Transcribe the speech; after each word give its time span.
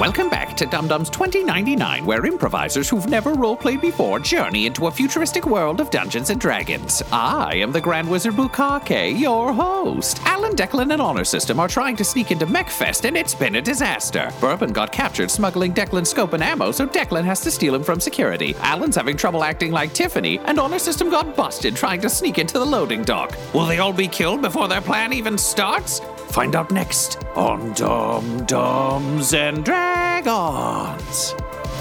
Welcome 0.00 0.30
back 0.30 0.56
to 0.56 0.64
Dum 0.64 0.88
Dums 0.88 1.10
2099, 1.10 2.06
where 2.06 2.24
improvisers 2.24 2.88
who've 2.88 3.06
never 3.06 3.34
roleplayed 3.34 3.82
before 3.82 4.18
journey 4.18 4.64
into 4.64 4.86
a 4.86 4.90
futuristic 4.90 5.44
world 5.44 5.78
of 5.78 5.90
Dungeons 5.90 6.30
and 6.30 6.40
Dragons. 6.40 7.02
I 7.12 7.56
am 7.56 7.70
the 7.70 7.82
Grand 7.82 8.08
Wizard 8.08 8.32
Bukake, 8.32 9.20
your 9.20 9.52
host. 9.52 10.18
Alan, 10.24 10.56
Declan, 10.56 10.94
and 10.94 11.02
Honor 11.02 11.24
System 11.24 11.60
are 11.60 11.68
trying 11.68 11.96
to 11.96 12.04
sneak 12.04 12.30
into 12.30 12.46
MechFest, 12.46 13.04
and 13.04 13.14
it's 13.14 13.34
been 13.34 13.56
a 13.56 13.60
disaster. 13.60 14.32
Bourbon 14.40 14.72
got 14.72 14.90
captured 14.90 15.30
smuggling 15.30 15.74
Declan's 15.74 16.08
scope 16.08 16.32
and 16.32 16.42
ammo, 16.42 16.72
so 16.72 16.86
Declan 16.86 17.24
has 17.24 17.42
to 17.42 17.50
steal 17.50 17.74
him 17.74 17.84
from 17.84 18.00
security. 18.00 18.54
Alan's 18.60 18.96
having 18.96 19.18
trouble 19.18 19.44
acting 19.44 19.70
like 19.70 19.92
Tiffany, 19.92 20.38
and 20.46 20.58
Honor 20.58 20.78
System 20.78 21.10
got 21.10 21.36
busted 21.36 21.76
trying 21.76 22.00
to 22.00 22.08
sneak 22.08 22.38
into 22.38 22.58
the 22.58 22.64
loading 22.64 23.02
dock. 23.02 23.36
Will 23.52 23.66
they 23.66 23.80
all 23.80 23.92
be 23.92 24.08
killed 24.08 24.40
before 24.40 24.66
their 24.66 24.80
plan 24.80 25.12
even 25.12 25.36
starts? 25.36 26.00
Find 26.30 26.56
out 26.56 26.70
next 26.70 27.18
on 27.34 27.74
Dum 27.74 28.46
Dums 28.46 29.34
and 29.34 29.62
Dragons 29.62 29.89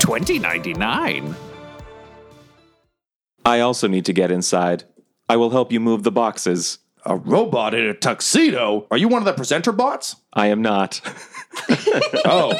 2099. 0.10 1.36
I 3.46 3.60
also 3.60 3.88
need 3.88 4.06
to 4.06 4.14
get 4.14 4.32
inside. 4.32 4.86
I 5.30 5.36
will 5.38 5.52
help 5.52 5.72
you 5.72 5.80
move 5.80 6.04
the 6.04 6.12
boxes. 6.12 6.80
A 7.06 7.16
robot 7.16 7.74
in 7.74 7.86
a 7.86 7.94
tuxedo? 7.94 8.88
Are 8.92 8.98
you 8.98 9.08
one 9.08 9.22
of 9.22 9.26
the 9.26 9.34
presenter 9.34 9.72
bots? 9.72 10.16
I 10.34 10.48
am 10.48 10.62
not. 10.62 11.02
Oh. 12.26 12.54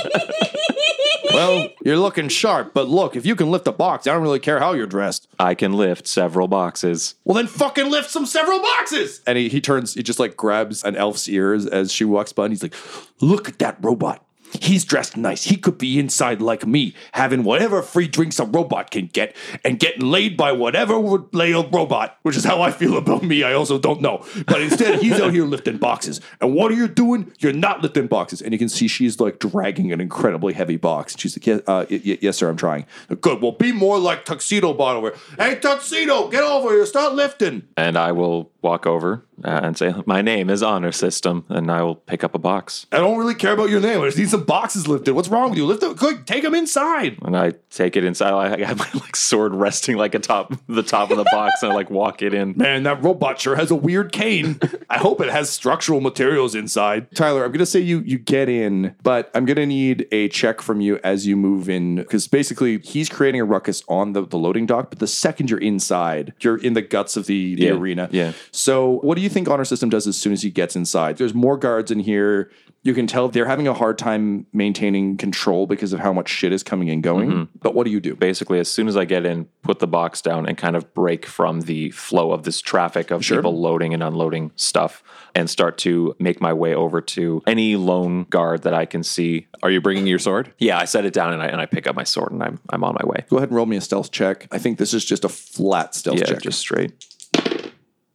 well, 1.32 1.70
you're 1.84 1.98
looking 1.98 2.28
sharp, 2.28 2.74
but 2.74 2.88
look, 2.88 3.16
if 3.16 3.26
you 3.26 3.36
can 3.36 3.52
lift 3.52 3.68
a 3.68 3.72
box, 3.72 4.08
I 4.08 4.14
don't 4.14 4.24
really 4.24 4.40
care 4.40 4.60
how 4.60 4.74
you're 4.74 4.88
dressed. 4.88 5.28
I 5.38 5.54
can 5.54 5.74
lift 5.74 6.08
several 6.08 6.48
boxes. 6.48 7.16
Well, 7.24 7.36
then 7.36 7.46
fucking 7.48 7.90
lift 7.90 8.10
some 8.10 8.26
several 8.26 8.60
boxes! 8.60 9.22
And 9.28 9.38
he, 9.38 9.48
he 9.48 9.62
turns, 9.62 9.94
he 9.94 10.02
just 10.02 10.20
like 10.20 10.36
grabs 10.36 10.84
an 10.84 10.96
elf's 10.96 11.30
ears 11.30 11.68
as 11.68 11.92
she 11.92 12.04
walks 12.04 12.34
by 12.34 12.46
and 12.46 12.54
he's 12.54 12.64
like, 12.64 12.74
Look 13.22 13.48
at 13.48 13.60
that 13.60 13.78
robot. 13.82 14.26
He's 14.54 14.84
dressed 14.86 15.16
nice. 15.18 15.44
He 15.46 15.58
could 15.58 15.78
be 15.78 16.00
inside 16.00 16.42
like 16.42 16.66
me, 16.66 16.94
having 17.14 17.44
whatever 17.44 17.82
free 17.82 18.08
drinks 18.08 18.40
a 18.40 18.46
robot 18.46 18.92
can 18.92 19.08
get 19.08 19.36
and 19.64 19.80
getting 19.80 20.10
laid 20.10 20.36
by 20.38 20.52
whatever 20.52 21.00
would 21.00 21.34
lay 21.34 21.52
a 21.52 21.62
robot, 21.62 22.18
which 22.24 22.36
is 22.36 22.44
how 22.44 22.62
I 22.62 22.72
feel 22.72 22.98
about 22.98 23.24
me. 23.24 23.44
I 23.44 23.54
also 23.54 23.78
don't 23.80 24.02
know. 24.02 24.26
But 24.48 24.62
instead, 24.62 25.02
he's 25.02 25.20
out 25.20 25.34
here 25.34 25.46
lifting 25.46 25.78
boxes. 25.78 26.22
And 26.42 26.54
what 26.54 26.72
are 26.72 26.76
you 26.76 26.88
doing? 26.88 27.32
You're 27.40 27.54
not 27.54 27.82
lifting 27.82 28.08
boxes. 28.08 28.42
And 28.42 28.54
you 28.54 28.60
can 28.60 28.70
see 28.70 28.88
she's 28.88 29.20
like 29.20 29.40
dragging 29.40 29.92
an 29.92 30.02
incredibly 30.02 30.54
heavy 30.54 30.78
box. 30.78 31.16
She's 31.18 31.38
like, 31.38 31.46
yes, 31.48 31.62
uh, 31.68 31.86
y- 31.90 32.02
y- 32.06 32.18
yes 32.22 32.38
sir, 32.38 32.50
I'm 32.50 32.58
trying. 32.58 32.86
Good. 33.22 33.42
Well, 33.42 33.52
be 33.54 33.72
more 33.72 34.00
like 34.00 34.26
Tuxedo 34.26 34.74
Bot. 34.74 35.16
Hey, 35.38 35.56
Tuxedo, 35.60 36.30
get 36.30 36.44
over 36.44 36.70
here. 36.70 36.86
Start 36.86 37.14
lifting. 37.14 37.64
And 37.78 37.98
I 37.98 38.12
will 38.12 38.52
walk 38.62 38.86
over 38.88 39.24
uh, 39.44 39.60
and 39.64 39.78
say, 39.78 39.94
My 40.06 40.22
name 40.22 40.50
is 40.50 40.62
Honor 40.64 40.92
System, 40.92 41.46
and 41.50 41.72
I 41.72 41.82
will 41.84 41.96
pick 41.96 42.24
up 42.24 42.36
a 42.36 42.40
box. 42.40 42.86
I 42.92 42.98
don't 42.98 43.18
really 43.18 43.36
care 43.36 43.54
about 43.54 43.70
your 43.70 43.80
name. 43.82 44.02
I 44.02 44.06
just 44.06 44.18
need 44.18 44.30
some 44.30 44.44
boxes 44.44 44.88
lifted. 44.88 45.14
What's 45.14 45.28
wrong 45.30 45.50
with 45.50 45.58
you? 45.58 45.66
Lift 45.66 45.82
them. 45.82 45.96
Quick, 45.96 46.26
take 46.26 46.44
them 46.44 46.56
inside. 46.56 47.18
And 47.24 47.36
I 47.38 47.54
take 47.70 47.96
it 47.96 48.04
inside. 48.04 48.34
I 48.34 48.66
have 48.66 48.78
my 48.80 48.90
like 48.94 49.16
sword 49.16 49.54
resting 49.56 49.98
like 49.98 50.16
atop 50.16 50.54
the 50.68 50.84
top 50.84 51.12
of 51.12 51.18
the 51.18 51.26
box, 51.32 51.62
and 51.64 51.72
I 51.72 51.76
like 51.76 51.90
walk 51.90 52.22
it 52.22 52.34
in. 52.34 52.54
Man, 52.58 52.84
that 52.84 53.04
robot 53.04 53.40
sure 53.40 53.56
has 53.56 53.72
a 53.72 53.76
weird 53.76 54.12
cane. 54.12 54.60
I 54.90 54.98
hope 54.98 55.22
it 55.22 55.30
has 55.30 55.50
structural 55.50 56.02
materials 56.02 56.56
inside. 56.56 57.14
Tyler, 57.16 57.44
I'm 57.46 57.52
gonna 57.52 57.66
say 57.66 57.80
you 57.80 58.00
you 58.02 58.18
get 58.18 58.50
in, 58.50 58.96
but 59.04 59.30
I'm 59.34 59.46
gonna 59.46 59.66
need 59.66 60.08
a 60.12 60.28
check 60.30 60.62
from 60.62 60.82
you 60.82 61.00
as 61.04 61.28
you 61.28 61.36
move 61.36 61.70
in 61.70 61.96
because 61.98 62.28
basically 62.28 62.80
he's 62.80 63.10
creating 63.10 63.42
a 63.42 63.46
ruckus 63.46 63.84
on 63.88 64.14
the, 64.14 64.26
the 64.26 64.38
loading 64.38 64.66
dock. 64.66 64.90
But 64.90 65.00
the 65.00 65.08
second 65.08 65.50
you're 65.50 65.60
inside, 65.60 66.34
you're 66.42 66.58
in 66.58 66.74
the 66.74 66.82
guts 66.82 67.16
of 67.18 67.26
the, 67.26 67.56
the 67.56 67.64
Yeah, 67.64 67.72
arena. 67.72 68.10
yeah. 68.12 68.34
So 68.52 69.00
what 69.02 69.16
do 69.16 69.22
you 69.22 69.29
think 69.30 69.48
Honor 69.48 69.66
System 69.66 69.90
does 69.90 70.08
as 70.08 70.18
soon 70.18 70.34
as 70.34 70.42
he 70.42 70.50
gets 70.50 70.76
inside? 70.76 71.18
There's 71.18 71.34
more 71.34 71.58
guards 71.58 71.92
in 71.92 72.00
here. 72.00 72.52
You 72.82 72.94
can 72.94 73.08
tell 73.08 73.28
they're 73.28 73.46
having 73.46 73.68
a 73.68 73.74
hard 73.74 73.98
time 73.98 74.46
maintaining 74.54 75.18
control 75.18 75.68
because 75.68 75.92
of 75.92 76.00
how 76.00 76.14
much 76.14 76.30
shit 76.30 76.54
is 76.54 76.64
coming 76.64 76.90
and 76.90 77.04
going. 77.04 77.30
Mm-hmm. 77.30 77.58
But 77.62 77.76
what 77.76 77.84
do 77.84 77.92
you 77.92 78.00
do? 78.00 78.16
Basically, 78.16 78.58
as 78.58 78.72
soon 78.72 78.88
as 78.88 78.96
I 78.96 79.04
get 79.04 79.26
in, 79.26 79.46
put 79.64 79.80
the 79.80 79.88
box 79.88 80.22
down 80.22 80.46
and 80.48 80.58
kind 80.58 80.78
of 80.78 80.94
break 80.94 81.26
from 81.26 81.62
the 81.62 81.92
flow 81.92 82.32
of 82.32 82.44
this 82.44 82.62
traffic 82.62 83.12
of 83.12 83.22
people 83.22 83.60
loading 83.60 83.94
and 83.94 84.02
unloading 84.02 84.52
stuff 84.56 85.04
and 85.36 85.50
start 85.50 85.78
to 85.80 86.16
make 86.20 86.40
my 86.40 86.54
way 86.54 86.74
over 86.74 87.02
to 87.02 87.42
any 87.46 87.76
lone 87.76 88.24
guard 88.30 88.62
that 88.64 88.74
I 88.74 88.86
can 88.86 89.04
see. 89.04 89.48
Are 89.62 89.70
you 89.70 89.82
bringing 89.82 90.08
your 90.08 90.20
sword? 90.20 90.54
Yeah, 90.58 90.80
I 90.80 90.86
set 90.86 91.04
it 91.06 91.14
down 91.14 91.34
and 91.34 91.44
I, 91.44 91.48
and 91.48 91.60
I 91.60 91.66
pick 91.66 91.86
up 91.86 91.96
my 91.98 92.06
sword 92.06 92.32
and 92.32 92.42
I'm, 92.42 92.60
I'm 92.70 92.84
on 92.86 92.96
my 92.98 93.06
way. 93.06 93.26
Go 93.30 93.38
ahead 93.38 93.50
and 93.50 93.58
roll 93.58 93.66
me 93.66 93.76
a 93.76 93.82
stealth 93.82 94.12
check. 94.12 94.48
I 94.52 94.58
think 94.58 94.78
this 94.78 94.94
is 94.94 95.04
just 95.04 95.26
a 95.26 95.30
flat 95.30 95.96
stealth 95.96 96.20
Yeah, 96.20 96.26
check. 96.26 96.42
just 96.42 96.60
straight. 96.60 96.94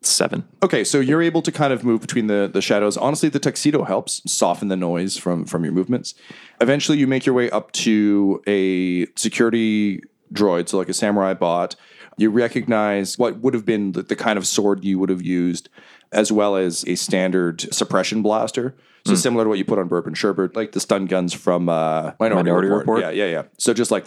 Seven. 0.06 0.46
Okay, 0.62 0.84
so 0.84 1.00
you're 1.00 1.22
able 1.22 1.40
to 1.42 1.50
kind 1.50 1.72
of 1.72 1.82
move 1.82 2.00
between 2.00 2.26
the, 2.26 2.50
the 2.52 2.60
shadows. 2.60 2.96
Honestly, 2.96 3.28
the 3.28 3.38
tuxedo 3.38 3.84
helps 3.84 4.20
soften 4.30 4.68
the 4.68 4.76
noise 4.76 5.16
from 5.16 5.46
from 5.46 5.64
your 5.64 5.72
movements. 5.72 6.14
Eventually, 6.60 6.98
you 6.98 7.06
make 7.06 7.24
your 7.24 7.34
way 7.34 7.50
up 7.50 7.72
to 7.72 8.42
a 8.46 9.06
security 9.16 10.02
droid, 10.32 10.68
so 10.68 10.76
like 10.78 10.88
a 10.88 10.94
samurai 10.94 11.32
bot. 11.32 11.76
You 12.16 12.30
recognize 12.30 13.18
what 13.18 13.38
would 13.38 13.54
have 13.54 13.64
been 13.64 13.92
the, 13.92 14.02
the 14.02 14.14
kind 14.14 14.36
of 14.38 14.46
sword 14.46 14.84
you 14.84 14.98
would 14.98 15.08
have 15.08 15.22
used, 15.22 15.68
as 16.12 16.30
well 16.30 16.54
as 16.54 16.84
a 16.86 16.94
standard 16.94 17.62
suppression 17.74 18.22
blaster. 18.22 18.74
So 19.06 19.14
similar 19.14 19.44
to 19.44 19.48
what 19.50 19.58
you 19.58 19.64
put 19.66 19.78
on 19.78 19.86
Bourbon 19.88 20.14
Sherbert, 20.14 20.56
like 20.56 20.72
the 20.72 20.80
stun 20.80 21.04
guns 21.06 21.34
from 21.34 21.68
uh, 21.68 22.12
Minority, 22.18 22.34
Minority 22.50 22.68
Report. 22.68 22.80
Report? 22.98 23.00
Yeah, 23.02 23.10
yeah, 23.26 23.30
yeah. 23.30 23.42
So 23.58 23.74
just 23.74 23.90
like 23.90 24.06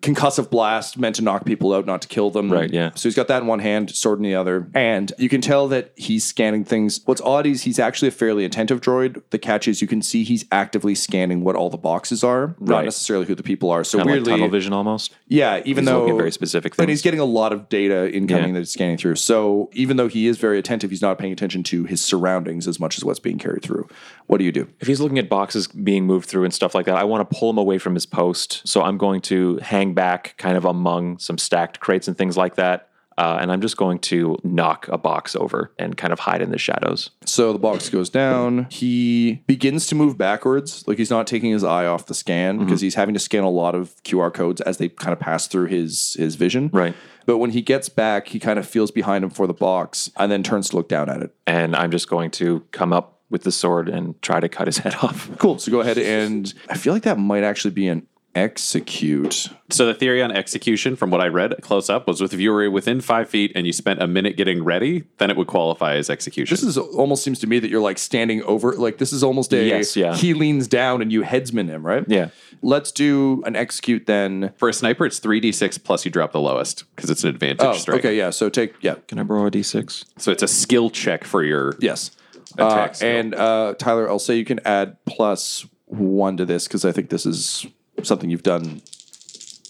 concussive 0.00 0.48
blast 0.48 0.96
meant 0.98 1.16
to 1.16 1.22
knock 1.22 1.44
people 1.44 1.74
out, 1.74 1.84
not 1.84 2.00
to 2.02 2.08
kill 2.08 2.30
them. 2.30 2.50
Right, 2.50 2.72
yeah. 2.72 2.92
So 2.94 3.08
he's 3.08 3.14
got 3.14 3.28
that 3.28 3.42
in 3.42 3.46
one 3.46 3.58
hand, 3.58 3.90
sword 3.94 4.18
in 4.18 4.22
the 4.22 4.34
other. 4.34 4.68
And 4.74 5.12
you 5.18 5.28
can 5.28 5.42
tell 5.42 5.68
that 5.68 5.92
he's 5.96 6.24
scanning 6.24 6.64
things. 6.64 7.00
What's 7.04 7.20
odd 7.20 7.46
is 7.46 7.62
he's 7.64 7.78
actually 7.78 8.08
a 8.08 8.12
fairly 8.12 8.44
attentive 8.46 8.80
droid. 8.80 9.22
The 9.30 9.38
catch 9.38 9.68
is 9.68 9.82
you 9.82 9.88
can 9.88 10.00
see 10.00 10.24
he's 10.24 10.46
actively 10.50 10.94
scanning 10.94 11.44
what 11.44 11.56
all 11.56 11.68
the 11.68 11.76
boxes 11.76 12.24
are, 12.24 12.54
not 12.58 12.84
necessarily 12.84 13.26
who 13.26 13.34
the 13.34 13.42
people 13.42 13.70
are. 13.70 13.84
So 13.84 13.98
Kind 13.98 14.08
of 14.08 14.14
like 14.14 14.16
weirdly, 14.18 14.32
tunnel 14.32 14.48
vision 14.48 14.72
almost. 14.72 15.14
yeah, 15.28 15.60
even 15.66 15.84
He's 15.84 15.90
though 15.92 16.16
very 16.16 16.32
specific 16.32 16.74
things. 16.74 16.88
he's 16.88 17.02
getting 17.02 17.20
a 17.20 17.24
lot 17.26 17.52
of 17.52 17.68
data 17.68 18.10
incoming 18.10 18.46
Yeah. 18.48 18.52
that 18.54 18.58
he's 18.60 18.72
scanning 18.72 18.96
through. 18.96 19.16
So 19.16 19.68
even 19.74 19.98
though 19.98 20.08
he 20.08 20.26
is 20.26 20.38
very 20.38 20.58
attentive, 20.58 20.88
he's 20.90 21.02
not 21.02 21.18
paying 21.18 21.32
attention 21.34 21.62
to 21.64 21.84
his 21.84 22.02
surroundings 22.02 22.66
as 22.66 22.80
much 22.80 22.96
as 22.96 23.04
what's 23.04 23.18
being 23.20 23.38
carried 23.38 23.62
through. 23.62 23.86
What 24.26 24.35
do 24.38 24.44
you 24.44 24.52
do? 24.52 24.68
If 24.80 24.86
he's 24.86 25.00
looking 25.00 25.18
at 25.18 25.28
boxes 25.28 25.66
being 25.68 26.04
moved 26.06 26.28
through 26.28 26.44
and 26.44 26.52
stuff 26.54 26.74
like 26.74 26.86
that, 26.86 26.96
I 26.96 27.04
want 27.04 27.28
to 27.28 27.36
pull 27.38 27.50
him 27.50 27.58
away 27.58 27.78
from 27.78 27.94
his 27.94 28.06
post. 28.06 28.62
So 28.66 28.82
I'm 28.82 28.98
going 28.98 29.20
to 29.22 29.58
hang 29.58 29.94
back 29.94 30.34
kind 30.38 30.56
of 30.56 30.64
among 30.64 31.18
some 31.18 31.38
stacked 31.38 31.80
crates 31.80 32.08
and 32.08 32.16
things 32.16 32.36
like 32.36 32.56
that. 32.56 32.88
Uh, 33.18 33.38
and 33.40 33.50
I'm 33.50 33.62
just 33.62 33.78
going 33.78 33.98
to 34.00 34.36
knock 34.44 34.88
a 34.88 34.98
box 34.98 35.34
over 35.34 35.72
and 35.78 35.96
kind 35.96 36.12
of 36.12 36.18
hide 36.18 36.42
in 36.42 36.50
the 36.50 36.58
shadows. 36.58 37.08
So 37.24 37.50
the 37.54 37.58
box 37.58 37.88
goes 37.88 38.10
down. 38.10 38.66
He 38.70 39.42
begins 39.46 39.86
to 39.86 39.94
move 39.94 40.18
backwards, 40.18 40.86
like 40.86 40.98
he's 40.98 41.08
not 41.08 41.26
taking 41.26 41.50
his 41.50 41.64
eye 41.64 41.86
off 41.86 42.04
the 42.04 42.14
scan 42.14 42.56
Mm-hmm. 42.56 42.66
because 42.66 42.82
he's 42.82 42.94
having 42.94 43.14
to 43.14 43.18
scan 43.20 43.42
a 43.42 43.48
lot 43.48 43.74
of 43.74 43.94
QR 44.04 44.30
codes 44.34 44.60
as 44.60 44.76
they 44.76 44.90
kind 44.90 45.14
of 45.14 45.18
pass 45.18 45.46
through 45.46 45.68
his 45.68 46.14
his 46.18 46.34
vision. 46.34 46.68
Right. 46.74 46.94
But 47.24 47.38
when 47.38 47.52
he 47.52 47.62
gets 47.62 47.88
back, 47.88 48.28
he 48.28 48.38
kind 48.38 48.58
of 48.58 48.68
feels 48.68 48.90
behind 48.90 49.24
him 49.24 49.30
for 49.30 49.46
the 49.46 49.54
box 49.54 50.10
and 50.18 50.30
then 50.30 50.42
turns 50.42 50.68
to 50.68 50.76
look 50.76 50.88
down 50.90 51.08
at 51.08 51.22
it. 51.22 51.34
And 51.46 51.74
I'm 51.74 51.90
just 51.90 52.10
going 52.10 52.30
to 52.32 52.60
come 52.70 52.92
up 52.92 53.15
with 53.30 53.42
the 53.42 53.52
sword 53.52 53.88
and 53.88 54.20
try 54.22 54.40
to 54.40 54.48
cut 54.48 54.66
his 54.66 54.78
head 54.84 54.94
off. 55.02 55.30
Cool. 55.38 55.58
So 55.58 55.70
go 55.70 55.80
ahead 55.80 55.98
and 55.98 56.52
I 56.70 56.76
feel 56.76 56.92
like 56.92 57.02
that 57.04 57.18
might 57.18 57.42
actually 57.44 57.72
be 57.72 57.88
an 57.88 58.06
execute. 58.34 59.48
So 59.70 59.86
the 59.86 59.94
theory 59.94 60.22
on 60.22 60.30
execution, 60.30 60.94
from 60.94 61.10
what 61.10 61.20
I 61.20 61.28
read 61.28 61.54
close 61.62 61.88
up, 61.88 62.06
was 62.06 62.20
if 62.20 62.34
you 62.34 62.52
were 62.52 62.70
within 62.70 63.00
five 63.00 63.28
feet 63.28 63.52
and 63.54 63.66
you 63.66 63.72
spent 63.72 64.02
a 64.02 64.06
minute 64.06 64.36
getting 64.36 64.62
ready, 64.62 65.04
then 65.18 65.30
it 65.30 65.36
would 65.36 65.46
qualify 65.46 65.94
as 65.96 66.10
execution. 66.10 66.52
This 66.54 66.62
is 66.62 66.76
almost 66.76 67.22
seems 67.24 67.38
to 67.40 67.46
me 67.46 67.58
that 67.58 67.70
you're 67.70 67.80
like 67.80 67.98
standing 67.98 68.42
over, 68.42 68.72
like 68.74 68.98
this 68.98 69.12
is 69.12 69.22
almost 69.22 69.52
a 69.52 69.64
Yes, 69.66 69.96
yeah. 69.96 70.14
he 70.14 70.34
leans 70.34 70.68
down 70.68 71.02
and 71.02 71.10
you 71.10 71.22
headsman 71.22 71.68
him, 71.68 71.84
right? 71.84 72.04
Yeah. 72.06 72.28
Let's 72.62 72.92
do 72.92 73.42
an 73.46 73.56
execute 73.56 74.06
then. 74.06 74.52
For 74.56 74.68
a 74.68 74.72
sniper, 74.72 75.04
it's 75.06 75.18
three 75.18 75.40
d 75.40 75.50
six 75.52 75.78
plus 75.78 76.04
you 76.04 76.10
drop 76.10 76.32
the 76.32 76.40
lowest 76.40 76.84
because 76.94 77.10
it's 77.10 77.24
an 77.24 77.30
advantage 77.30 77.66
Oh, 77.66 77.72
strike. 77.74 78.00
okay, 78.00 78.16
yeah. 78.16 78.30
So 78.30 78.48
take 78.48 78.74
yeah, 78.80 78.96
Can 79.08 79.18
I 79.18 79.22
borrow 79.24 79.46
a 79.46 79.50
d6? 79.50 80.04
So 80.18 80.30
it's 80.30 80.42
a 80.42 80.48
skill 80.48 80.90
check 80.90 81.24
for 81.24 81.42
your 81.42 81.74
yes. 81.80 82.10
Uh, 82.58 82.88
and 83.02 83.34
uh, 83.34 83.74
Tyler, 83.78 84.08
I'll 84.08 84.18
say 84.18 84.36
you 84.36 84.44
can 84.44 84.60
add 84.64 84.96
plus 85.04 85.66
one 85.86 86.36
to 86.36 86.44
this 86.44 86.66
because 86.66 86.84
I 86.84 86.92
think 86.92 87.10
this 87.10 87.26
is 87.26 87.66
something 88.02 88.30
you've 88.30 88.42
done 88.42 88.82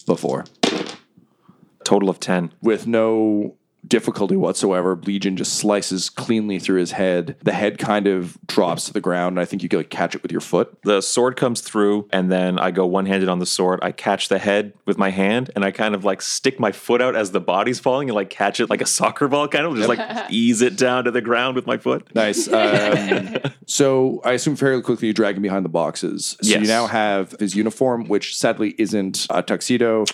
before 0.06 0.44
Total 1.85 2.09
of 2.09 2.19
10. 2.21 2.53
with 2.62 2.87
no 2.87 3.55
difficulty 3.87 4.37
whatsoever. 4.37 4.97
Legion 4.97 5.37
just 5.37 5.55
slices 5.55 6.11
cleanly 6.11 6.59
through 6.59 6.81
his 6.81 6.93
head. 6.93 7.37
The 7.43 7.53
head 7.53 7.79
kind 7.79 8.06
of 8.06 8.38
drops 8.47 8.87
to 8.87 8.93
the 8.93 9.00
ground, 9.00 9.35
and 9.35 9.41
I 9.41 9.44
think 9.44 9.62
you 9.62 9.69
can 9.69 9.81
like 9.81 9.91
catch 9.91 10.15
it 10.15 10.23
with 10.23 10.33
your 10.33 10.41
foot. 10.41 10.77
The 10.83 11.00
sword 11.00 11.37
comes 11.37 11.61
through, 11.61 12.09
and 12.12 12.31
then 12.31 12.59
I 12.59 12.71
go 12.71 12.87
one 12.87 13.06
handed 13.06 13.29
on 13.29 13.38
the 13.38 13.47
sword. 13.47 13.81
I 13.83 13.93
catch 13.93 14.29
the 14.29 14.38
head 14.38 14.73
with 14.87 14.99
my 14.99 15.11
hand, 15.11 15.50
and 15.55 15.65
I 15.65 15.71
kind 15.71 15.94
of 15.94 16.05
like 16.05 16.23
stick 16.23 16.59
my 16.59 16.73
foot 16.73 17.00
out 17.03 17.17
as 17.17 17.31
the 17.31 17.41
body's 17.41 17.81
falling 17.81 18.09
and 18.09 18.17
like 18.17 18.31
catch 18.31 18.61
it 18.61 18.71
like 18.71 18.81
a 18.81 18.87
soccer 18.87 19.29
ball, 19.29 19.49
kind 19.49 19.67
of 19.67 19.77
just 19.77 19.88
like 19.88 20.27
ease 20.31 20.62
it 20.62 20.77
down 20.77 21.05
to 21.05 21.11
the 21.11 21.21
ground 21.21 21.56
with 21.56 21.67
my 21.67 21.79
foot. 21.79 22.15
Nice. 22.15 22.49
Um, 22.67 23.37
so 23.67 24.21
I 24.25 24.33
assume 24.33 24.56
fairly 24.56 24.83
quickly 24.83 25.09
you 25.09 25.15
drag 25.15 25.37
him 25.37 25.43
behind 25.43 25.65
the 25.65 25.71
boxes. 25.71 26.37
So 26.41 26.59
you 26.59 26.67
now 26.67 26.87
have 26.87 27.33
his 27.33 27.55
uniform, 27.55 28.09
which 28.09 28.37
sadly 28.37 28.75
isn't 28.79 29.27
a 29.31 29.43
tuxedo. 29.43 30.05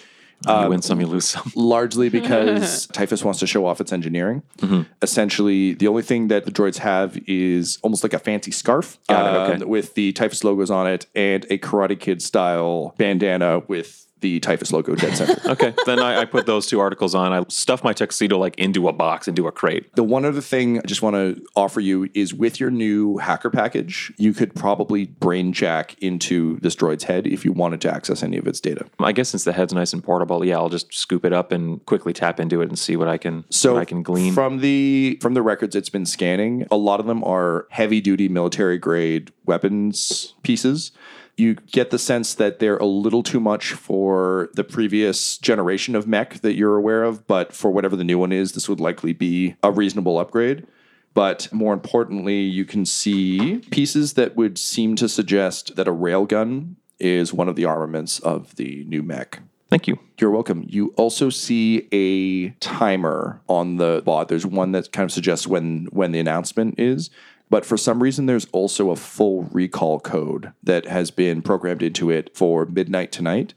You 0.48 0.68
win 0.68 0.82
some, 0.82 1.00
you 1.00 1.06
lose 1.06 1.26
some. 1.26 1.52
largely 1.56 2.08
because 2.08 2.86
Typhus 2.92 3.24
wants 3.24 3.40
to 3.40 3.46
show 3.46 3.66
off 3.66 3.80
its 3.80 3.92
engineering. 3.92 4.42
Mm-hmm. 4.58 4.82
Essentially, 5.00 5.74
the 5.74 5.88
only 5.88 6.02
thing 6.02 6.28
that 6.28 6.44
the 6.44 6.50
droids 6.50 6.78
have 6.78 7.18
is 7.26 7.78
almost 7.82 8.02
like 8.02 8.12
a 8.12 8.18
fancy 8.18 8.50
scarf 8.50 8.98
Got 9.08 9.26
it, 9.26 9.36
um, 9.36 9.52
okay. 9.52 9.64
with 9.64 9.94
the 9.94 10.12
Typhus 10.12 10.44
logos 10.44 10.70
on 10.70 10.86
it 10.86 11.06
and 11.14 11.44
a 11.50 11.58
Karate 11.58 11.98
Kid 11.98 12.22
style 12.22 12.94
bandana 12.98 13.60
with 13.60 14.06
the 14.22 14.40
Typhus 14.40 14.72
logo 14.72 14.94
dead 14.94 15.16
center. 15.16 15.32
Okay, 15.52 15.74
then 15.84 15.98
I, 15.98 16.20
I 16.20 16.24
put 16.24 16.46
those 16.46 16.66
two 16.66 16.80
articles 16.80 17.14
on. 17.14 17.32
I 17.32 17.44
stuff 17.48 17.84
my 17.84 17.92
tuxedo 17.92 18.38
like 18.38 18.58
into 18.58 18.88
a 18.88 18.92
box, 18.92 19.28
into 19.28 19.46
a 19.46 19.52
crate. 19.52 19.94
The 19.96 20.02
one 20.04 20.24
other 20.24 20.40
thing 20.40 20.78
I 20.78 20.82
just 20.82 21.02
want 21.02 21.14
to 21.14 21.44
offer 21.54 21.80
you 21.80 22.08
is 22.14 22.32
with 22.32 22.58
your 22.58 22.70
new 22.70 23.18
hacker 23.18 23.50
package, 23.50 24.12
you 24.16 24.32
could 24.32 24.54
probably 24.54 25.06
brain 25.06 25.52
jack 25.52 25.96
into 26.00 26.58
this 26.60 26.74
droid's 26.74 27.04
head 27.04 27.26
if 27.26 27.44
you 27.44 27.52
wanted 27.52 27.82
to 27.82 27.92
access 27.94 28.22
any 28.22 28.38
of 28.38 28.46
its 28.46 28.60
data. 28.60 28.86
I 28.98 29.12
guess 29.12 29.30
since 29.30 29.44
the 29.44 29.52
head's 29.52 29.74
nice 29.74 29.92
and 29.92 30.02
portable, 30.02 30.42
yeah, 30.44 30.56
I'll 30.56 30.70
just 30.70 30.94
scoop 30.94 31.24
it 31.26 31.32
up 31.34 31.52
and 31.52 31.84
quickly 31.84 32.14
tap 32.14 32.40
into 32.40 32.62
it 32.62 32.68
and 32.68 32.78
see 32.78 32.96
what 32.96 33.08
I 33.08 33.18
can 33.18 33.44
So 33.50 33.76
I 33.76 33.84
can 33.84 34.02
glean. 34.02 34.32
from 34.32 34.60
the 34.60 35.18
from 35.20 35.34
the 35.34 35.42
records 35.42 35.76
it's 35.76 35.90
been 35.90 36.06
scanning. 36.06 36.66
A 36.70 36.76
lot 36.76 37.00
of 37.00 37.06
them 37.06 37.22
are 37.24 37.66
heavy 37.70 38.00
duty 38.00 38.28
military 38.28 38.78
grade 38.78 39.32
weapons 39.44 40.34
pieces. 40.42 40.92
You 41.36 41.54
get 41.54 41.90
the 41.90 41.98
sense 41.98 42.34
that 42.34 42.58
they're 42.58 42.76
a 42.76 42.86
little 42.86 43.22
too 43.22 43.40
much 43.40 43.72
for 43.72 44.50
the 44.54 44.64
previous 44.64 45.38
generation 45.38 45.94
of 45.94 46.06
mech 46.06 46.40
that 46.40 46.54
you're 46.54 46.76
aware 46.76 47.02
of, 47.04 47.26
but 47.26 47.52
for 47.52 47.70
whatever 47.70 47.96
the 47.96 48.04
new 48.04 48.18
one 48.18 48.32
is, 48.32 48.52
this 48.52 48.68
would 48.68 48.80
likely 48.80 49.12
be 49.12 49.56
a 49.62 49.70
reasonable 49.70 50.18
upgrade. 50.18 50.66
But 51.14 51.48
more 51.52 51.74
importantly, 51.74 52.40
you 52.40 52.64
can 52.64 52.86
see 52.86 53.58
pieces 53.70 54.14
that 54.14 54.36
would 54.36 54.58
seem 54.58 54.96
to 54.96 55.08
suggest 55.08 55.76
that 55.76 55.88
a 55.88 55.92
railgun 55.92 56.76
is 56.98 57.32
one 57.32 57.48
of 57.48 57.56
the 57.56 57.64
armaments 57.64 58.18
of 58.20 58.56
the 58.56 58.84
new 58.88 59.02
mech. 59.02 59.40
Thank 59.68 59.88
you. 59.88 59.98
You're 60.18 60.30
welcome. 60.30 60.66
You 60.68 60.92
also 60.98 61.30
see 61.30 61.88
a 61.92 62.50
timer 62.60 63.40
on 63.48 63.78
the 63.78 64.02
bot. 64.04 64.28
There's 64.28 64.44
one 64.44 64.72
that 64.72 64.92
kind 64.92 65.04
of 65.04 65.12
suggests 65.12 65.46
when 65.46 65.86
when 65.92 66.12
the 66.12 66.20
announcement 66.20 66.78
is, 66.78 67.08
but 67.52 67.66
for 67.66 67.76
some 67.76 68.02
reason 68.02 68.24
there's 68.24 68.46
also 68.46 68.88
a 68.88 68.96
full 68.96 69.42
recall 69.52 70.00
code 70.00 70.54
that 70.62 70.86
has 70.86 71.10
been 71.10 71.42
programmed 71.42 71.82
into 71.82 72.08
it 72.08 72.34
for 72.34 72.64
midnight 72.64 73.12
tonight. 73.12 73.52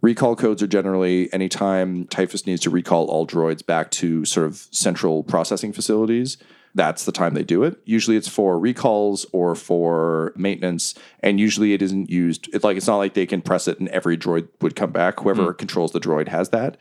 Recall 0.00 0.34
codes 0.34 0.64
are 0.64 0.66
generally 0.66 1.32
anytime 1.32 2.06
Typhus 2.08 2.44
needs 2.44 2.60
to 2.62 2.70
recall 2.70 3.06
all 3.06 3.24
droids 3.24 3.64
back 3.64 3.92
to 3.92 4.24
sort 4.24 4.48
of 4.48 4.66
central 4.72 5.22
processing 5.22 5.72
facilities. 5.72 6.38
That's 6.74 7.04
the 7.04 7.12
time 7.12 7.34
they 7.34 7.44
do 7.44 7.62
it. 7.62 7.78
Usually 7.84 8.16
it's 8.16 8.26
for 8.26 8.58
recalls 8.58 9.26
or 9.32 9.54
for 9.54 10.32
maintenance, 10.34 10.96
and 11.20 11.38
usually 11.38 11.72
it 11.72 11.82
isn't 11.82 12.10
used. 12.10 12.52
It's 12.52 12.64
like 12.64 12.76
it's 12.76 12.88
not 12.88 12.96
like 12.96 13.14
they 13.14 13.26
can 13.26 13.42
press 13.42 13.68
it 13.68 13.78
and 13.78 13.88
every 13.90 14.18
droid 14.18 14.48
would 14.60 14.74
come 14.74 14.90
back. 14.90 15.20
Whoever 15.20 15.52
hmm. 15.52 15.56
controls 15.56 15.92
the 15.92 16.00
droid 16.00 16.26
has 16.26 16.48
that. 16.48 16.76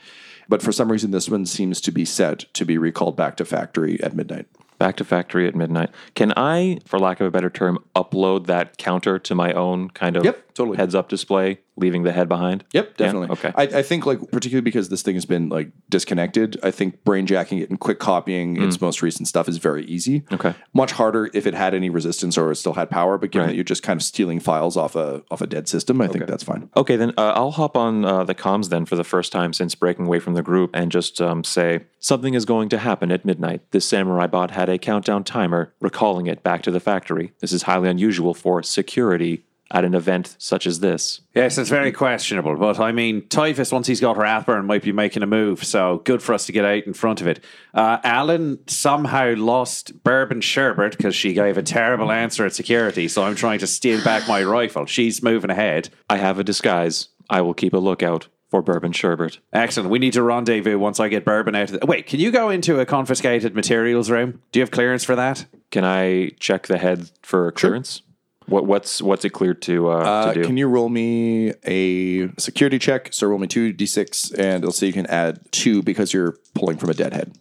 But 0.49 0.63
for 0.63 0.71
some 0.71 0.91
reason, 0.91 1.11
this 1.11 1.29
one 1.29 1.45
seems 1.45 1.79
to 1.81 1.91
be 1.91 2.05
set 2.05 2.51
to 2.55 2.65
be 2.65 2.79
recalled 2.79 3.15
back 3.15 3.37
to 3.37 3.45
factory 3.45 4.01
at 4.01 4.15
midnight. 4.15 4.47
Back 4.77 4.97
to 4.97 5.03
factory 5.05 5.47
at 5.47 5.55
midnight. 5.55 5.89
Can 6.15 6.33
I, 6.35 6.79
for 6.85 6.99
lack 6.99 7.21
of 7.21 7.27
a 7.27 7.31
better 7.31 7.49
term, 7.49 7.79
upload 7.95 8.45
that 8.47 8.77
counter 8.77 9.17
to 9.19 9.35
my 9.35 9.53
own 9.53 9.89
kind 9.89 10.17
of 10.17 10.25
Yep, 10.25 10.53
totally. 10.53 10.77
heads 10.77 10.93
up 10.93 11.07
display, 11.07 11.59
leaving 11.77 12.03
the 12.03 12.11
head 12.11 12.27
behind? 12.29 12.63
Yep, 12.73 12.85
Yeah? 12.85 12.93
definitely. 13.05 13.29
Okay. 13.29 13.51
I, 13.55 13.63
I 13.79 13.81
think 13.83 14.05
like 14.05 14.19
particularly 14.31 14.61
because 14.61 14.89
this 14.89 15.01
thing 15.01 15.15
has 15.15 15.25
been 15.25 15.49
like 15.49 15.71
disconnected, 15.89 16.57
I 16.63 16.71
think 16.71 17.03
brain 17.03 17.25
jacking 17.25 17.59
it 17.59 17.69
and 17.69 17.79
quick 17.79 17.99
copying 17.99 18.61
its 18.61 18.79
most 18.81 19.01
recent 19.01 19.27
stuff 19.27 19.47
is 19.47 19.57
very 19.57 19.85
easy. 19.85 20.21
Mm. 20.21 20.33
Okay. 20.35 20.55
Much 20.73 20.91
harder 20.93 21.29
if 21.33 21.45
it 21.47 21.53
had 21.53 21.73
any 21.73 21.89
resistance 21.89 22.37
or 22.37 22.51
it 22.51 22.55
still 22.55 22.73
had 22.73 22.89
power, 22.89 23.17
but 23.17 23.31
given 23.31 23.45
Right. 23.45 23.51
that 23.51 23.55
you're 23.55 23.63
just 23.63 23.83
kind 23.83 23.99
of 23.99 24.03
stealing 24.03 24.39
files 24.39 24.77
off 24.77 24.95
a 24.95 25.23
off 25.31 25.41
a 25.41 25.47
dead 25.47 25.67
system, 25.67 26.01
I 26.01 26.07
think 26.07 26.25
that's 26.27 26.43
fine. 26.43 26.69
Okay, 26.77 26.95
then 26.95 27.11
uh, 27.17 27.33
I'll 27.35 27.51
hop 27.51 27.75
on 27.77 28.05
uh, 28.05 28.23
the 28.23 28.35
comms 28.35 28.69
then 28.69 28.85
for 28.85 28.95
the 28.95 29.03
first 29.03 29.31
time 29.31 29.53
since 29.53 29.75
breaking 29.75 30.05
away 30.07 30.19
from 30.19 30.33
the 30.33 30.43
group 30.43 30.71
and 30.73 30.91
just 30.91 31.21
um, 31.21 31.43
say 31.43 31.85
something 31.99 32.33
is 32.33 32.45
going 32.45 32.69
to 32.69 32.77
happen 32.77 33.11
at 33.11 33.25
midnight. 33.25 33.61
This 33.71 33.85
samurai 33.87 34.27
bot 34.27 34.51
had 34.51 34.69
a 34.69 34.77
countdown 34.77 35.23
timer, 35.23 35.73
recalling 35.81 36.27
it 36.27 36.43
back 36.43 36.61
to 36.63 36.71
the 36.71 36.79
factory. 36.79 37.33
This 37.41 37.51
is 37.51 37.63
highly 37.63 37.89
unusual 37.89 38.33
for 38.33 38.63
security 38.63 39.45
at 39.75 39.83
an 39.83 39.93
event 39.93 40.37
such 40.39 40.65
as 40.65 40.79
this. 40.79 41.19
Yes, 41.35 41.57
it's 41.57 41.69
very 41.69 41.91
questionable. 41.91 42.55
But 42.55 42.79
I 42.79 42.93
mean, 42.93 43.27
Typhus, 43.27 43.73
once 43.73 43.87
he's 43.87 43.99
got 43.99 44.15
her 44.15 44.21
Rathburn, 44.21 44.65
might 44.65 44.83
be 44.83 44.93
making 44.93 45.21
a 45.21 45.27
move. 45.27 45.65
So 45.65 46.01
good 46.05 46.23
for 46.23 46.33
us 46.33 46.45
to 46.45 46.53
get 46.53 46.63
out 46.63 46.85
in 46.85 46.93
front 46.93 47.19
of 47.19 47.27
it. 47.27 47.43
Uh, 47.73 47.97
Alan 48.01 48.57
somehow 48.67 49.35
lost 49.35 50.01
Bourbon 50.01 50.39
Sherbert 50.39 50.95
because 50.95 51.13
she 51.13 51.33
gave 51.33 51.57
a 51.57 51.61
terrible 51.61 52.09
answer 52.09 52.45
at 52.45 52.55
security. 52.55 53.09
So 53.09 53.23
I'm 53.23 53.35
trying 53.35 53.59
to 53.59 53.67
steal 53.67 54.01
back 54.01 54.25
my 54.29 54.41
rifle. 54.43 54.85
She's 54.85 55.21
moving 55.21 55.49
ahead. 55.49 55.89
I 56.09 56.17
have 56.17 56.39
a 56.39 56.43
disguise. 56.45 57.09
I 57.29 57.41
will 57.41 57.53
keep 57.53 57.73
a 57.73 57.77
lookout 57.77 58.29
for 58.49 58.61
Bourbon 58.61 58.93
Sherbert. 58.93 59.39
Excellent. 59.51 59.89
We 59.89 59.99
need 59.99 60.13
to 60.13 60.23
rendezvous 60.23 60.79
once 60.79 61.01
I 61.01 61.09
get 61.09 61.25
Bourbon 61.25 61.53
out 61.53 61.71
of 61.71 61.81
the. 61.81 61.85
Wait, 61.85 62.05
can 62.05 62.21
you 62.21 62.31
go 62.31 62.49
into 62.49 62.79
a 62.79 62.85
confiscated 62.85 63.53
materials 63.53 64.09
room? 64.09 64.41
Do 64.53 64.59
you 64.59 64.63
have 64.63 64.71
clearance 64.71 65.03
for 65.03 65.17
that? 65.17 65.45
Can 65.71 65.83
I 65.83 66.29
check 66.39 66.67
the 66.67 66.77
head 66.77 67.11
for 67.21 67.51
clearance? 67.51 68.01
What 68.47 68.65
what's 68.65 69.01
what's 69.01 69.25
it 69.25 69.31
cleared 69.31 69.61
to 69.63 69.89
uh, 69.89 69.95
Uh, 69.95 70.33
to 70.33 70.41
do? 70.41 70.45
can 70.47 70.57
you 70.57 70.67
roll 70.67 70.89
me 70.89 71.53
a 71.65 72.29
security 72.39 72.77
check? 72.79 73.09
So 73.11 73.27
roll 73.27 73.39
me 73.39 73.47
two 73.47 73.73
d6, 73.73 74.33
and 74.37 74.63
it'll 74.63 74.71
say 74.71 74.87
you 74.87 74.93
can 74.93 75.07
add 75.07 75.39
two 75.51 75.81
because 75.81 76.13
you're 76.13 76.35
pulling 76.53 76.77
from 76.77 76.89
a 76.89 76.93
dead 76.93 77.13
head. 77.13 77.31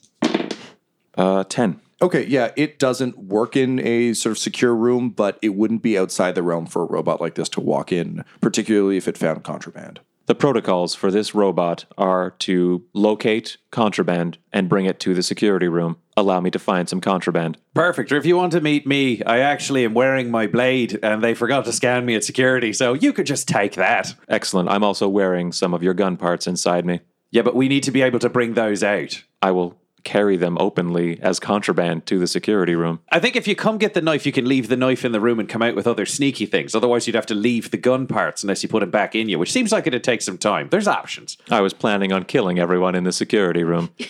uh, 1.17 1.45
ten. 1.45 1.81
Okay, 2.03 2.27
yeah, 2.27 2.51
it 2.57 2.79
doesn't 2.79 3.17
work 3.19 3.57
in 3.57 3.79
a 3.81 4.13
sort 4.15 4.33
of 4.33 4.39
secure 4.39 4.75
room, 4.75 5.11
but 5.11 5.39
it 5.43 5.51
wouldn't 5.51 5.81
be 5.83 5.97
outside 5.97 6.35
the 6.35 6.43
realm 6.43 6.67
for 6.67 6.83
a 6.83 6.87
robot 6.87 7.21
like 7.21 7.35
this 7.37 7.49
to 7.51 7.61
walk 7.61 7.93
in, 7.93 8.25
particularly 8.41 8.97
if 8.97 9.07
it 9.09 9.17
found 9.17 9.45
contraband. 9.45 10.01
The 10.27 10.35
protocols 10.35 10.95
for 10.95 11.11
this 11.11 11.35
robot 11.35 11.85
are 11.99 12.31
to 12.41 12.85
locate 12.95 13.59
contraband 13.71 14.39
and 14.53 14.69
bring 14.69 14.87
it 14.87 14.99
to 15.01 15.13
the 15.13 15.23
security 15.23 15.69
room. 15.69 15.97
Allow 16.17 16.41
me 16.41 16.51
to 16.53 16.59
find 16.59 16.89
some 16.89 17.01
contraband. 17.01 17.59
Perfect. 17.75 18.11
Or 18.11 18.17
if 18.17 18.25
you 18.25 18.37
want 18.37 18.53
to 18.53 18.61
meet 18.61 18.87
me, 18.87 19.23
I 19.25 19.41
actually 19.41 19.85
am 19.85 19.93
wearing 19.93 20.31
my 20.31 20.47
blade 20.47 20.99
and 21.03 21.23
they 21.23 21.35
forgot 21.35 21.67
to 21.67 21.73
scan 21.73 22.07
me 22.07 22.15
at 22.15 22.25
security. 22.25 22.73
So 22.73 22.95
you 22.95 23.13
could 23.13 23.27
just 23.27 23.49
take 23.49 23.75
that. 23.75 24.15
Excellent. 24.29 24.71
I'm 24.71 24.85
also 24.85 25.09
wearing 25.09 25.53
some 25.53 25.75
of 25.75 25.83
your 25.83 25.95
gun 25.95 26.17
parts 26.17 26.47
inside 26.47 26.87
me. 26.87 27.01
Yeah, 27.31 27.43
but 27.43 27.57
we 27.57 27.69
need 27.69 27.83
to 27.83 27.91
be 27.91 28.01
able 28.01 28.21
to 28.21 28.31
bring 28.31 28.55
those 28.55 28.83
out. 28.83 29.25
I 29.43 29.51
will 29.51 29.77
carry 30.05 30.37
them 30.37 30.57
openly 30.59 31.19
as 31.21 31.41
contraband 31.41 32.07
to 32.07 32.19
the 32.19 32.27
security 32.27 32.75
room. 32.75 33.01
I 33.11 33.19
think 33.19 33.37
if 33.37 33.49
you 33.49 33.57
come 33.57 33.79
get 33.79 33.95
the 33.95 34.03
knife, 34.03 34.27
you 34.27 34.33
can 34.33 34.47
leave 34.47 34.69
the 34.69 34.77
knife 34.77 35.05
in 35.05 35.13
the 35.13 35.21
room 35.21 35.41
and 35.41 35.49
come 35.49 35.63
out 35.63 35.75
with 35.75 35.87
other 35.87 36.07
sneaky 36.07 36.47
things. 36.47 36.75
Otherwise, 36.75 37.07
you'd 37.07 37.17
have 37.17 37.27
to 37.27 37.35
leave 37.35 37.71
the 37.71 37.77
gun 37.77 38.07
parts 38.07 38.43
unless 38.43 38.63
you 38.63 38.69
put 38.69 38.81
them 38.81 38.91
back 38.91 39.15
in 39.15 39.29
you, 39.29 39.39
which 39.39 39.53
seems 39.53 39.73
like 39.73 39.87
it'd 39.87 40.05
take 40.05 40.23
some 40.23 40.39
time. 40.39 40.69
There's 40.69 40.89
options. 40.89 41.37
I 41.51 41.61
was 41.61 41.73
planning 41.73 42.13
on 42.13 42.25
killing 42.25 42.59
everyone 42.59 42.95
in 42.95 43.05
the 43.05 43.13
security 43.13 43.65
room. 43.65 43.91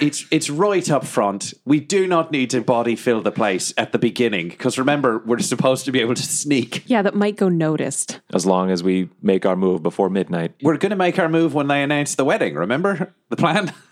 It's 0.00 0.26
it's 0.30 0.50
right 0.50 0.88
up 0.90 1.06
front. 1.06 1.54
We 1.64 1.80
do 1.80 2.06
not 2.06 2.30
need 2.30 2.50
to 2.50 2.60
body 2.60 2.94
fill 2.94 3.22
the 3.22 3.32
place 3.32 3.72
at 3.78 3.92
the 3.92 3.98
beginning 3.98 4.48
because 4.48 4.78
remember 4.78 5.18
we're 5.24 5.38
supposed 5.38 5.86
to 5.86 5.92
be 5.92 6.00
able 6.00 6.14
to 6.14 6.22
sneak. 6.22 6.84
Yeah, 6.86 7.02
that 7.02 7.14
might 7.14 7.36
go 7.36 7.48
noticed. 7.48 8.20
as 8.34 8.44
long 8.44 8.70
as 8.70 8.82
we 8.82 9.08
make 9.22 9.46
our 9.46 9.56
move 9.56 9.82
before 9.82 10.10
midnight. 10.10 10.52
We're 10.62 10.76
going 10.76 10.90
to 10.90 10.96
make 10.96 11.18
our 11.18 11.28
move 11.28 11.54
when 11.54 11.68
they 11.68 11.82
announce 11.82 12.16
the 12.16 12.24
wedding. 12.24 12.54
Remember 12.54 13.14
the 13.30 13.36
plan? 13.36 13.72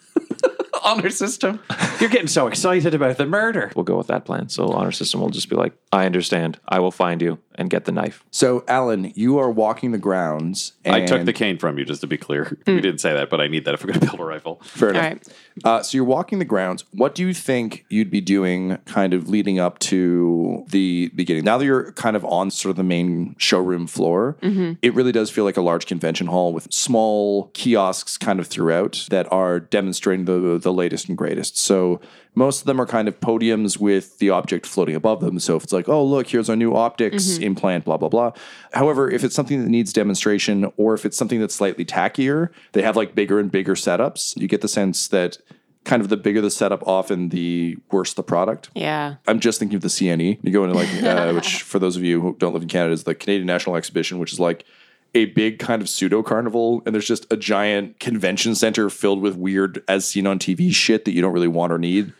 Honor 0.87 1.11
system. 1.11 1.61
You're 2.01 2.11
getting 2.11 2.29
so 2.29 2.47
excited 2.47 2.95
about 2.95 3.17
the 3.17 3.27
murder. 3.27 3.73
We'll 3.75 3.85
go 3.85 3.97
with 3.97 4.07
that 4.07 4.25
plan. 4.25 4.49
So 4.49 4.69
honor 4.69 4.93
system 4.93 5.21
will 5.21 5.31
just 5.31 5.51
be 5.51 5.57
like, 5.57 5.73
I 5.93 6.07
understand. 6.07 6.61
I 6.69 6.79
will 6.79 6.93
find 6.93 7.21
you 7.21 7.39
and 7.59 7.71
get 7.71 7.85
the 7.85 7.93
knife. 7.93 8.25
So, 8.31 8.65
Alan, 8.69 9.13
you 9.15 9.39
are 9.39 9.51
walking 9.51 9.93
the 9.93 9.99
grounds. 9.99 10.73
And 10.85 10.95
I 10.95 11.07
took 11.07 11.25
the 11.25 11.33
cane 11.33 11.59
from 11.59 11.79
you, 11.79 11.85
just 11.85 12.01
to 12.03 12.07
be 12.07 12.17
clear. 12.17 12.57
We 12.67 12.81
didn't 12.83 13.01
say 13.01 13.15
that, 13.15 13.31
but 13.31 13.41
I 13.41 13.47
need 13.47 13.65
that 13.65 13.75
if 13.75 13.83
we're 13.83 13.93
going 13.93 14.01
to 14.01 14.07
build 14.07 14.21
a 14.21 14.25
rifle. 14.25 14.61
Fair 14.65 14.91
enough. 14.91 15.03
All 15.03 15.09
right. 15.09 15.29
Uh, 15.65 15.83
so 15.83 15.97
you're 15.97 16.05
walking 16.05 16.39
the 16.39 16.45
grounds. 16.45 16.85
What 16.93 17.15
do 17.15 17.27
you 17.27 17.33
think 17.33 17.87
you'd 17.89 18.11
be 18.11 18.21
doing 18.21 18.77
kind 18.85 19.15
of 19.15 19.29
leading 19.29 19.59
up 19.59 19.79
to 19.81 20.65
the 20.69 21.11
beginning? 21.15 21.45
Now 21.45 21.57
that 21.57 21.65
you're 21.65 21.93
kind 21.93 22.17
of 22.17 22.25
on 22.27 22.51
sort 22.51 22.71
of 22.71 22.77
the 22.77 22.83
main 22.83 23.35
showroom 23.39 23.87
floor, 23.87 24.37
it 24.83 24.95
really 24.95 25.13
does 25.13 25.31
feel 25.31 25.45
like 25.45 25.57
a 25.57 25.63
large 25.63 25.87
convention 25.87 26.27
hall 26.27 26.53
with 26.53 26.71
small 26.73 27.51
kiosks 27.55 28.19
kind 28.19 28.39
of 28.41 28.47
throughout 28.47 29.07
that 29.11 29.31
are 29.33 29.59
demonstrating 29.61 30.27
the, 30.27 30.59
the 30.59 30.73
latest 30.73 31.09
and 31.09 31.17
greatest. 31.17 31.57
So 31.57 32.01
most 32.37 32.61
of 32.61 32.67
them 32.67 32.79
are 32.79 32.87
kind 32.87 33.09
of 33.09 33.19
podiums 33.19 33.81
with 33.81 34.19
the 34.19 34.29
object 34.31 34.67
floating 34.67 34.95
above 34.95 35.21
them. 35.21 35.41
So 35.41 35.57
if 35.57 35.65
it's 35.65 35.73
like, 35.73 35.89
oh, 35.89 36.05
look, 36.05 36.29
here's 36.29 36.51
our 36.51 36.55
new 36.55 36.77
optics 36.77 37.39
implant, 37.39 37.87
blah, 37.87 37.97
blah, 37.97 38.11
blah. 38.11 38.33
However, 38.75 39.11
if 39.11 39.25
it's 39.25 39.35
something 39.35 39.63
that 39.63 39.71
needs 39.71 39.93
demonstration 39.93 40.71
or 40.77 40.93
if 40.93 41.07
it's 41.07 41.17
something 41.17 41.41
that's 41.41 41.55
slightly 41.55 41.85
tackier, 41.85 42.51
they 42.73 42.83
have 42.83 42.95
like 42.95 43.15
bigger 43.15 43.41
and 43.41 43.51
bigger 43.51 43.75
setups. 43.75 44.37
You 44.37 44.49
get 44.49 44.61
the 44.61 44.69
sense 44.69 45.09
that 45.09 45.39
kind 45.85 46.03
of 46.03 46.11
the 46.11 46.17
bigger 46.19 46.43
the 46.43 46.51
setup, 46.51 46.87
often 46.87 47.31
the 47.31 47.79
worse 47.91 48.13
the 48.13 48.23
product. 48.23 48.69
Yeah. 48.75 49.15
I'm 49.27 49.41
just 49.41 49.59
thinking 49.59 49.77
of 49.77 49.83
the 49.83 49.89
CNE. 49.89 50.39
You 50.43 50.53
go 50.53 50.65
into 50.65 50.77
like, 50.77 51.03
uh, 51.03 51.33
which 51.33 51.63
for 51.63 51.79
those 51.79 51.97
of 51.97 52.05
you 52.05 52.21
who 52.21 52.37
don't 52.39 52.53
live 52.53 52.63
in 52.63 52.69
Canada 52.69 52.93
is 52.93 53.05
the 53.05 53.15
Canadian 53.15 53.47
National 53.47 53.77
Exhibition, 53.77 54.19
which 54.19 54.33
is 54.33 54.41
like 54.41 54.67
a 55.15 55.27
big 55.27 55.59
kind 55.59 55.81
of 55.81 55.89
pseudo 55.89 56.23
carnival, 56.23 56.83
and 56.85 56.95
there's 56.95 57.07
just 57.07 57.31
a 57.33 57.37
giant 57.37 57.99
convention 58.01 58.55
center 58.55 58.91
filled 58.91 59.21
with 59.21 59.37
weird, 59.37 59.83
as 59.89 60.07
seen 60.07 60.27
on 60.27 60.39
TV 60.39 60.73
shit 60.73 61.05
that 61.05 61.13
you 61.13 61.23
don't 61.23 61.33
really 61.33 61.49
want 61.49 61.73
or 61.73 61.79
need. 61.79 62.13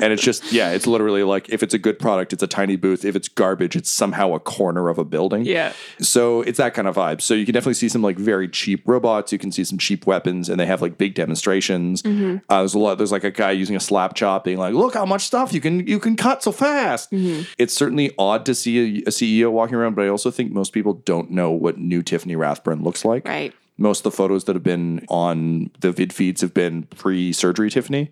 And 0.00 0.12
it's 0.12 0.22
just, 0.22 0.52
yeah, 0.52 0.70
it's 0.70 0.86
literally 0.86 1.22
like 1.22 1.48
if 1.50 1.62
it's 1.62 1.74
a 1.74 1.78
good 1.78 1.98
product, 1.98 2.32
it's 2.32 2.42
a 2.42 2.46
tiny 2.46 2.76
booth. 2.76 3.04
If 3.04 3.14
it's 3.14 3.28
garbage, 3.28 3.76
it's 3.76 3.90
somehow 3.90 4.34
a 4.34 4.40
corner 4.40 4.88
of 4.88 4.98
a 4.98 5.04
building. 5.04 5.44
Yeah. 5.44 5.72
So 6.00 6.42
it's 6.42 6.58
that 6.58 6.74
kind 6.74 6.88
of 6.88 6.96
vibe. 6.96 7.20
So 7.20 7.34
you 7.34 7.44
can 7.44 7.52
definitely 7.52 7.74
see 7.74 7.88
some 7.88 8.02
like 8.02 8.16
very 8.16 8.48
cheap 8.48 8.82
robots. 8.86 9.32
You 9.32 9.38
can 9.38 9.52
see 9.52 9.64
some 9.64 9.78
cheap 9.78 10.06
weapons, 10.06 10.48
and 10.48 10.58
they 10.58 10.66
have 10.66 10.80
like 10.82 10.98
big 10.98 11.14
demonstrations. 11.14 12.02
Uh, 12.48 12.58
there's 12.58 12.74
a 12.74 12.78
lot. 12.78 12.98
There's 12.98 13.12
like 13.12 13.24
a 13.24 13.30
guy 13.30 13.50
using 13.52 13.76
a 13.76 13.80
slap 13.80 14.14
chop, 14.14 14.44
being 14.44 14.58
like, 14.58 14.74
"Look 14.74 14.94
how 14.94 15.04
much 15.04 15.22
stuff 15.22 15.52
you 15.52 15.60
can 15.60 15.86
you 15.86 15.98
can 15.98 16.16
cut 16.16 16.42
so 16.42 16.52
fast." 16.52 17.10
It's 17.58 17.74
certainly 17.74 18.12
odd 18.18 18.46
to 18.46 18.54
see 18.54 19.00
a, 19.00 19.02
a 19.02 19.10
CEO 19.10 19.50
walking 19.50 19.74
around, 19.76 19.94
but 19.94 20.04
I 20.04 20.08
also 20.08 20.30
think 20.30 20.52
most 20.52 20.72
people 20.72 20.94
don't 20.94 21.30
know 21.30 21.50
what 21.50 21.78
new 21.78 22.02
Tiffany 22.02 22.34
Rathburn 22.34 22.82
looks 22.82 23.04
like. 23.04 23.26
Right. 23.26 23.54
Most 23.78 24.00
of 24.00 24.12
the 24.12 24.16
photos 24.16 24.44
that 24.44 24.54
have 24.54 24.62
been 24.62 25.04
on 25.08 25.70
the 25.80 25.92
vid 25.92 26.12
feeds 26.12 26.40
have 26.42 26.54
been 26.54 26.84
pre-surgery 26.84 27.70
Tiffany. 27.70 28.10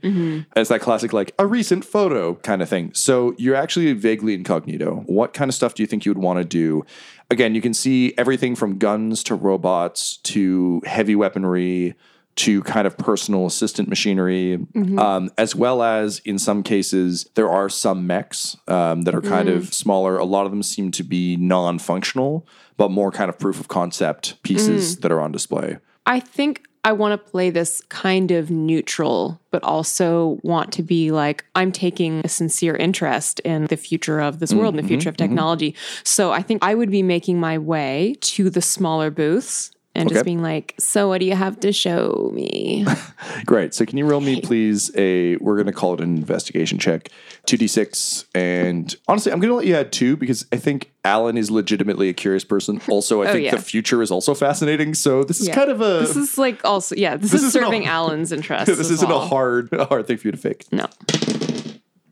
It's 0.56 0.70
that 0.70 0.80
classic 0.80 1.12
like 1.12 1.32
a 1.38 1.46
recent 1.46 1.84
photo 1.84 2.34
kind 2.36 2.62
of 2.62 2.68
thing. 2.68 2.92
So 2.94 3.34
you're 3.38 3.54
actually 3.54 3.92
vaguely 3.92 4.34
incognito. 4.34 5.02
What 5.06 5.32
kind 5.34 5.48
of 5.48 5.54
stuff 5.54 5.74
do 5.74 5.82
you 5.82 5.86
think 5.86 6.04
you 6.04 6.10
would 6.12 6.22
want 6.22 6.38
to 6.38 6.44
do? 6.44 6.84
Again, 7.30 7.54
you 7.54 7.60
can 7.60 7.74
see 7.74 8.14
everything 8.18 8.56
from 8.56 8.78
guns 8.78 9.22
to 9.24 9.34
robots 9.34 10.16
to 10.18 10.82
heavy 10.86 11.14
weaponry 11.14 11.94
to 12.36 12.62
kind 12.62 12.86
of 12.86 12.96
personal 12.96 13.44
assistant 13.44 13.86
machinery, 13.88 14.54
um, 14.98 15.30
as 15.36 15.54
well 15.54 15.82
as 15.82 16.20
in 16.20 16.38
some 16.38 16.62
cases, 16.62 17.28
there 17.34 17.50
are 17.50 17.68
some 17.68 18.06
mechs 18.06 18.56
um, 18.66 19.02
that 19.02 19.14
are 19.14 19.20
kind 19.20 19.48
of 19.48 19.74
smaller. 19.74 20.16
A 20.16 20.24
lot 20.24 20.46
of 20.46 20.50
them 20.52 20.62
seem 20.62 20.90
to 20.92 21.02
be 21.02 21.36
non 21.36 21.78
functional, 21.78 22.46
but 22.80 22.90
more 22.90 23.10
kind 23.10 23.28
of 23.28 23.38
proof 23.38 23.60
of 23.60 23.68
concept 23.68 24.42
pieces 24.42 24.96
mm. 24.96 25.02
that 25.02 25.12
are 25.12 25.20
on 25.20 25.30
display. 25.30 25.76
I 26.06 26.18
think 26.18 26.62
I 26.82 26.92
want 26.92 27.12
to 27.12 27.30
play 27.30 27.50
this 27.50 27.82
kind 27.90 28.30
of 28.30 28.50
neutral, 28.50 29.38
but 29.50 29.62
also 29.62 30.38
want 30.42 30.72
to 30.72 30.82
be 30.82 31.10
like, 31.10 31.44
I'm 31.54 31.72
taking 31.72 32.22
a 32.24 32.28
sincere 32.28 32.74
interest 32.74 33.38
in 33.40 33.66
the 33.66 33.76
future 33.76 34.18
of 34.18 34.38
this 34.38 34.54
world 34.54 34.72
and 34.72 34.78
the 34.78 34.82
mm-hmm, 34.84 34.88
future 34.88 35.10
of 35.10 35.16
mm-hmm. 35.16 35.28
technology. 35.28 35.76
So 36.04 36.32
I 36.32 36.40
think 36.40 36.64
I 36.64 36.74
would 36.74 36.90
be 36.90 37.02
making 37.02 37.38
my 37.38 37.58
way 37.58 38.16
to 38.22 38.48
the 38.48 38.62
smaller 38.62 39.10
booths 39.10 39.72
and 40.00 40.08
Okay. 40.08 40.14
just 40.16 40.24
being 40.24 40.42
like, 40.42 40.74
so 40.78 41.08
what 41.08 41.18
do 41.18 41.26
you 41.26 41.34
have 41.34 41.60
to 41.60 41.72
show 41.72 42.30
me? 42.34 42.86
Great. 43.46 43.74
So 43.74 43.84
can 43.86 43.98
you 43.98 44.06
roll 44.06 44.20
me, 44.20 44.40
please, 44.42 44.90
a, 44.96 45.36
we're 45.36 45.54
going 45.56 45.66
to 45.66 45.72
call 45.72 45.94
it 45.94 46.00
an 46.00 46.16
investigation 46.16 46.78
check, 46.78 47.08
2d6. 47.46 48.26
And 48.34 48.94
honestly, 49.08 49.32
I'm 49.32 49.40
going 49.40 49.50
to 49.50 49.54
let 49.56 49.66
you 49.66 49.74
add 49.76 49.92
two 49.92 50.16
because 50.16 50.46
I 50.52 50.56
think 50.56 50.90
Alan 51.04 51.36
is 51.38 51.50
legitimately 51.50 52.08
a 52.08 52.12
curious 52.12 52.44
person. 52.44 52.80
Also, 52.90 53.22
I 53.22 53.28
oh, 53.28 53.32
think 53.32 53.44
yeah. 53.44 53.50
the 53.54 53.62
future 53.62 54.02
is 54.02 54.10
also 54.10 54.34
fascinating. 54.34 54.94
So 54.94 55.22
this 55.24 55.40
is 55.40 55.48
Yeah. 55.48 55.54
kind 55.54 55.70
of 55.70 55.80
a, 55.80 56.00
this 56.00 56.16
is 56.16 56.36
like 56.38 56.64
also, 56.64 56.94
yeah, 56.96 57.16
this, 57.16 57.30
This 57.30 57.42
is 57.42 57.48
isn't 57.48 57.62
a- 57.62 57.64
serving 57.66 57.86
Alan's 57.86 58.32
interests. 58.32 58.66
this 58.76 58.90
isn't 58.90 59.10
a 59.10 59.18
hard, 59.18 59.72
a 59.72 59.84
hard 59.84 60.06
thing 60.06 60.16
for 60.16 60.28
you 60.28 60.32
to 60.32 60.38
fake. 60.38 60.64
No. 60.72 60.86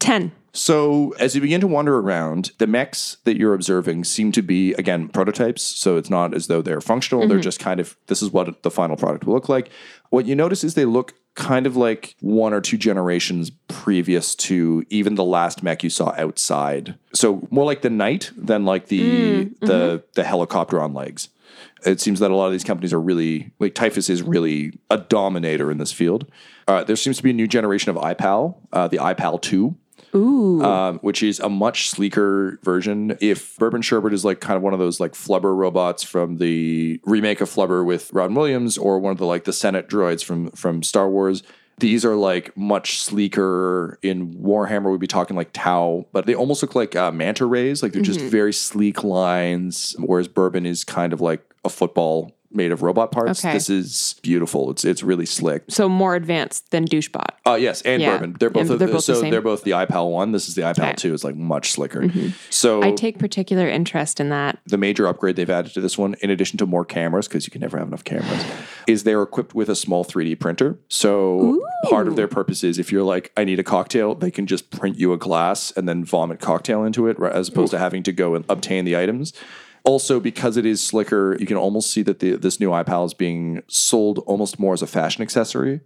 10. 0.08 0.32
So, 0.54 1.14
as 1.18 1.34
you 1.34 1.42
begin 1.42 1.60
to 1.60 1.66
wander 1.66 1.98
around, 1.98 2.52
the 2.56 2.66
mechs 2.66 3.18
that 3.24 3.36
you're 3.36 3.52
observing 3.52 4.04
seem 4.04 4.32
to 4.32 4.40
be, 4.40 4.72
again, 4.72 5.08
prototypes. 5.08 5.62
So, 5.62 5.98
it's 5.98 6.08
not 6.08 6.34
as 6.34 6.46
though 6.46 6.62
they're 6.62 6.80
functional. 6.80 7.28
They're 7.28 7.38
just 7.38 7.60
kind 7.60 7.78
of, 7.78 7.94
this 8.06 8.22
is 8.22 8.30
what 8.30 8.62
the 8.62 8.70
final 8.70 8.96
product 8.96 9.26
will 9.26 9.34
look 9.34 9.50
like. 9.50 9.68
What 10.08 10.24
you 10.24 10.34
notice 10.34 10.64
is 10.64 10.72
they 10.72 10.86
look 10.86 11.12
kind 11.34 11.66
of 11.66 11.76
like 11.76 12.16
one 12.20 12.54
or 12.54 12.62
two 12.62 12.78
generations 12.78 13.50
previous 13.68 14.34
to 14.36 14.82
even 14.88 15.14
the 15.14 15.24
last 15.24 15.62
mech 15.62 15.84
you 15.84 15.90
saw 15.90 16.14
outside. 16.16 16.98
So, 17.12 17.46
more 17.50 17.66
like 17.66 17.82
the 17.82 17.90
Knight 17.90 18.30
than 18.34 18.64
like 18.64 18.86
the, 18.86 19.44
the, 19.60 20.02
the 20.14 20.24
helicopter 20.24 20.80
on 20.80 20.94
legs. 20.94 21.28
It 21.84 22.00
seems 22.00 22.18
that 22.20 22.30
a 22.30 22.34
lot 22.34 22.46
of 22.46 22.52
these 22.52 22.64
companies 22.64 22.94
are 22.94 23.00
really 23.00 23.52
like 23.58 23.74
Typhus 23.74 24.08
is 24.08 24.22
really 24.22 24.80
a 24.90 24.96
dominator 24.96 25.70
in 25.70 25.76
this 25.76 25.92
field. 25.92 26.30
Uh, 26.66 26.82
there 26.82 26.96
seems 26.96 27.18
to 27.18 27.22
be 27.22 27.30
a 27.30 27.34
new 27.34 27.46
generation 27.46 27.90
of 27.94 27.96
iPal, 28.02 28.56
uh, 28.72 28.88
the 28.88 28.96
iPal 28.96 29.40
2 29.40 29.76
um, 30.14 30.98
which 30.98 31.22
is 31.22 31.40
a 31.40 31.48
much 31.48 31.90
sleeker 31.90 32.58
version. 32.62 33.16
If 33.20 33.56
Bourbon 33.58 33.82
Sherbert 33.82 34.12
is 34.12 34.24
like 34.24 34.40
kind 34.40 34.56
of 34.56 34.62
one 34.62 34.72
of 34.72 34.78
those 34.78 35.00
like 35.00 35.12
Flubber 35.12 35.56
robots 35.56 36.02
from 36.02 36.38
the 36.38 37.00
remake 37.04 37.40
of 37.40 37.48
Flubber 37.48 37.84
with 37.84 38.12
Robin 38.12 38.34
Williams, 38.34 38.78
or 38.78 38.98
one 38.98 39.12
of 39.12 39.18
the 39.18 39.26
like 39.26 39.44
the 39.44 39.52
Senate 39.52 39.88
droids 39.88 40.24
from 40.24 40.50
from 40.52 40.82
Star 40.82 41.08
Wars. 41.08 41.42
These 41.78 42.04
are 42.04 42.16
like 42.16 42.56
much 42.56 43.00
sleeker. 43.00 43.98
In 44.02 44.34
Warhammer, 44.34 44.90
we'd 44.90 45.00
be 45.00 45.06
talking 45.06 45.36
like 45.36 45.50
Tau, 45.52 46.06
but 46.12 46.26
they 46.26 46.34
almost 46.34 46.60
look 46.62 46.74
like 46.74 46.96
uh, 46.96 47.12
manta 47.12 47.46
rays. 47.46 47.82
Like 47.82 47.92
they're 47.92 48.02
just 48.02 48.20
very 48.20 48.52
sleek 48.52 49.04
lines. 49.04 49.94
Whereas 49.98 50.26
Bourbon 50.26 50.66
is 50.66 50.82
kind 50.84 51.12
of 51.12 51.20
like 51.20 51.42
a 51.64 51.68
football 51.68 52.32
made 52.50 52.72
of 52.72 52.82
robot 52.82 53.12
parts. 53.12 53.44
Okay. 53.44 53.52
This 53.52 53.68
is 53.68 54.16
beautiful. 54.22 54.70
It's 54.70 54.84
it's 54.84 55.02
really 55.02 55.26
slick. 55.26 55.64
So 55.68 55.88
more 55.88 56.14
advanced 56.14 56.70
than 56.70 56.86
Douchebot. 56.86 57.26
Uh, 57.46 57.54
yes, 57.54 57.82
and 57.82 58.00
Yeah. 58.00 58.12
bourbon. 58.16 58.36
They're 58.40 58.48
both, 58.50 58.70
And 58.70 58.80
they're 58.80 58.88
both 58.88 58.96
the 59.06 59.14
so 59.14 59.20
same? 59.20 59.30
they're 59.30 59.42
both 59.42 59.64
the 59.64 59.72
iPal 59.72 60.10
one. 60.10 60.32
This 60.32 60.48
is 60.48 60.54
the 60.54 60.62
iPal 60.62 60.70
Okay. 60.78 60.82
Mm-hmm. 60.88 60.94
two. 60.96 61.14
It's 61.14 61.24
like 61.24 61.36
much 61.36 61.72
slicker. 61.72 62.10
So 62.50 62.82
I 62.82 62.92
take 62.92 63.18
particular 63.18 63.68
interest 63.68 64.18
in 64.20 64.30
that. 64.30 64.58
the 64.66 64.78
major 64.78 65.06
upgrade 65.06 65.36
they've 65.36 65.48
added 65.50 65.72
to 65.74 65.80
this 65.80 65.98
one, 65.98 66.14
in 66.22 66.30
addition 66.30 66.56
to 66.58 66.66
more 66.66 66.84
cameras, 66.84 67.28
because 67.28 67.46
you 67.46 67.50
can 67.50 67.60
never 67.60 67.78
have 67.78 67.88
enough 67.88 68.04
cameras, 68.04 68.44
is 68.86 69.04
they're 69.04 69.22
equipped 69.22 69.54
with 69.54 69.68
a 69.68 69.76
small 69.76 70.04
3D 70.04 70.34
printer. 70.38 70.78
So 70.88 71.60
part 71.84 72.08
of 72.08 72.16
their 72.16 72.28
purpose 72.28 72.64
is 72.64 72.78
if 72.78 72.90
you're 72.92 73.02
like, 73.02 73.30
I 73.36 73.44
need 73.44 73.58
a 73.58 73.64
cocktail, 73.64 74.14
they 74.14 74.30
can 74.30 74.46
just 74.46 74.70
print 74.70 74.98
you 74.98 75.12
a 75.12 75.16
glass 75.18 75.70
and 75.76 75.88
then 75.88 76.04
vomit 76.04 76.40
cocktail 76.40 76.84
into 76.84 77.06
it, 77.08 77.18
as 77.22 77.48
opposed 77.48 77.70
to 77.72 77.78
having 77.78 78.02
to 78.04 78.12
go 78.12 78.34
and 78.34 78.44
obtain 78.48 78.84
the 78.84 78.96
items. 78.96 79.32
Also, 79.88 80.20
because 80.20 80.58
it 80.58 80.66
is 80.66 80.84
slicker, 80.84 81.34
you 81.40 81.46
can 81.46 81.56
almost 81.56 81.90
see 81.90 82.02
that 82.02 82.18
the, 82.18 82.36
this 82.36 82.60
new 82.60 82.68
iPal 82.68 83.06
is 83.06 83.14
being 83.14 83.62
sold 83.68 84.18
almost 84.26 84.58
more 84.58 84.74
as 84.74 84.82
a 84.82 84.86
fashion 84.86 85.22
accessory. 85.22 85.80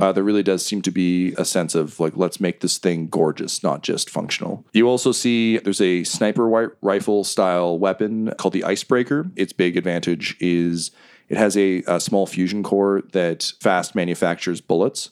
Uh, 0.00 0.12
there 0.12 0.24
really 0.24 0.42
does 0.42 0.64
seem 0.64 0.80
to 0.82 0.90
be 0.90 1.34
a 1.36 1.44
sense 1.44 1.74
of 1.74 2.00
like, 2.00 2.16
let's 2.16 2.40
make 2.40 2.60
this 2.60 2.78
thing 2.78 3.06
gorgeous, 3.08 3.62
not 3.62 3.82
just 3.82 4.08
functional. 4.08 4.64
You 4.72 4.88
also 4.88 5.12
see 5.12 5.58
there's 5.58 5.80
a 5.80 6.04
sniper 6.04 6.74
rifle 6.80 7.22
style 7.22 7.78
weapon 7.78 8.32
called 8.38 8.54
the 8.54 8.64
Icebreaker. 8.64 9.30
Its 9.36 9.52
big 9.52 9.76
advantage 9.76 10.36
is 10.40 10.90
it 11.28 11.36
has 11.36 11.56
a, 11.56 11.82
a 11.86 12.00
small 12.00 12.26
fusion 12.26 12.62
core 12.62 13.02
that 13.12 13.52
fast 13.60 13.94
manufactures 13.94 14.60
bullets. 14.62 15.10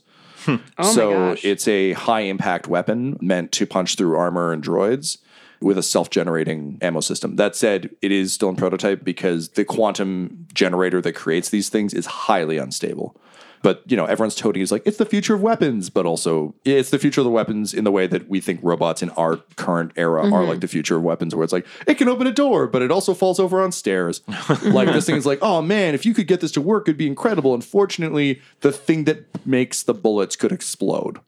Oh 0.48 0.58
my 0.78 0.84
so 0.84 1.36
it's 1.42 1.68
a 1.68 1.92
high 1.92 2.22
impact 2.22 2.66
weapon 2.66 3.16
meant 3.20 3.52
to 3.52 3.66
punch 3.66 3.96
through 3.96 4.16
armor 4.16 4.52
and 4.52 4.62
droids 4.62 5.18
with 5.62 5.78
a 5.78 5.82
self 5.82 6.10
generating 6.10 6.78
ammo 6.82 7.00
system. 7.00 7.36
That 7.36 7.56
said, 7.56 7.90
it 8.02 8.12
is 8.12 8.32
still 8.32 8.48
in 8.48 8.56
prototype 8.56 9.04
because 9.04 9.50
the 9.50 9.64
quantum 9.64 10.46
generator 10.52 11.00
that 11.00 11.14
creates 11.14 11.50
these 11.50 11.68
things 11.68 11.94
is 11.94 12.06
highly 12.06 12.58
unstable. 12.58 13.16
But 13.62 13.82
you 13.86 13.96
know, 13.96 14.04
everyone's 14.04 14.34
toting 14.34 14.60
is 14.60 14.72
like 14.72 14.82
it's 14.84 14.96
the 14.96 15.06
future 15.06 15.34
of 15.34 15.40
weapons, 15.40 15.88
but 15.88 16.04
also 16.04 16.54
it's 16.64 16.90
the 16.90 16.98
future 16.98 17.20
of 17.20 17.24
the 17.24 17.30
weapons 17.30 17.72
in 17.72 17.84
the 17.84 17.92
way 17.92 18.06
that 18.08 18.28
we 18.28 18.40
think 18.40 18.60
robots 18.62 19.02
in 19.02 19.10
our 19.10 19.36
current 19.56 19.92
era 19.96 20.22
are 20.22 20.24
mm-hmm. 20.24 20.48
like 20.48 20.60
the 20.60 20.68
future 20.68 20.96
of 20.96 21.02
weapons, 21.02 21.34
where 21.34 21.44
it's 21.44 21.52
like 21.52 21.66
it 21.86 21.94
can 21.94 22.08
open 22.08 22.26
a 22.26 22.32
door, 22.32 22.66
but 22.66 22.82
it 22.82 22.90
also 22.90 23.14
falls 23.14 23.38
over 23.38 23.62
on 23.62 23.70
stairs. 23.70 24.20
like 24.64 24.88
this 24.88 25.06
thing 25.06 25.16
is 25.16 25.26
like, 25.26 25.38
oh 25.42 25.62
man, 25.62 25.94
if 25.94 26.04
you 26.04 26.12
could 26.12 26.26
get 26.26 26.40
this 26.40 26.52
to 26.52 26.60
work, 26.60 26.88
it'd 26.88 26.98
be 26.98 27.06
incredible. 27.06 27.54
Unfortunately, 27.54 28.42
the 28.60 28.72
thing 28.72 29.04
that 29.04 29.46
makes 29.46 29.82
the 29.84 29.94
bullets 29.94 30.34
could 30.34 30.52
explode. 30.52 31.20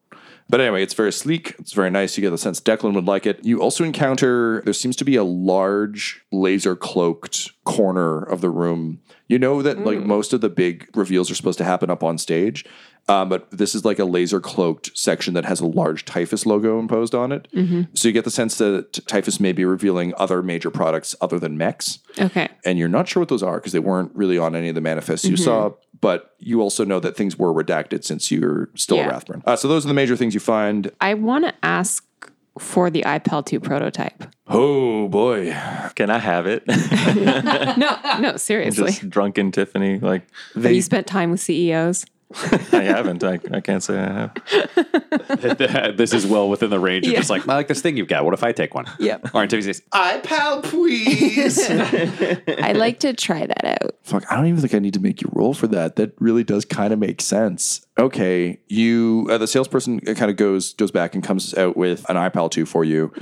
But 0.48 0.60
anyway, 0.60 0.82
it's 0.82 0.94
very 0.94 1.12
sleek. 1.12 1.54
It's 1.58 1.72
very 1.72 1.90
nice. 1.90 2.16
You 2.16 2.22
get 2.22 2.30
the 2.30 2.38
sense 2.38 2.60
Declan 2.60 2.94
would 2.94 3.06
like 3.06 3.26
it. 3.26 3.44
You 3.44 3.60
also 3.60 3.82
encounter 3.84 4.62
there 4.62 4.72
seems 4.72 4.96
to 4.96 5.04
be 5.04 5.16
a 5.16 5.24
large 5.24 6.22
laser 6.30 6.76
cloaked 6.76 7.50
corner 7.64 8.22
of 8.22 8.40
the 8.40 8.50
room. 8.50 9.00
You 9.26 9.38
know 9.38 9.62
that 9.62 9.85
like 9.85 10.00
most 10.00 10.33
of 10.35 10.40
the 10.43 10.50
big 10.50 10.88
reveals 10.95 11.31
are 11.31 11.35
supposed 11.35 11.59
to 11.59 11.64
happen 11.64 11.88
up 11.90 12.02
on 12.02 12.19
stage. 12.19 12.64
Um, 13.07 13.28
but 13.28 13.50
this 13.50 13.75
is 13.75 13.85
like 13.85 13.99
a 13.99 14.04
laser 14.07 14.40
cloaked 14.40 14.97
section 14.97 15.35
that 15.35 15.45
has 15.45 15.61
a 15.61 15.66
large 15.66 16.07
Typhus 16.07 16.47
logo 16.47 16.78
imposed 16.78 17.14
on 17.14 17.33
it. 17.33 17.49
So 17.95 18.09
you 18.09 18.12
get 18.12 18.25
the 18.25 18.31
sense 18.31 18.57
that 18.59 18.95
Typhus 19.07 19.38
may 19.40 19.52
be 19.52 19.64
revealing 19.66 20.14
other 20.16 20.43
major 20.43 20.71
products 20.71 21.14
other 21.21 21.38
than 21.38 21.59
mechs 21.59 21.99
Okay. 22.19 22.49
and 22.64 22.78
you're 22.78 22.88
not 22.88 23.07
sure 23.09 23.21
what 23.21 23.28
those 23.28 23.43
are 23.43 23.57
because 23.57 23.73
they 23.73 23.78
weren't 23.78 24.11
really 24.14 24.38
on 24.38 24.54
any 24.57 24.71
of 24.71 24.75
the 24.75 24.81
manifests 24.81 25.26
you 25.26 25.37
saw. 25.37 25.73
But 26.00 26.35
you 26.38 26.61
also 26.62 26.85
know 26.85 26.99
that 27.00 27.14
things 27.16 27.38
were 27.38 27.52
redacted 27.52 28.04
since 28.04 28.31
you're 28.31 28.69
still 28.75 28.97
Yeah. 28.99 29.07
a 29.07 29.11
Rathburn. 29.11 29.43
Uh, 29.47 29.57
so 29.57 29.69
those 29.69 29.85
are 29.85 29.88
the 29.88 29.95
major 29.95 30.16
things 30.16 30.33
you 30.35 30.40
find. 30.40 30.90
I 31.00 31.12
want 31.14 31.45
to 31.45 31.54
ask 31.62 32.04
for 32.58 32.90
the 32.90 33.02
iPal 33.02 33.44
2 33.44 33.61
prototype. 33.61 34.25
Oh 34.46 35.08
boy, 35.08 35.50
Can 35.96 36.11
I 36.11 36.18
have 36.18 36.46
it? 36.46 36.64
No, 37.76 37.99
no, 38.20 38.37
seriously. 38.37 38.87
Just 38.92 39.08
drunken 39.11 39.50
Tiffany. 39.52 39.99
Like, 39.99 40.26
Have 40.54 40.73
you 40.73 40.82
spent 40.82 41.06
time 41.06 41.30
with 41.30 41.40
CEOs? 41.40 42.04
I 42.73 42.83
haven't. 42.83 43.23
I, 43.25 43.38
I 43.53 43.61
can't 43.61 43.83
say 43.83 43.99
I 43.99 44.12
have. 44.12 45.97
this 45.97 46.12
is 46.12 46.26
well 46.26 46.49
within 46.49 46.71
the 46.71 46.79
range 46.81 47.07
of 47.07 47.12
Yeah. 47.12 47.19
just 47.19 47.31
like, 47.31 47.49
I 47.49 47.55
like 47.55 47.69
this 47.69 47.81
thing 47.81 47.97
you've 47.97 48.09
got. 48.09 48.25
What 48.25 48.35
if 48.35 48.43
I 48.43 48.53
take 48.53 48.75
one? 48.75 48.87
Yeah. 48.99 49.19
Or 49.33 49.47
Tiffany 49.47 49.62
says, 49.62 49.83
iPal, 49.93 50.62
please. 50.62 51.59
I'd 52.59 52.76
like 52.76 53.00
to 53.00 53.12
try 53.12 53.47
that 53.47 53.64
out. 53.64 53.95
Fuck, 54.03 54.25
I 54.31 54.37
don't 54.37 54.47
even 54.47 54.61
think 54.61 54.75
I 54.75 54.79
need 54.79 54.95
to 54.95 55.00
make 55.00 55.23
you 55.23 55.31
roll 55.33 55.55
for 55.55 55.67
that. 55.69 55.97
That 55.97 56.12
really 56.19 56.45
does 56.45 56.64
kind 56.64 56.93
of 56.93 56.99
make 56.99 57.21
sense. 57.21 57.87
Okay, 57.97 58.59
you 58.69 59.29
uh, 59.31 59.38
the 59.38 59.47
salesperson 59.47 60.00
kind 60.00 60.29
of 60.31 60.37
goes 60.37 60.75
goes 60.75 60.91
back 60.91 61.14
and 61.14 61.23
comes 61.23 61.55
out 61.57 61.76
with 61.76 62.05
an 62.11 62.17
iPal 62.17 62.50
two 62.50 62.67
for 62.67 62.85
you. 62.85 63.12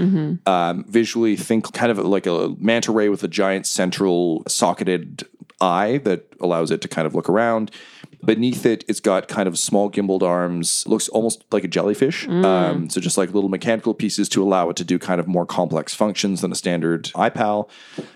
Um, 0.47 0.85
visually, 0.89 1.37
think 1.37 1.73
kind 1.75 1.93
of 1.93 1.99
like 1.99 2.27
a 2.27 2.55
manta 2.59 2.91
ray 2.91 3.11
with 3.11 3.23
a 3.23 3.29
giant 3.29 3.67
central 3.67 4.43
socketed 4.49 5.25
eye 5.61 5.99
that 6.05 6.27
allows 6.41 6.71
it 6.71 6.81
to 6.81 6.89
kind 6.89 7.07
of 7.07 7.15
look 7.15 7.29
around. 7.29 7.71
Beneath 8.25 8.65
it, 8.67 8.85
it's 8.87 9.01
got 9.01 9.27
kind 9.27 9.49
of 9.49 9.59
small 9.59 9.91
gimbaled 9.91 10.23
arms, 10.23 10.85
looks 10.87 11.09
almost 11.09 11.45
like 11.51 11.65
a 11.65 11.69
jellyfish. 11.69 12.29
Um, 12.29 12.89
so 12.89 13.01
just 13.01 13.19
like 13.19 13.33
little 13.35 13.49
mechanical 13.51 13.95
pieces 13.95 14.29
to 14.31 14.43
allow 14.43 14.71
it 14.71 14.77
to 14.77 14.85
do 14.85 14.99
kind 14.99 15.19
of 15.19 15.27
more 15.27 15.45
complex 15.45 15.93
functions 15.95 16.41
than 16.41 16.53
a 16.53 16.55
standard 16.55 17.05
iPal. 17.15 17.69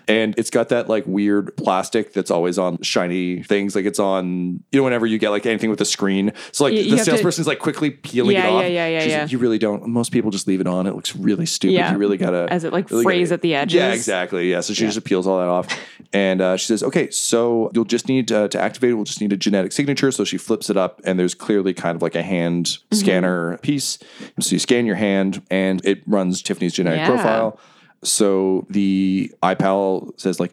And 0.06 0.32
it's 0.38 0.50
got 0.50 0.68
that 0.68 0.88
like 0.88 1.04
weird 1.06 1.56
plastic 1.56 2.12
that's 2.12 2.30
always 2.30 2.56
on 2.58 2.80
shiny 2.82 3.42
things. 3.42 3.74
Like 3.74 3.84
it's 3.84 3.98
on, 3.98 4.62
you 4.70 4.78
know, 4.78 4.84
whenever 4.84 5.06
you 5.06 5.18
get 5.18 5.30
like 5.30 5.44
anything 5.44 5.70
with 5.70 5.80
a 5.80 5.84
screen. 5.84 6.32
So 6.52 6.62
like 6.64 6.74
You- 6.74 6.80
you 6.82 6.90
the 6.90 6.96
have 6.98 7.04
to- 7.06 7.10
salesperson's 7.10 7.48
like 7.48 7.58
quickly 7.58 7.90
peeling 7.90 8.36
Yeah, 8.36 8.46
it 8.46 8.50
off. 8.52 8.62
yeah, 8.62 8.68
yeah, 8.68 8.86
yeah, 8.86 9.00
She's 9.00 9.10
yeah. 9.10 9.22
like, 9.22 9.32
you 9.32 9.38
really 9.38 9.58
don't. 9.58 9.86
Most 9.88 10.12
people 10.12 10.30
just 10.30 10.46
leave 10.46 10.60
it 10.60 10.68
on. 10.68 10.86
It 10.86 10.94
looks 10.94 11.16
really 11.16 11.46
stupid. 11.46 11.74
Yeah. 11.74 11.90
You 11.92 11.98
really 11.98 12.16
gotta 12.16 12.46
As 12.48 12.62
it, 12.62 12.72
like, 12.72 12.90
really 12.92 13.02
frays 13.02 13.30
gotta- 13.30 13.34
at 13.34 13.42
the 13.42 13.54
edges. 13.56 13.74
Yeah, 13.74 13.92
exactly. 13.92 14.50
Yeah. 14.52 14.60
So 14.60 14.72
she 14.72 14.84
just 14.86 15.02
peels 15.04 15.26
all 15.26 15.38
that 15.40 15.48
off, 15.48 15.66
and 16.12 16.40
uh, 16.40 16.56
she 16.56 16.66
says, 16.66 16.82
"Okay, 16.84 17.10
so 17.10 17.70
you'll 17.74 17.84
just 17.84 18.06
need 18.08 18.30
uh, 18.30 18.46
to 18.48 18.60
activate 18.60 18.90
it. 18.90 18.94
We'll 18.94 19.04
just 19.04 19.20
need 19.20 19.32
a 19.32 19.36
genetic 19.36 19.72
signature." 19.72 19.95
So 19.96 20.24
she 20.24 20.36
flips 20.38 20.70
it 20.70 20.76
up, 20.76 21.00
and 21.04 21.18
there's 21.18 21.34
clearly 21.34 21.72
kind 21.74 21.96
of 21.96 22.02
like 22.02 22.14
a 22.14 22.22
hand 22.22 22.66
Mm-hmm. 22.66 22.96
scanner 22.96 23.58
piece. 23.58 23.98
So 24.40 24.52
you 24.54 24.58
scan 24.58 24.86
your 24.86 24.96
hand, 24.96 25.42
and 25.50 25.84
it 25.84 26.02
runs 26.06 26.42
Tiffany's 26.42 26.74
genetic 26.74 27.00
Yeah. 27.00 27.06
profile. 27.06 27.58
So 28.04 28.66
the 28.70 29.32
iPal 29.42 30.18
says 30.20 30.38
like, 30.38 30.52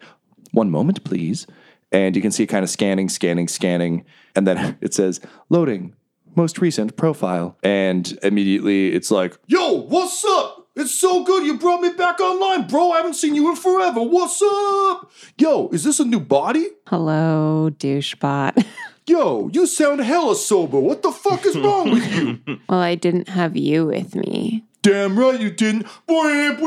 "One 0.52 0.70
moment, 0.72 1.04
please," 1.04 1.46
and 1.92 2.16
you 2.16 2.22
can 2.22 2.32
see 2.32 2.44
it 2.44 2.48
kind 2.48 2.64
of 2.64 2.70
scanning, 2.70 3.10
scanning, 3.10 3.48
scanning, 3.48 4.06
and 4.36 4.48
then 4.48 4.78
it 4.82 4.94
says 4.94 5.20
loading 5.50 5.94
most 6.36 6.60
recent 6.60 6.96
profile. 6.98 7.56
And 7.62 8.18
immediately 8.24 8.92
it's 8.96 9.12
like, 9.12 9.38
Yo, 9.48 9.74
what's 9.84 10.26
up? 10.26 10.68
It's 10.76 11.00
so 11.00 11.24
good 11.24 11.46
you 11.46 11.60
brought 11.60 11.82
me 11.82 11.92
back 11.92 12.20
online, 12.20 12.66
bro. 12.68 12.92
I 12.92 12.98
haven't 12.98 13.14
seen 13.14 13.36
you 13.36 13.48
in 13.52 13.56
forever. 13.56 14.02
What's 14.02 14.42
up? 14.42 15.12
Yo, 15.38 15.68
is 15.72 15.84
this 15.84 16.00
a 16.00 16.06
new 16.06 16.20
body? 16.20 16.66
Hello, 16.88 17.70
douchebot. 17.78 18.66
Yo, 19.06 19.50
you 19.52 19.68
sound 19.68 20.00
hella 20.00 20.36
sober. 20.36 20.80
What 20.80 21.04
the 21.04 21.12
fuck 21.12 21.46
is 21.46 21.58
wrong 21.58 21.92
with 21.92 22.16
you? 22.16 22.40
well, 22.70 22.80
I 22.80 22.96
didn't 22.96 23.28
have 23.30 23.58
you 23.58 23.86
with 23.86 24.16
me. 24.16 24.64
Damn 24.82 25.18
right 25.18 25.40
you 25.40 25.50
didn't. 25.50 25.88
And 26.10 26.60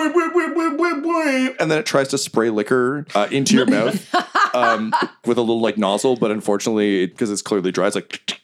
then 1.70 1.78
it 1.78 1.86
tries 1.86 2.08
to 2.08 2.18
spray 2.18 2.50
liquor 2.50 3.06
uh, 3.14 3.28
into 3.30 3.54
your 3.54 3.66
mouth 3.66 4.14
um, 4.54 4.94
with 5.26 5.36
a 5.36 5.42
little 5.42 5.60
like 5.60 5.76
nozzle, 5.76 6.16
but 6.16 6.30
unfortunately, 6.30 7.06
because 7.06 7.30
it's 7.30 7.42
clearly 7.42 7.72
dry, 7.72 7.88
it's 7.88 7.96
like. 7.96 8.40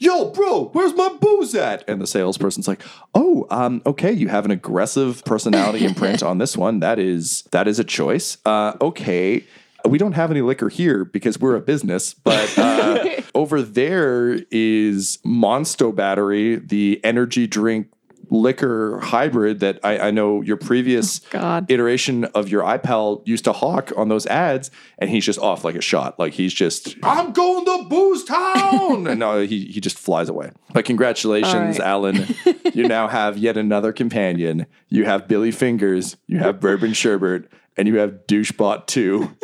Yo, 0.00 0.30
bro, 0.30 0.66
where's 0.66 0.94
my 0.94 1.08
booze 1.20 1.54
at? 1.54 1.82
And 1.88 2.00
the 2.00 2.06
salesperson's 2.06 2.68
like, 2.68 2.82
"Oh, 3.14 3.46
um, 3.50 3.82
okay, 3.84 4.12
you 4.12 4.28
have 4.28 4.44
an 4.44 4.52
aggressive 4.52 5.24
personality 5.24 5.84
imprint 5.84 6.22
on 6.22 6.38
this 6.38 6.56
one. 6.56 6.80
That 6.80 7.00
is 7.00 7.42
that 7.50 7.66
is 7.66 7.78
a 7.78 7.84
choice. 7.84 8.38
Uh, 8.46 8.74
okay." 8.80 9.44
We 9.84 9.98
don't 9.98 10.12
have 10.12 10.30
any 10.30 10.42
liquor 10.42 10.68
here 10.68 11.04
because 11.04 11.38
we're 11.38 11.54
a 11.56 11.60
business, 11.60 12.12
but 12.12 12.58
uh, 12.58 13.20
over 13.34 13.62
there 13.62 14.40
is 14.50 15.18
Monstro 15.24 15.94
Battery, 15.94 16.56
the 16.56 17.00
energy 17.04 17.46
drink 17.46 17.88
liquor 18.30 18.98
hybrid 19.00 19.60
that 19.60 19.80
I, 19.82 19.98
I 19.98 20.10
know 20.10 20.42
your 20.42 20.56
previous 20.56 21.20
God. 21.30 21.70
iteration 21.70 22.24
of 22.26 22.48
your 22.48 22.62
iPal 22.62 23.26
used 23.26 23.44
to 23.44 23.52
hawk 23.52 23.92
on 23.96 24.08
those 24.08 24.26
ads, 24.26 24.70
and 24.98 25.10
he's 25.10 25.24
just 25.24 25.38
off 25.38 25.64
like 25.64 25.74
a 25.74 25.80
shot. 25.80 26.18
Like 26.18 26.34
he's 26.34 26.52
just, 26.52 26.96
I'm 27.02 27.32
going 27.32 27.64
to 27.64 27.88
Booze 27.88 28.24
Town, 28.24 29.06
and 29.06 29.18
no, 29.20 29.40
he 29.40 29.66
he 29.66 29.80
just 29.80 29.98
flies 29.98 30.28
away. 30.28 30.50
But 30.72 30.84
congratulations, 30.84 31.78
All 31.80 32.04
right. 32.04 32.16
Alan! 32.16 32.36
you 32.74 32.86
now 32.88 33.08
have 33.08 33.38
yet 33.38 33.56
another 33.56 33.92
companion. 33.92 34.66
You 34.88 35.04
have 35.04 35.28
Billy 35.28 35.50
Fingers, 35.50 36.16
you 36.26 36.38
have 36.38 36.60
Bourbon 36.60 36.92
Sherbert, 36.92 37.46
and 37.76 37.88
you 37.88 37.96
have 37.98 38.26
Douchebot 38.26 38.86
Two, 38.86 39.34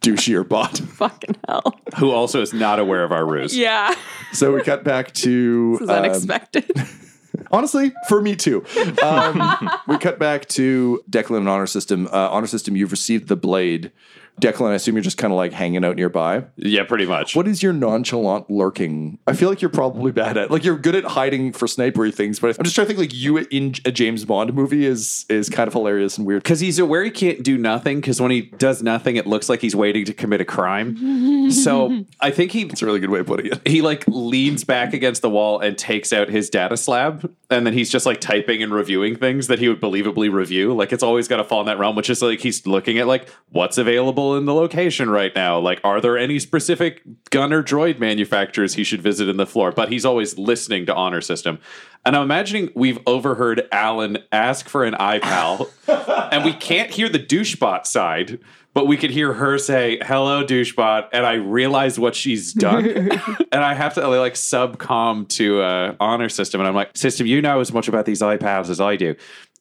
Douchier 0.00 0.48
Bot. 0.48 0.78
Fucking 0.96 1.36
hell. 1.48 1.80
who 1.98 2.10
also 2.10 2.40
is 2.40 2.52
not 2.52 2.78
aware 2.78 3.04
of 3.04 3.12
our 3.12 3.26
ruse. 3.26 3.56
Yeah. 3.56 3.94
So 4.32 4.54
we 4.54 4.62
cut 4.62 4.84
back 4.84 5.12
to 5.14 5.72
This 5.72 5.82
is 5.82 5.88
um, 5.88 5.96
unexpected. 5.96 6.70
Honestly, 7.50 7.92
for 8.08 8.20
me 8.20 8.36
too. 8.36 8.64
Um, 9.02 9.70
we 9.86 9.98
cut 9.98 10.18
back 10.18 10.46
to 10.48 11.02
Declan 11.10 11.38
and 11.38 11.48
Honor 11.48 11.66
System. 11.66 12.06
Uh, 12.08 12.28
Honor 12.30 12.46
System, 12.46 12.76
you've 12.76 12.90
received 12.90 13.28
the 13.28 13.36
blade. 13.36 13.92
Declan, 14.40 14.70
I 14.70 14.74
assume 14.74 14.94
you're 14.94 15.02
just 15.02 15.18
kind 15.18 15.32
of 15.32 15.36
like 15.36 15.52
hanging 15.52 15.84
out 15.84 15.96
nearby. 15.96 16.44
Yeah, 16.56 16.84
pretty 16.84 17.06
much. 17.06 17.34
What 17.36 17.48
is 17.48 17.62
your 17.62 17.72
nonchalant 17.72 18.50
lurking? 18.50 19.18
I 19.26 19.32
feel 19.32 19.48
like 19.48 19.60
you're 19.60 19.68
probably 19.70 20.12
bad 20.12 20.36
at 20.36 20.50
like 20.50 20.64
you're 20.64 20.78
good 20.78 20.94
at 20.94 21.04
hiding 21.04 21.52
for 21.52 21.66
snipery 21.66 22.14
things, 22.14 22.38
but 22.38 22.56
I'm 22.58 22.64
just 22.64 22.74
trying 22.74 22.86
to 22.86 22.94
think 22.94 22.98
like 22.98 23.14
you 23.14 23.38
in 23.38 23.74
a 23.84 23.92
James 23.92 24.24
Bond 24.24 24.54
movie 24.54 24.86
is 24.86 25.26
is 25.28 25.48
kind 25.48 25.66
of 25.68 25.74
hilarious 25.74 26.18
and 26.18 26.26
weird. 26.26 26.42
Because 26.42 26.60
he's 26.60 26.78
aware 26.78 27.04
he 27.04 27.10
can't 27.10 27.42
do 27.42 27.58
nothing. 27.58 28.00
Because 28.00 28.20
when 28.20 28.30
he 28.30 28.42
does 28.42 28.82
nothing, 28.82 29.16
it 29.16 29.26
looks 29.26 29.48
like 29.48 29.60
he's 29.60 29.76
waiting 29.76 30.04
to 30.04 30.14
commit 30.14 30.40
a 30.40 30.44
crime. 30.44 31.50
so 31.50 32.04
I 32.20 32.30
think 32.30 32.52
he 32.52 32.62
It's 32.62 32.82
a 32.82 32.86
really 32.86 33.00
good 33.00 33.10
way 33.10 33.20
of 33.20 33.26
putting 33.26 33.46
it. 33.46 33.66
he 33.66 33.82
like 33.82 34.04
leans 34.06 34.64
back 34.64 34.92
against 34.94 35.22
the 35.22 35.30
wall 35.30 35.60
and 35.60 35.76
takes 35.76 36.12
out 36.12 36.28
his 36.28 36.50
data 36.50 36.76
slab, 36.76 37.32
and 37.50 37.66
then 37.66 37.72
he's 37.72 37.90
just 37.90 38.06
like 38.06 38.20
typing 38.20 38.62
and 38.62 38.72
reviewing 38.72 39.16
things 39.16 39.46
that 39.48 39.58
he 39.58 39.68
would 39.68 39.80
believably 39.80 40.32
review. 40.32 40.74
Like 40.74 40.92
it's 40.92 41.02
always 41.02 41.28
got 41.28 41.38
to 41.38 41.44
fall 41.44 41.60
in 41.60 41.66
that 41.66 41.78
realm, 41.78 41.96
which 41.96 42.10
is 42.10 42.22
like 42.22 42.40
he's 42.40 42.66
looking 42.66 42.98
at 42.98 43.06
like 43.06 43.28
what's 43.50 43.78
available 43.78 44.27
in 44.36 44.44
the 44.44 44.54
location 44.54 45.10
right 45.10 45.34
now. 45.34 45.58
Like, 45.58 45.80
are 45.84 46.00
there 46.00 46.18
any 46.18 46.38
specific 46.38 47.02
gun 47.30 47.52
or 47.52 47.62
droid 47.62 47.98
manufacturers 47.98 48.74
he 48.74 48.84
should 48.84 49.02
visit 49.02 49.28
in 49.28 49.36
the 49.36 49.46
floor? 49.46 49.72
But 49.72 49.90
he's 49.90 50.04
always 50.04 50.38
listening 50.38 50.86
to 50.86 50.94
Honor 50.94 51.20
System. 51.20 51.58
And 52.04 52.16
I'm 52.16 52.22
imagining 52.22 52.70
we've 52.74 52.98
overheard 53.06 53.68
Alan 53.72 54.18
ask 54.32 54.68
for 54.68 54.84
an 54.84 54.94
iPal, 54.94 55.68
and 56.32 56.44
we 56.44 56.52
can't 56.52 56.90
hear 56.90 57.08
the 57.08 57.18
douchebot 57.18 57.86
side, 57.86 58.38
but 58.72 58.86
we 58.86 58.96
could 58.96 59.10
hear 59.10 59.32
her 59.32 59.58
say, 59.58 59.98
Hello, 60.02 60.44
douchebot. 60.44 61.08
And 61.12 61.26
I 61.26 61.34
realize 61.34 61.98
what 61.98 62.14
she's 62.14 62.52
done. 62.52 62.86
and 63.52 63.64
I 63.64 63.74
have 63.74 63.94
to 63.94 64.06
like 64.06 64.34
subcom 64.34 65.28
to 65.30 65.60
uh, 65.60 65.96
Honor 66.00 66.28
System. 66.28 66.60
And 66.60 66.68
I'm 66.68 66.74
like, 66.74 66.96
System, 66.96 67.26
you 67.26 67.42
know 67.42 67.60
as 67.60 67.72
much 67.72 67.88
about 67.88 68.06
these 68.06 68.22
iPals 68.22 68.70
as 68.70 68.80
I 68.80 68.96
do. 68.96 69.14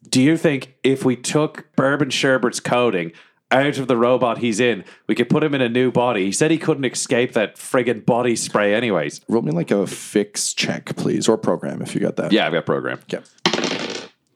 Do 0.10 0.22
you 0.22 0.38
think 0.38 0.76
if 0.84 1.04
we 1.04 1.16
took 1.16 1.68
Bourbon 1.76 2.10
Sherbert's 2.10 2.60
coding, 2.60 3.12
out 3.52 3.78
of 3.78 3.88
the 3.88 3.98
robot 3.98 4.40
he's 4.40 4.60
in, 4.60 4.84
we 5.08 5.16
could 5.16 5.30
put 5.30 5.44
him 5.44 5.54
in 5.56 5.62
a 5.62 5.70
new 5.70 5.92
body. 5.92 6.26
He 6.26 6.32
said 6.32 6.52
he 6.52 6.58
couldn't 6.58 6.86
escape 6.86 7.34
that 7.34 7.56
friggin' 7.56 8.06
body 8.06 8.36
spray, 8.36 8.74
anyways. 8.74 9.22
Roll 9.28 9.42
me 9.42 9.52
like 9.52 9.72
a 9.72 9.88
fix 9.88 10.54
check, 10.54 10.96
please, 10.96 11.28
or 11.30 11.38
program 11.38 11.82
if 11.82 11.96
you 11.96 12.02
got 12.02 12.18
that. 12.18 12.32
Yeah, 12.32 12.48
I've 12.48 12.54
got 12.54 12.66
program. 12.66 13.00
Okay. 13.04 13.24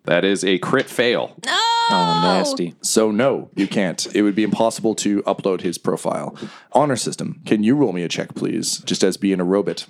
That 0.05 0.25
is 0.25 0.43
a 0.43 0.57
crit 0.59 0.89
fail. 0.89 1.35
No. 1.45 1.57
Oh, 1.93 2.21
nasty. 2.23 2.75
So 2.81 3.11
no, 3.11 3.49
you 3.55 3.67
can't. 3.67 4.07
It 4.15 4.21
would 4.21 4.35
be 4.35 4.43
impossible 4.43 4.95
to 4.95 5.21
upload 5.23 5.61
his 5.61 5.77
profile. 5.77 6.37
Honor 6.71 6.95
system, 6.95 7.41
can 7.45 7.63
you 7.63 7.75
roll 7.75 7.91
me 7.91 8.03
a 8.03 8.07
check, 8.07 8.33
please? 8.33 8.77
Just 8.79 9.03
as 9.03 9.17
being 9.17 9.39
a 9.39 9.43
robot. 9.43 9.87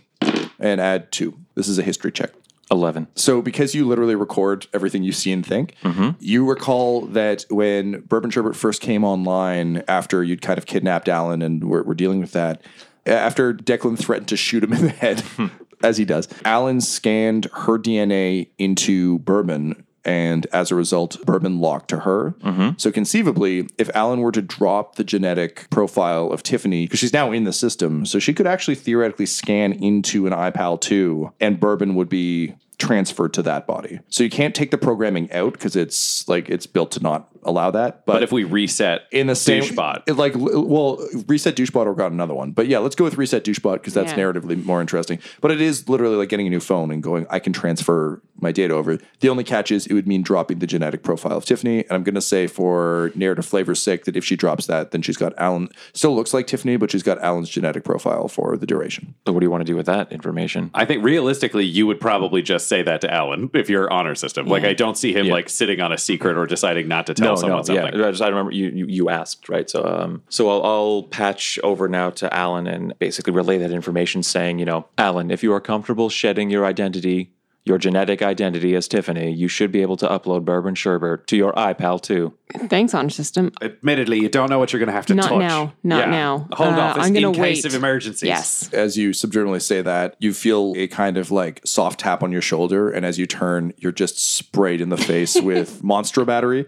And 0.60 0.82
add 0.82 1.12
two. 1.12 1.38
This 1.56 1.68
is 1.68 1.78
a 1.78 1.84
history 1.84 2.12
check. 2.12 2.32
11. 2.72 3.08
So, 3.16 3.42
because 3.42 3.76
you 3.76 3.86
literally 3.86 4.16
record 4.16 4.68
everything 4.74 5.04
you 5.04 5.12
see 5.12 5.32
and 5.32 5.46
think, 5.46 5.76
mm-hmm. 5.84 6.12
you 6.20 6.48
recall 6.50 7.02
that 7.08 7.46
when 7.50 8.02
Bourbon 8.02 8.32
Sherbert 8.32 8.56
first 8.56 8.82
came 8.82 9.04
online, 9.04 9.84
after 9.88 10.24
you'd 10.24 10.42
kind 10.42 10.58
of 10.58 10.66
kidnapped 10.66 11.10
Alan 11.10 11.42
and 11.42 11.64
we're, 11.66 11.84
we're 11.84 11.94
dealing 11.94 12.22
with 12.22 12.32
that, 12.32 12.62
after 13.06 13.54
Declan 13.54 14.00
threatened 14.00 14.30
to 14.30 14.38
shoot 14.38 14.64
him 14.64 14.74
in 14.74 14.84
the 14.84 14.90
head, 14.90 15.24
as 15.84 15.98
he 15.98 16.06
does, 16.06 16.28
Alan 16.46 16.82
scanned 16.82 17.46
her 17.54 17.78
DNA 17.78 18.50
into 18.58 19.20
Bourbon. 19.20 19.86
And 20.04 20.48
as 20.48 20.72
a 20.72 20.76
result, 20.76 21.24
Bourbon 21.26 21.60
locked 21.60 21.90
to 21.90 22.00
her. 22.00 22.34
Mm-hmm. 22.44 22.72
So 22.78 22.92
conceivably, 22.92 23.70
if 23.78 23.90
Alan 23.96 24.22
were 24.22 24.32
to 24.32 24.42
drop 24.42 24.96
the 24.96 25.04
genetic 25.04 25.70
profile 25.70 26.32
of 26.32 26.44
Tiffany, 26.44 26.86
because 26.86 27.00
she's 27.00 27.14
now 27.14 27.32
in 27.32 27.44
the 27.44 27.54
system, 27.54 28.06
so 28.06 28.18
she 28.18 28.34
could 28.34 28.48
actually 28.48 28.76
theoretically 28.76 29.28
scan 29.28 29.74
into 29.74 30.26
an 30.26 30.34
iPal 30.34 30.80
2, 30.82 31.34
and 31.40 31.60
Bourbon 31.60 31.96
would 31.96 32.10
be 32.10 32.56
transferred 32.82 33.32
to 33.32 33.44
that 33.44 33.68
body. 33.68 34.00
So 34.10 34.24
you 34.24 34.30
can't 34.30 34.56
take 34.56 34.72
the 34.72 34.78
programming 34.78 35.32
out 35.32 35.54
because 35.54 35.76
it's 35.76 36.28
like 36.28 36.50
it's 36.50 36.66
built 36.66 36.92
to 36.94 37.00
not 37.00 37.31
allow 37.44 37.72
that. 37.72 38.06
But 38.06 38.24
if 38.24 38.32
we 38.32 38.44
reset 38.44 39.02
in 39.12 39.28
the 39.28 39.36
same 39.36 39.64
douchebot, 39.64 40.04
it, 40.08 40.14
like 40.14 40.34
well 40.36 40.98
reset 41.28 41.56
douchebot 41.56 41.86
or 41.86 41.94
got 41.96 42.12
another 42.12 42.34
one 42.34 42.52
but 42.52 42.68
yeah 42.68 42.78
let's 42.80 42.96
go 42.96 43.04
with 43.04 43.18
reset 43.18 43.44
douchebot 43.44 43.74
because 43.76 43.94
that's 43.94 44.12
Yeah. 44.12 44.18
narratively 44.20 44.64
more 44.64 44.82
interesting 44.82 45.20
but 45.42 45.52
it 45.52 45.62
is 45.62 45.88
literally 45.90 46.16
like 46.16 46.30
getting 46.30 46.48
a 46.48 46.50
new 46.50 46.60
phone 46.60 46.92
and 46.92 47.02
going 47.02 47.26
i 47.30 47.40
can 47.40 47.54
transfer 47.54 48.22
my 48.40 48.52
data 48.52 48.74
over 48.74 48.98
the 49.20 49.30
only 49.30 49.44
catch 49.44 49.72
is 49.72 49.86
it 49.88 49.94
would 49.94 50.08
mean 50.08 50.22
dropping 50.24 50.60
the 50.60 50.68
genetic 50.68 51.04
profile 51.04 51.38
of 51.38 51.46
tiffany 51.46 51.80
and 51.82 51.92
i'm 51.92 52.04
going 52.04 52.16
to 52.16 52.22
say 52.22 52.48
for 52.48 53.12
narrative 53.16 53.46
flavor's 53.46 53.82
sake 53.82 54.06
that 54.06 54.16
if 54.16 54.24
she 54.26 54.36
drops 54.36 54.66
that 54.68 54.92
then 54.92 55.02
she's 55.02 55.18
got 55.18 55.34
alan 55.38 55.70
still 55.94 56.16
looks 56.16 56.34
like 56.34 56.48
tiffany 56.48 56.78
but 56.78 56.92
she's 56.92 57.04
got 57.04 57.20
alan's 57.22 57.50
genetic 57.50 57.84
profile 57.84 58.28
for 58.28 58.58
the 58.58 58.66
duration 58.66 59.14
So 59.26 59.34
what 59.34 59.40
do 59.40 59.46
you 59.46 59.52
want 59.52 59.62
to 59.62 59.72
do 59.72 59.76
with 59.76 59.86
that 59.88 60.12
information? 60.12 60.72
I 60.74 60.86
think 60.86 61.04
realistically, 61.04 61.66
you 61.66 61.86
would 61.88 62.00
probably 62.00 62.42
just 62.42 62.68
say 62.68 62.82
that 62.84 63.02
to 63.02 63.14
Alan 63.14 63.50
if 63.54 63.70
you're 63.70 63.92
honor 63.92 64.16
system. 64.16 64.46
Like, 64.48 64.64
I 64.64 64.74
don't 64.74 64.98
see 64.98 65.14
him 65.14 65.28
like 65.28 65.50
sitting 65.50 65.80
on 65.82 65.92
a 65.92 65.98
secret 65.98 66.38
or 66.38 66.46
deciding 66.46 66.88
not 66.88 67.08
to 67.08 67.14
tell 67.14 67.31
someone 67.36 67.64
something. 67.64 67.86
Yeah, 68.00 68.08
I 68.08 68.12
just 68.12 68.22
I 68.22 68.28
remember 68.28 68.52
you, 68.52 68.70
you 68.70 68.86
you 68.88 69.10
asked 69.10 69.50
right. 69.50 69.70
So 69.70 69.84
um, 69.86 70.24
so 70.30 70.50
I'll, 70.50 70.64
I'll 70.64 71.04
patch 71.04 71.60
over 71.64 71.88
now 71.88 72.10
to 72.12 72.34
Alan 72.34 72.68
and 72.68 72.98
basically 73.00 73.34
relay 73.34 73.58
that 73.60 73.72
information, 73.72 74.24
saying, 74.24 74.60
you 74.60 74.66
know, 74.66 74.88
Alan, 74.98 75.32
if 75.32 75.44
you 75.44 75.54
are 75.54 75.62
comfortable 75.62 76.10
shedding 76.10 76.50
your 76.50 76.66
identity, 76.66 77.32
your 77.64 77.78
genetic 77.78 78.24
identity 78.24 78.74
as 78.76 78.88
Tiffany, 78.88 79.32
you 79.32 79.48
should 79.48 79.72
be 79.72 79.84
able 79.84 79.96
to 79.98 80.08
upload 80.08 80.44
Bourbon 80.46 80.74
Sherbert 80.74 81.28
to 81.28 81.38
your 81.38 81.54
iPal 81.54 82.02
too. 82.02 82.34
Thanks, 82.70 82.94
Honor 82.96 83.12
System. 83.12 83.52
Admittedly, 83.62 84.20
you 84.20 84.30
don't 84.30 84.50
know 84.50 84.58
what 84.58 84.74
you're 84.74 84.80
going 84.80 84.88
to 84.88 84.94
have 84.94 85.06
to 85.06 85.14
Not 85.14 85.30
touch. 85.30 85.40
now. 85.40 85.72
Not 85.84 86.06
Yeah. 86.08 86.12
now. 86.12 86.48
Hold 86.54 86.74
Uh, 86.74 86.80
off. 86.80 86.98
It's 86.98 87.06
I'm 87.06 87.14
gonna 87.14 87.28
in 87.30 87.34
case 87.36 87.64
wait. 87.64 87.66
of 87.66 87.76
emergencies. 87.76 88.28
Yes. 88.28 88.74
as 88.74 88.98
you 88.98 89.12
subliminally 89.12 89.62
say 89.62 89.84
that, 89.84 90.16
you 90.20 90.34
feel 90.34 90.74
a 90.76 90.88
kind 90.88 91.18
of 91.18 91.30
like 91.30 91.62
soft 91.64 92.00
tap 92.00 92.24
on 92.24 92.32
your 92.32 92.42
shoulder, 92.42 92.90
and 92.90 93.06
as 93.06 93.20
you 93.20 93.28
turn, 93.28 93.74
you're 93.78 93.92
just 93.92 94.18
sprayed 94.18 94.82
in 94.82 94.90
the 94.90 94.98
face 94.98 95.40
with 95.42 95.84
Monstro 95.84 96.26
battery. 96.26 96.66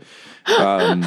Um, 0.59 1.03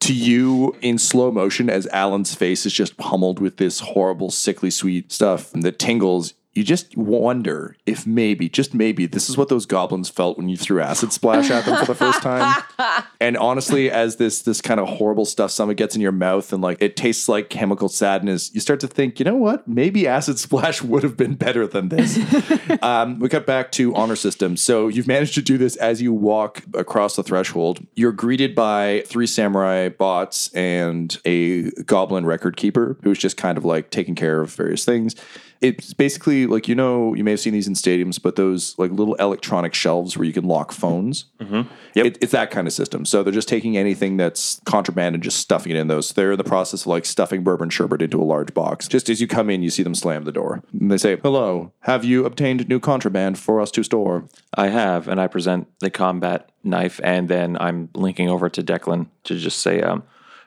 to 0.00 0.12
you, 0.14 0.76
in 0.82 0.98
slow 0.98 1.30
motion, 1.30 1.68
as 1.68 1.86
Alan's 1.88 2.34
face 2.34 2.66
is 2.66 2.72
just 2.72 2.96
pummeled 2.96 3.40
with 3.40 3.56
this 3.56 3.80
horrible, 3.80 4.30
sickly 4.30 4.70
sweet 4.70 5.10
stuff 5.12 5.50
that 5.52 5.78
tingles. 5.78 6.34
You 6.56 6.64
just 6.64 6.96
wonder 6.96 7.76
if 7.84 8.06
maybe, 8.06 8.48
just 8.48 8.72
maybe, 8.72 9.06
this 9.06 9.28
is 9.28 9.36
what 9.36 9.50
those 9.50 9.66
goblins 9.66 10.08
felt 10.08 10.38
when 10.38 10.48
you 10.48 10.56
threw 10.56 10.80
acid 10.80 11.12
splash 11.12 11.50
at 11.50 11.66
them 11.66 11.78
for 11.78 11.84
the 11.84 11.94
first 11.94 12.22
time. 12.22 12.62
And 13.18 13.36
honestly, 13.38 13.90
as 13.90 14.16
this 14.16 14.42
this 14.42 14.60
kind 14.60 14.78
of 14.78 14.88
horrible 14.88 15.24
stuff 15.24 15.50
some 15.50 15.72
gets 15.74 15.94
in 15.94 16.02
your 16.02 16.12
mouth 16.12 16.52
and 16.52 16.62
like 16.62 16.76
it 16.80 16.96
tastes 16.96 17.28
like 17.28 17.48
chemical 17.48 17.88
sadness, 17.88 18.54
you 18.54 18.60
start 18.60 18.78
to 18.80 18.86
think, 18.86 19.18
you 19.18 19.24
know 19.24 19.36
what? 19.36 19.66
Maybe 19.66 20.06
acid 20.06 20.38
splash 20.38 20.82
would 20.82 21.02
have 21.02 21.16
been 21.16 21.34
better 21.34 21.66
than 21.66 21.88
this. 21.88 22.18
um, 22.82 23.18
we 23.18 23.28
cut 23.28 23.46
back 23.46 23.72
to 23.72 23.94
honor 23.94 24.16
system. 24.16 24.56
So 24.56 24.88
you've 24.88 25.06
managed 25.06 25.34
to 25.34 25.42
do 25.42 25.56
this 25.56 25.76
as 25.76 26.02
you 26.02 26.12
walk 26.12 26.62
across 26.74 27.16
the 27.16 27.22
threshold. 27.22 27.84
You're 27.94 28.12
greeted 28.12 28.54
by 28.54 29.02
three 29.06 29.26
samurai 29.26 29.88
bots 29.88 30.52
and 30.52 31.16
a 31.24 31.70
goblin 31.82 32.26
record 32.26 32.56
keeper 32.56 32.98
who's 33.02 33.18
just 33.18 33.38
kind 33.38 33.56
of 33.56 33.64
like 33.64 33.90
taking 33.90 34.14
care 34.14 34.42
of 34.42 34.52
various 34.52 34.84
things. 34.84 35.16
It's 35.60 35.94
basically 35.94 36.46
like 36.46 36.68
you 36.68 36.74
know 36.74 37.14
you 37.14 37.24
may 37.24 37.32
have 37.32 37.40
seen 37.40 37.52
these 37.52 37.66
in 37.66 37.74
stadiums, 37.74 38.20
but 38.20 38.36
those 38.36 38.78
like 38.78 38.90
little 38.90 39.14
electronic 39.16 39.74
shelves 39.74 40.16
where 40.16 40.24
you 40.26 40.32
can 40.32 40.44
lock 40.44 40.72
phones. 40.72 41.26
It, 42.06 42.18
it's 42.20 42.32
that 42.32 42.50
kind 42.50 42.66
of 42.66 42.72
system. 42.72 43.04
So 43.04 43.22
they're 43.22 43.32
just 43.32 43.48
taking 43.48 43.76
anything 43.76 44.16
that's 44.16 44.60
contraband 44.64 45.14
and 45.14 45.24
just 45.24 45.38
stuffing 45.38 45.72
it 45.72 45.78
in 45.78 45.88
those. 45.88 46.12
They're 46.12 46.32
in 46.32 46.38
the 46.38 46.44
process 46.44 46.82
of 46.82 46.88
like 46.88 47.04
stuffing 47.06 47.42
bourbon 47.42 47.70
sherbet 47.70 48.02
into 48.02 48.20
a 48.20 48.24
large 48.24 48.52
box. 48.52 48.86
Just 48.88 49.08
as 49.08 49.20
you 49.20 49.26
come 49.26 49.48
in, 49.50 49.62
you 49.62 49.70
see 49.70 49.82
them 49.82 49.94
slam 49.94 50.24
the 50.24 50.32
door. 50.32 50.62
And 50.78 50.90
they 50.90 50.98
say, 50.98 51.16
"Hello, 51.22 51.72
have 51.80 52.04
you 52.04 52.24
obtained 52.26 52.68
new 52.68 52.80
contraband 52.80 53.38
for 53.38 53.60
us 53.60 53.70
to 53.72 53.82
store?" 53.82 54.28
I 54.54 54.68
have, 54.68 55.08
and 55.08 55.20
I 55.20 55.26
present 55.26 55.68
the 55.80 55.90
combat 55.90 56.50
knife, 56.62 57.00
and 57.02 57.28
then 57.28 57.56
I'm 57.60 57.88
linking 57.94 58.28
over 58.28 58.48
to 58.48 58.62
Declan 58.62 59.06
to 59.24 59.38
just 59.38 59.60
say, 59.60 59.80
um, 59.80 60.02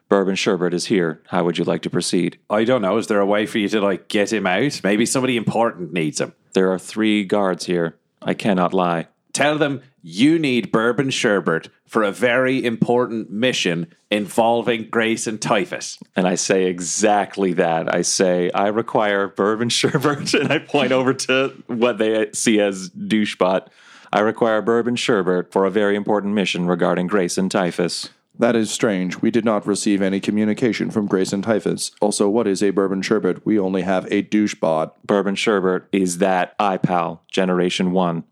Bourbon 0.10 0.36
Sherbert 0.36 0.74
is 0.74 0.88
here. 0.88 1.22
How 1.28 1.44
would 1.44 1.60
you 1.60 1.64
like 1.64 1.84
to 1.84 1.90
proceed? 1.90 2.40
I 2.50 2.64
don't 2.64 2.82
know. 2.82 2.98
Is 2.98 3.08
there 3.08 3.20
a 3.20 3.26
way 3.26 3.46
for 3.46 3.60
you 3.60 3.70
to 3.70 3.80
like 3.80 4.08
get 4.08 4.34
him 4.34 4.48
out? 4.48 4.82
Maybe 4.84 5.06
somebody 5.06 5.38
important 5.38 5.94
needs 5.94 6.20
him. 6.20 6.34
There 6.54 6.72
are 6.72 6.80
three 6.80 7.24
guards 7.24 7.68
here. 7.68 7.96
I 8.22 8.34
cannot 8.34 8.74
lie. 8.74 9.08
Tell 9.34 9.60
them 9.60 9.82
you 10.02 10.40
need 10.40 10.72
bourbon 10.72 11.12
sherbet 11.12 11.70
for 11.86 12.04
a 12.04 12.12
very 12.12 12.66
important 12.66 13.30
mission 13.30 13.94
involving 14.10 14.90
Grace 14.90 15.28
and 15.28 15.40
Typhus. 15.40 16.00
And 16.16 16.28
I 16.28 16.36
say 16.36 16.66
exactly 16.66 17.54
that. 17.54 17.94
I 17.94 18.02
say, 18.02 18.50
I 18.52 18.68
require 18.68 19.28
bourbon 19.28 19.70
sherbet, 19.70 20.34
and 20.34 20.52
I 20.52 20.60
point 20.60 20.92
over 20.92 21.14
to 21.14 21.50
what 21.68 22.00
they 22.00 22.32
see 22.34 22.60
as 22.60 22.90
douchebot. 22.90 23.68
I 24.12 24.22
require 24.22 24.62
bourbon 24.64 24.96
sherbet 24.96 25.52
for 25.52 25.66
a 25.66 25.72
very 25.72 25.96
important 25.96 26.34
mission 26.34 26.66
regarding 26.66 27.06
Grace 27.06 27.38
and 27.38 27.52
Typhus. 27.52 28.10
That 28.40 28.56
is 28.56 28.72
strange. 28.72 29.22
We 29.22 29.32
did 29.32 29.44
not 29.44 29.68
receive 29.68 30.02
any 30.02 30.22
communication 30.22 30.92
from 30.92 31.08
Grace 31.08 31.34
and 31.34 31.44
Typhus. 31.44 31.92
Also, 32.00 32.30
what 32.30 32.48
is 32.48 32.64
a 32.64 32.70
bourbon 32.70 33.02
sherbet? 33.02 33.46
We 33.46 33.60
only 33.60 33.82
have 33.82 34.10
a 34.10 34.22
douche 34.22 34.56
bot. 34.56 34.96
Bourbon 35.06 35.36
sherbet 35.36 35.84
is 35.92 36.20
that 36.20 36.58
iPal 36.58 37.20
Generation 37.30 37.92
1. 37.92 38.24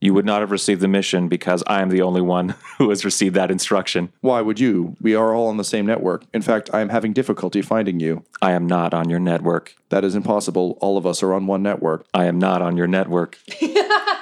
You 0.00 0.12
would 0.14 0.26
not 0.26 0.40
have 0.40 0.50
received 0.50 0.80
the 0.80 0.88
mission 0.88 1.28
because 1.28 1.62
I 1.66 1.80
am 1.80 1.88
the 1.88 2.02
only 2.02 2.20
one 2.20 2.54
who 2.78 2.90
has 2.90 3.04
received 3.04 3.34
that 3.36 3.50
instruction. 3.50 4.12
Why 4.20 4.40
would 4.40 4.60
you? 4.60 4.96
We 5.00 5.14
are 5.14 5.34
all 5.34 5.48
on 5.48 5.56
the 5.56 5.64
same 5.64 5.86
network. 5.86 6.24
In 6.34 6.42
fact, 6.42 6.70
I 6.72 6.80
am 6.80 6.90
having 6.90 7.12
difficulty 7.12 7.62
finding 7.62 8.00
you. 8.00 8.24
I 8.42 8.52
am 8.52 8.66
not 8.66 8.92
on 8.92 9.08
your 9.08 9.20
network. 9.20 9.76
That 9.88 10.04
is 10.04 10.14
impossible. 10.14 10.78
All 10.80 10.98
of 10.98 11.06
us 11.06 11.22
are 11.22 11.32
on 11.32 11.46
one 11.46 11.62
network. 11.62 12.06
I 12.12 12.26
am 12.26 12.38
not 12.38 12.60
on 12.60 12.76
your 12.76 12.86
network. 12.86 13.38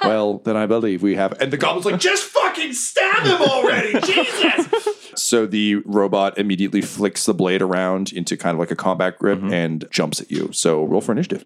well, 0.03 0.39
then 0.39 0.55
I 0.55 0.65
believe 0.65 1.01
we 1.01 1.15
have. 1.15 1.39
And 1.41 1.51
the 1.51 1.57
goblin's 1.57 1.85
like, 1.85 1.99
just 1.99 2.23
fucking 2.23 2.73
stab 2.73 3.25
him 3.25 3.41
already, 3.41 3.99
Jesus! 4.05 4.67
So 5.15 5.45
the 5.45 5.75
robot 5.85 6.37
immediately 6.37 6.81
flicks 6.81 7.25
the 7.25 7.33
blade 7.33 7.61
around 7.61 8.11
into 8.11 8.37
kind 8.37 8.53
of 8.53 8.59
like 8.59 8.71
a 8.71 8.75
combat 8.75 9.17
grip 9.17 9.39
mm-hmm. 9.39 9.53
and 9.53 9.85
jumps 9.89 10.21
at 10.21 10.29
you. 10.29 10.51
So 10.51 10.83
roll 10.83 11.01
for 11.01 11.13
initiative. 11.13 11.45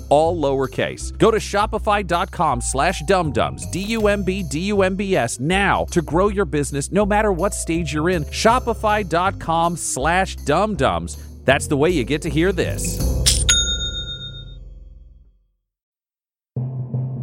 all 0.11 0.39
lowercase. 0.39 1.17
Go 1.17 1.31
to 1.31 1.37
shopify.com 1.37 2.61
slash 2.61 3.01
dumbdumbs, 3.03 3.71
D-U-M-B, 3.71 4.43
D-U-M-B-S 4.43 5.39
now 5.39 5.85
to 5.85 6.01
grow 6.01 6.27
your 6.27 6.45
business 6.45 6.91
no 6.91 7.05
matter 7.05 7.31
what 7.31 7.55
stage 7.55 7.93
you're 7.93 8.09
in. 8.09 8.25
Shopify.com 8.25 9.77
slash 9.77 10.35
dumbdumbs. 10.37 11.17
That's 11.45 11.67
the 11.67 11.77
way 11.77 11.89
you 11.89 12.03
get 12.03 12.21
to 12.23 12.29
hear 12.29 12.51
this. 12.51 12.97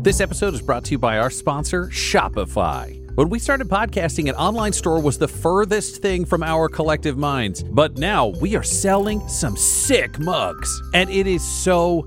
This 0.02 0.20
episode 0.20 0.54
is 0.54 0.62
brought 0.62 0.84
to 0.84 0.92
you 0.92 0.98
by 0.98 1.18
our 1.18 1.28
sponsor, 1.28 1.88
Shopify. 1.88 2.98
When 3.16 3.30
we 3.30 3.40
started 3.40 3.68
podcasting, 3.68 4.28
an 4.28 4.36
online 4.36 4.72
store 4.72 5.02
was 5.02 5.18
the 5.18 5.26
furthest 5.26 6.00
thing 6.00 6.24
from 6.24 6.44
our 6.44 6.68
collective 6.68 7.18
minds. 7.18 7.64
But 7.64 7.98
now 7.98 8.28
we 8.40 8.54
are 8.54 8.62
selling 8.62 9.28
some 9.28 9.56
sick 9.56 10.20
mugs. 10.20 10.80
And 10.94 11.10
it 11.10 11.26
is 11.26 11.42
so 11.42 12.06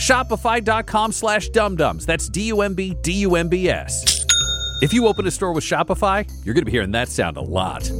Shopify.com 0.00 1.12
slash 1.12 1.50
dumbdumbs. 1.50 2.06
That's 2.06 2.28
D-U-M-B, 2.28 2.96
D-U-M-B-S. 3.02 4.24
If 4.82 4.94
you 4.94 5.06
open 5.06 5.26
a 5.26 5.30
store 5.30 5.52
with 5.52 5.62
Shopify, 5.62 6.26
you're 6.44 6.54
going 6.54 6.62
to 6.62 6.64
be 6.64 6.72
hearing 6.72 6.92
that 6.92 7.08
sound 7.08 7.36
a 7.36 7.42
lot. 7.42 7.90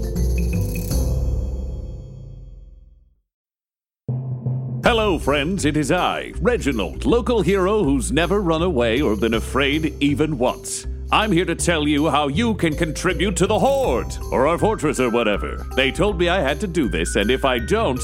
Hello, 4.82 5.18
friends. 5.18 5.66
It 5.66 5.76
is 5.76 5.92
I, 5.92 6.32
Reginald, 6.40 7.04
local 7.04 7.42
hero 7.42 7.84
who's 7.84 8.10
never 8.10 8.40
run 8.40 8.62
away 8.62 9.02
or 9.02 9.14
been 9.14 9.34
afraid 9.34 9.94
even 10.00 10.38
once. 10.38 10.86
I'm 11.12 11.30
here 11.30 11.44
to 11.44 11.54
tell 11.54 11.86
you 11.86 12.08
how 12.08 12.28
you 12.28 12.54
can 12.54 12.74
contribute 12.74 13.36
to 13.36 13.46
the 13.46 13.58
Horde, 13.58 14.16
or 14.32 14.46
our 14.46 14.56
fortress, 14.56 14.98
or 14.98 15.10
whatever. 15.10 15.66
They 15.76 15.90
told 15.90 16.18
me 16.18 16.30
I 16.30 16.40
had 16.40 16.60
to 16.60 16.66
do 16.66 16.88
this, 16.88 17.16
and 17.16 17.30
if 17.30 17.44
I 17.44 17.58
don't, 17.58 18.00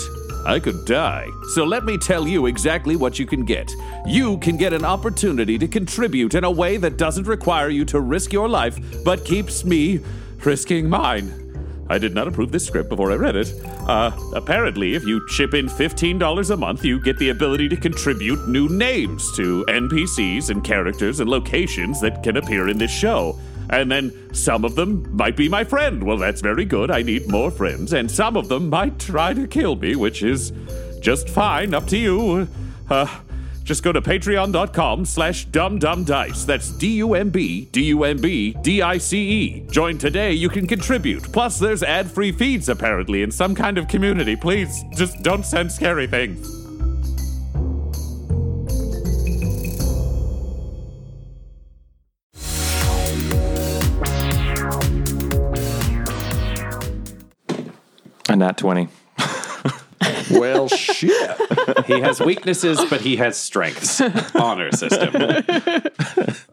I 0.46 0.61
could 0.61 0.85
die. 0.85 1.28
So 1.54 1.64
let 1.64 1.85
me 1.85 1.98
tell 1.98 2.28
you 2.28 2.46
exactly 2.46 2.94
what 2.94 3.18
you 3.18 3.26
can 3.26 3.44
get. 3.44 3.68
You 4.06 4.38
can 4.38 4.56
get 4.56 4.72
an 4.72 4.85
opportunity 4.85 5.59
to 5.59 5.66
contribute 5.66 6.35
in 6.35 6.44
a 6.44 6.50
way 6.50 6.76
that 6.76 6.96
doesn't 6.96 7.26
require 7.26 7.68
you 7.68 7.85
to 7.87 8.00
risk 8.00 8.32
your 8.32 8.48
life, 8.48 8.78
but 9.04 9.24
keeps 9.24 9.64
me 9.64 10.00
risking 10.44 10.88
mine. 10.88 11.42
I 11.88 11.98
did 11.98 12.14
not 12.14 12.28
approve 12.28 12.52
this 12.52 12.64
script 12.64 12.88
before 12.88 13.11
I 13.11 13.16
read 13.16 13.35
it. 13.35 13.52
Uh, 13.88 14.11
apparently, 14.35 14.94
if 14.94 15.04
you 15.04 15.26
chip 15.28 15.52
in 15.52 15.66
$15 15.66 16.50
a 16.50 16.56
month, 16.56 16.85
you 16.85 17.00
get 17.00 17.18
the 17.18 17.30
ability 17.30 17.68
to 17.70 17.76
contribute 17.76 18.48
new 18.48 18.68
names 18.68 19.35
to 19.37 19.64
NPCs 19.68 20.50
and 20.50 20.62
characters 20.62 21.18
and 21.18 21.28
locations 21.28 22.00
that 22.00 22.22
can 22.22 22.37
appear 22.37 22.68
in 22.68 22.78
this 22.78 22.92
show. 22.92 23.37
And 23.70 23.90
then 23.90 24.35
some 24.35 24.64
of 24.64 24.74
them 24.76 25.14
might 25.16 25.37
be 25.37 25.48
my 25.48 25.64
friend. 25.64 26.02
Well, 26.02 26.18
that's 26.18 26.40
very 26.40 26.64
good. 26.64 26.90
I 26.90 27.02
need 27.02 27.29
more 27.29 27.50
friends. 27.50 27.92
And 27.92 28.11
some 28.11 28.37
of 28.37 28.48
them 28.48 28.70
might 28.70 28.98
try 28.98 29.35
to 29.35 29.46
kill 29.46 29.76
me, 29.76 29.96
which 29.96 30.22
is 30.22 30.52
just 31.00 31.29
fine. 31.29 31.74
Up 31.74 31.87
to 31.88 31.98
you. 31.98 32.48
Uh, 32.88 33.07
just 33.66 33.83
go 33.83 33.90
to 33.90 34.00
patreon.com 34.00 35.05
slash 35.05 35.48
dumbdumbdice. 35.48 36.46
That's 36.46 36.70
D-U-M-B, 36.70 37.68
D-U-M-B, 37.72 38.57
D-I-C-E. 38.62 39.66
Join 39.72 39.98
today, 39.98 40.33
you 40.33 40.48
can 40.48 40.68
contribute. 40.68 41.24
Plus, 41.33 41.59
there's 41.59 41.83
ad-free 41.83 42.33
feeds, 42.33 42.68
apparently, 42.68 43.22
in 43.22 43.33
some 43.33 43.57
kind 43.57 43.76
of 43.76 43.88
community. 43.88 44.37
Please, 44.37 44.85
just 44.94 45.20
don't 45.24 45.44
send 45.44 45.72
scary 45.72 46.07
things. 46.07 46.55
A 58.37 58.38
nat 58.38 58.59
20. 58.59 58.88
Well, 60.31 60.68
shit. 60.68 61.40
He 61.87 62.01
has 62.01 62.20
weaknesses, 62.20 62.85
but 62.90 63.01
he 63.01 63.16
has 63.16 63.37
strengths. 63.37 64.01
Honor 64.35 64.70
system. 64.72 65.14
A 65.14 65.90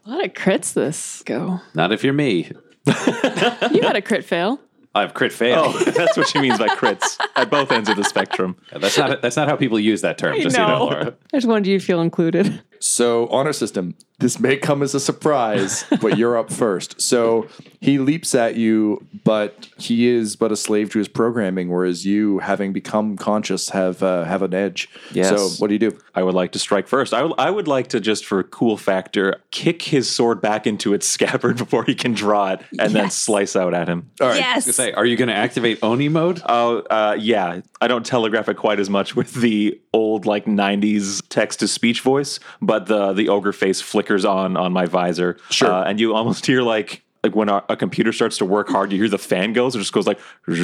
lot 0.06 0.24
of 0.26 0.34
crits 0.34 0.74
this 0.74 1.24
go. 1.24 1.60
Not 1.74 1.92
if 1.92 2.04
you're 2.04 2.14
me. 2.14 2.52
You 2.86 3.82
had 3.82 3.96
a 3.96 4.02
crit 4.02 4.24
fail. 4.24 4.60
I 4.96 5.02
have 5.02 5.14
crit 5.14 5.34
fail. 5.34 5.64
Oh, 5.66 5.84
that's 5.84 6.16
what 6.16 6.28
she 6.28 6.40
means 6.40 6.58
by 6.60 6.68
crits 6.68 7.20
at 7.36 7.50
both 7.50 7.72
ends 7.72 7.90
of 7.90 7.98
the 7.98 8.04
spectrum. 8.04 8.56
That's 8.72 8.98
not 8.98 9.22
that's 9.22 9.36
not 9.36 9.50
how 9.50 9.56
people 9.56 9.80
use 9.80 10.02
that 10.02 10.18
term. 10.18 10.40
Just 10.40 10.56
so 10.56 10.62
you 10.62 10.68
know, 10.68 10.86
Laura. 10.86 11.14
I 11.34 11.38
just 11.38 11.48
wanted 11.48 11.68
you 11.68 11.80
to 11.80 11.86
feel 11.86 12.00
included. 12.00 12.62
So, 12.80 13.28
honor 13.30 13.54
system, 13.54 13.96
this 14.24 14.40
may 14.40 14.58
come 14.58 14.82
as 14.82 14.96
a 14.96 15.00
surprise, 15.00 15.86
but 16.02 16.18
you're 16.18 16.38
up 16.38 16.52
first. 16.52 17.00
So, 17.02 17.48
he 17.80 18.00
leaps 18.00 18.34
at 18.34 18.56
you, 18.56 19.06
but 19.26 19.68
he 19.78 20.08
is 20.08 20.36
but 20.38 20.52
a 20.52 20.56
slave 20.56 20.90
to 20.92 21.00
his 21.00 21.08
programming, 21.10 21.70
whereas 21.70 22.06
you, 22.06 22.40
having 22.40 22.72
become 22.74 23.18
conscious, 23.18 23.70
have 23.70 24.02
uh, 24.02 24.24
have 24.24 24.42
an 24.42 24.54
edge. 24.54 24.90
Yes. 25.12 25.30
So, 25.30 25.50
what 25.62 25.68
do 25.68 25.74
you 25.74 25.80
do? 25.80 25.98
I 26.16 26.24
would 26.24 26.34
like 26.34 26.54
to 26.54 26.60
strike 26.60 26.88
first. 26.88 27.14
I 27.14 27.24
would- 27.24 27.34
I 27.38 27.50
would 27.50 27.68
like 27.68 27.88
to 27.90 28.00
just 28.00 28.26
for 28.26 28.42
cool 28.44 28.78
factor 28.78 29.42
kick 29.52 29.82
his 29.82 30.10
sword 30.10 30.40
back 30.42 30.66
into 30.66 30.94
its 30.94 31.06
scabbard 31.16 31.58
before 31.58 31.84
he 31.84 31.94
can 31.96 32.14
draw 32.14 32.54
it, 32.54 32.62
and 32.80 32.94
then 32.94 33.10
slice 33.10 33.56
out 33.56 33.74
at 33.74 33.88
him. 33.90 34.10
All 34.22 34.30
right. 34.30 34.38
Yes. 34.40 34.74
Say, 34.76 34.94
are 34.94 35.06
you 35.06 35.18
going 35.18 35.28
to 35.28 35.36
activate 35.36 35.80
Oni 35.84 36.08
mode? 36.10 36.42
Oh, 36.46 36.78
uh, 36.90 37.18
yeah. 37.20 37.60
I 37.82 37.88
don't 37.90 38.06
telegraph 38.06 38.48
it 38.48 38.56
quite 38.56 38.80
as 38.80 38.90
much 38.90 39.14
with 39.16 39.34
the 39.34 39.78
old 39.92 40.26
like 40.26 40.46
'90s 40.46 41.22
text 41.28 41.60
to 41.60 41.68
speech 41.68 42.00
voice, 42.00 42.40
but 42.62 42.86
the 42.86 43.12
the 43.12 43.28
ogre 43.28 43.52
face 43.52 43.82
flickers 43.82 44.13
on 44.26 44.56
on 44.58 44.72
my 44.74 44.86
visor. 44.86 45.38
Sure. 45.50 45.72
uh, 45.72 45.84
and 45.84 46.00
you 46.00 46.14
almost 46.14 46.46
hear 46.52 46.62
like. 46.62 47.02
Like 47.26 47.38
when 47.38 47.48
a, 47.48 47.64
a 47.70 47.78
computer 47.78 48.12
starts 48.12 48.38
to 48.40 48.46
work 48.46 48.68
hard, 48.68 48.92
you 48.92 48.98
hear 48.98 49.08
the 49.08 49.18
fan 49.18 49.54
goes. 49.54 49.78
It 49.78 49.80
just 49.80 49.94
goes 49.94 50.06
like, 50.06 50.20
Hear 50.46 50.58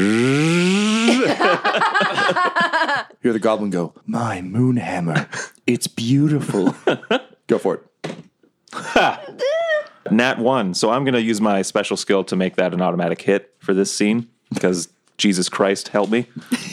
the 3.32 3.40
goblin 3.40 3.70
go, 3.70 3.94
My 4.06 4.42
moon 4.42 4.76
hammer. 4.76 5.30
It's 5.66 5.88
beautiful. 5.88 6.76
go 7.48 7.58
for 7.60 7.76
it. 7.76 7.86
Nat 10.12 10.40
one. 10.40 10.74
So 10.74 10.90
I'm 10.92 11.04
going 11.04 11.14
to 11.14 11.22
use 11.22 11.40
my 11.40 11.62
special 11.62 11.96
skill 11.98 12.24
to 12.26 12.36
make 12.36 12.56
that 12.58 12.74
an 12.74 12.82
automatic 12.82 13.22
hit 13.22 13.56
for 13.60 13.74
this 13.74 13.94
scene 13.94 14.28
because 14.54 14.90
Jesus 15.18 15.50
Christ 15.50 15.90
help 15.90 16.10
me. 16.10 16.28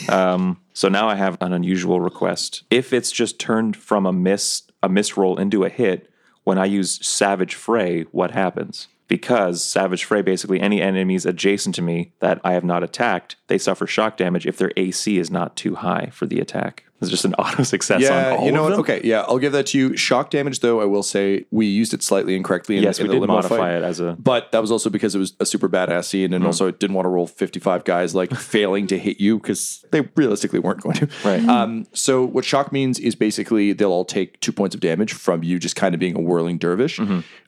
Um, 0.09 0.61
so 0.73 0.89
now 0.89 1.09
I 1.09 1.15
have 1.17 1.37
an 1.41 1.53
unusual 1.53 2.01
request. 2.01 2.63
If 2.71 2.93
it's 2.93 3.11
just 3.13 3.39
turned 3.39 3.77
from 3.77 4.07
a 4.07 4.13
miss 4.13 4.63
a 4.83 4.89
miss 4.89 5.17
roll 5.17 5.39
into 5.39 5.65
a 5.65 5.69
hit, 5.69 6.11
when 6.47 6.59
I 6.59 6.65
use 6.67 7.05
Savage 7.05 7.57
Fray, 7.57 8.03
what 8.13 8.31
happens? 8.31 8.87
Because 9.09 9.65
Savage 9.65 10.05
Fray, 10.05 10.23
basically 10.23 10.61
any 10.61 10.81
enemies 10.81 11.27
adjacent 11.27 11.75
to 11.75 11.83
me 11.83 12.13
that 12.21 12.41
I 12.45 12.53
have 12.53 12.63
not 12.63 12.85
attacked, 12.85 13.35
they 13.49 13.59
suffer 13.59 13.85
shock 13.85 14.17
damage 14.17 14.47
if 14.47 14.57
their 14.57 14.71
AC 14.77 15.19
is 15.19 15.29
not 15.29 15.57
too 15.57 15.75
high 15.75 16.11
for 16.13 16.25
the 16.25 16.39
attack. 16.39 16.85
It's 17.01 17.11
just 17.11 17.25
an 17.27 17.35
auto 17.39 17.63
success 17.63 17.97
on 17.97 18.01
Yeah, 18.03 18.37
all 18.37 18.47
you 18.47 18.53
know 18.53 18.61
of 18.61 18.65
what? 18.65 18.71
them? 18.71 18.97
Okay, 18.97 19.01
yeah, 19.05 19.21
I'll 19.29 19.39
give 19.39 19.53
that 19.53 19.67
to 19.67 19.79
you. 19.79 19.97
Shock 19.97 20.31
damage, 20.31 20.61
though, 20.61 20.81
I 20.81 20.87
will 20.87 21.03
say 21.03 21.45
we 21.51 21.67
used 21.67 21.93
it 21.93 22.03
slightly 22.03 22.35
incorrectly. 22.35 22.79
In, 22.79 22.83
Yes, 22.83 22.99
in 22.99 23.07
we 23.09 23.15
the 23.15 23.21
did 23.21 23.27
modify 23.27 23.57
fight, 23.59 23.73
it 23.75 23.83
as 23.85 24.01
a- 24.01 24.17
But 24.19 24.51
that 24.53 24.61
was 24.61 24.71
also 24.71 24.89
because 24.89 25.15
it 25.15 25.19
was 25.19 25.35
a 25.39 25.45
super 25.47 25.69
badass 25.69 26.07
scene, 26.07 26.33
and 26.33 26.45
also 26.47 26.69
I 26.69 26.71
didn't 26.71 26.95
want 26.95 27.05
to 27.05 27.11
roll 27.11 27.27
fifty-five 27.27 27.85
guys 27.85 28.15
like 28.15 28.35
failing 28.35 28.87
to 28.89 28.99
hit 28.99 29.21
you 29.21 29.39
because 29.39 29.85
they 29.91 30.03
realistically 30.17 30.59
weren't 30.59 30.81
going 30.81 30.97
to. 30.97 31.09
Right. 31.25 31.47
Um, 31.47 31.87
so 31.93 32.25
what 32.25 32.45
shock 32.47 32.73
means 32.73 32.99
is 32.99 33.15
basically 33.15 33.73
they'll 33.73 33.93
all 33.93 34.05
take 34.07 34.41
two 34.41 34.53
points 34.53 34.75
of 34.75 34.81
damage 34.81 35.13
from 35.13 35.43
you 35.45 35.59
just 35.59 35.77
kind 35.77 35.95
of 35.95 35.99
being 36.01 36.17
a 36.17 36.21
whirling 36.21 36.57
dervish. 36.59 36.99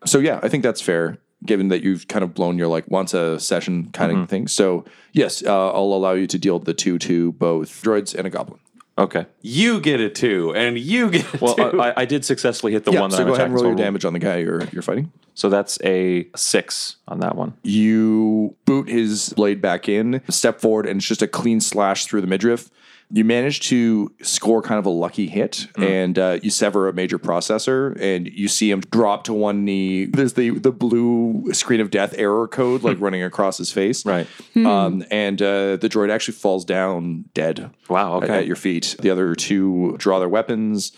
So 0.04 0.18
yeah, 0.18 0.40
I 0.42 0.48
think 0.48 0.62
that's 0.62 0.80
fair. 0.82 1.18
Given 1.46 1.68
that 1.68 1.84
you've 1.84 2.08
kind 2.08 2.24
of 2.24 2.34
blown 2.34 2.58
your 2.58 2.66
like 2.66 2.88
once 2.90 3.14
a 3.14 3.38
session 3.38 3.90
kind 3.92 4.10
of 4.10 4.28
thing, 4.28 4.48
so 4.48 4.84
yes, 5.12 5.40
uh, 5.44 5.68
I'll 5.72 5.84
allow 5.94 6.12
you 6.12 6.26
to 6.26 6.36
deal 6.38 6.58
the 6.58 6.74
two 6.74 6.98
to 6.98 7.30
both 7.32 7.80
droids 7.80 8.12
and 8.12 8.26
a 8.26 8.30
goblin. 8.30 8.58
Okay. 8.98 9.26
You 9.42 9.80
get 9.80 10.00
it 10.00 10.14
too, 10.16 10.52
and 10.54 10.76
you 10.78 11.10
get 11.10 11.32
it 11.34 11.40
Well, 11.40 11.54
too. 11.54 11.80
I, 11.80 12.02
I 12.02 12.04
did 12.04 12.24
successfully 12.24 12.72
hit 12.72 12.84
the 12.84 12.90
Yeah, 12.92 13.00
one 13.02 13.10
that 13.10 13.16
so 13.16 13.22
I'm 13.22 13.28
go 13.28 13.34
ahead 13.34 13.46
and 13.46 13.54
roll 13.54 13.62
attacking, 13.64 13.78
your 13.78 13.78
so- 13.78 13.84
damage 13.84 14.04
on 14.04 14.12
the 14.12 14.18
guy 14.18 14.36
you're 14.38 14.64
you're 14.72 14.82
fighting. 14.82 15.12
So 15.34 15.48
that's 15.48 15.78
a 15.84 16.26
six 16.34 16.96
on 17.06 17.20
that 17.20 17.36
one. 17.36 17.54
You 17.62 18.56
boot 18.64 18.88
his 18.88 19.32
blade 19.34 19.60
back 19.62 19.88
in, 19.88 20.20
step 20.28 20.60
forward, 20.60 20.84
and 20.86 20.98
it's 20.98 21.06
just 21.06 21.22
a 21.22 21.28
clean 21.28 21.60
slash 21.60 22.06
through 22.06 22.22
the 22.22 22.26
midriff. 22.26 22.70
You 23.10 23.24
manage 23.24 23.60
to 23.68 24.12
score 24.20 24.60
kind 24.60 24.78
of 24.78 24.84
a 24.84 24.90
lucky 24.90 25.28
hit, 25.28 25.66
and 25.78 26.18
uh, 26.18 26.38
you 26.42 26.50
sever 26.50 26.88
a 26.88 26.92
major 26.92 27.18
processor, 27.18 27.98
and 27.98 28.26
you 28.28 28.48
see 28.48 28.70
him 28.70 28.80
drop 28.80 29.24
to 29.24 29.32
one 29.32 29.64
knee. 29.64 30.04
There's 30.04 30.34
the 30.34 30.50
the 30.50 30.72
blue 30.72 31.44
screen 31.54 31.80
of 31.80 31.90
death 31.90 32.14
error 32.18 32.46
code 32.46 32.82
like 32.82 33.00
running 33.00 33.22
across 33.22 33.56
his 33.56 33.72
face, 33.72 34.04
Right. 34.04 34.26
Um, 34.56 35.04
and 35.10 35.40
uh, 35.40 35.76
the 35.76 35.88
droid 35.88 36.10
actually 36.10 36.34
falls 36.34 36.66
down 36.66 37.24
dead. 37.32 37.70
Wow, 37.88 38.18
at- 38.18 38.24
okay. 38.24 38.38
At 38.40 38.46
your 38.46 38.56
feet. 38.56 38.96
The 39.00 39.08
other 39.08 39.34
two 39.34 39.94
draw 39.98 40.18
their 40.18 40.28
weapons, 40.28 40.92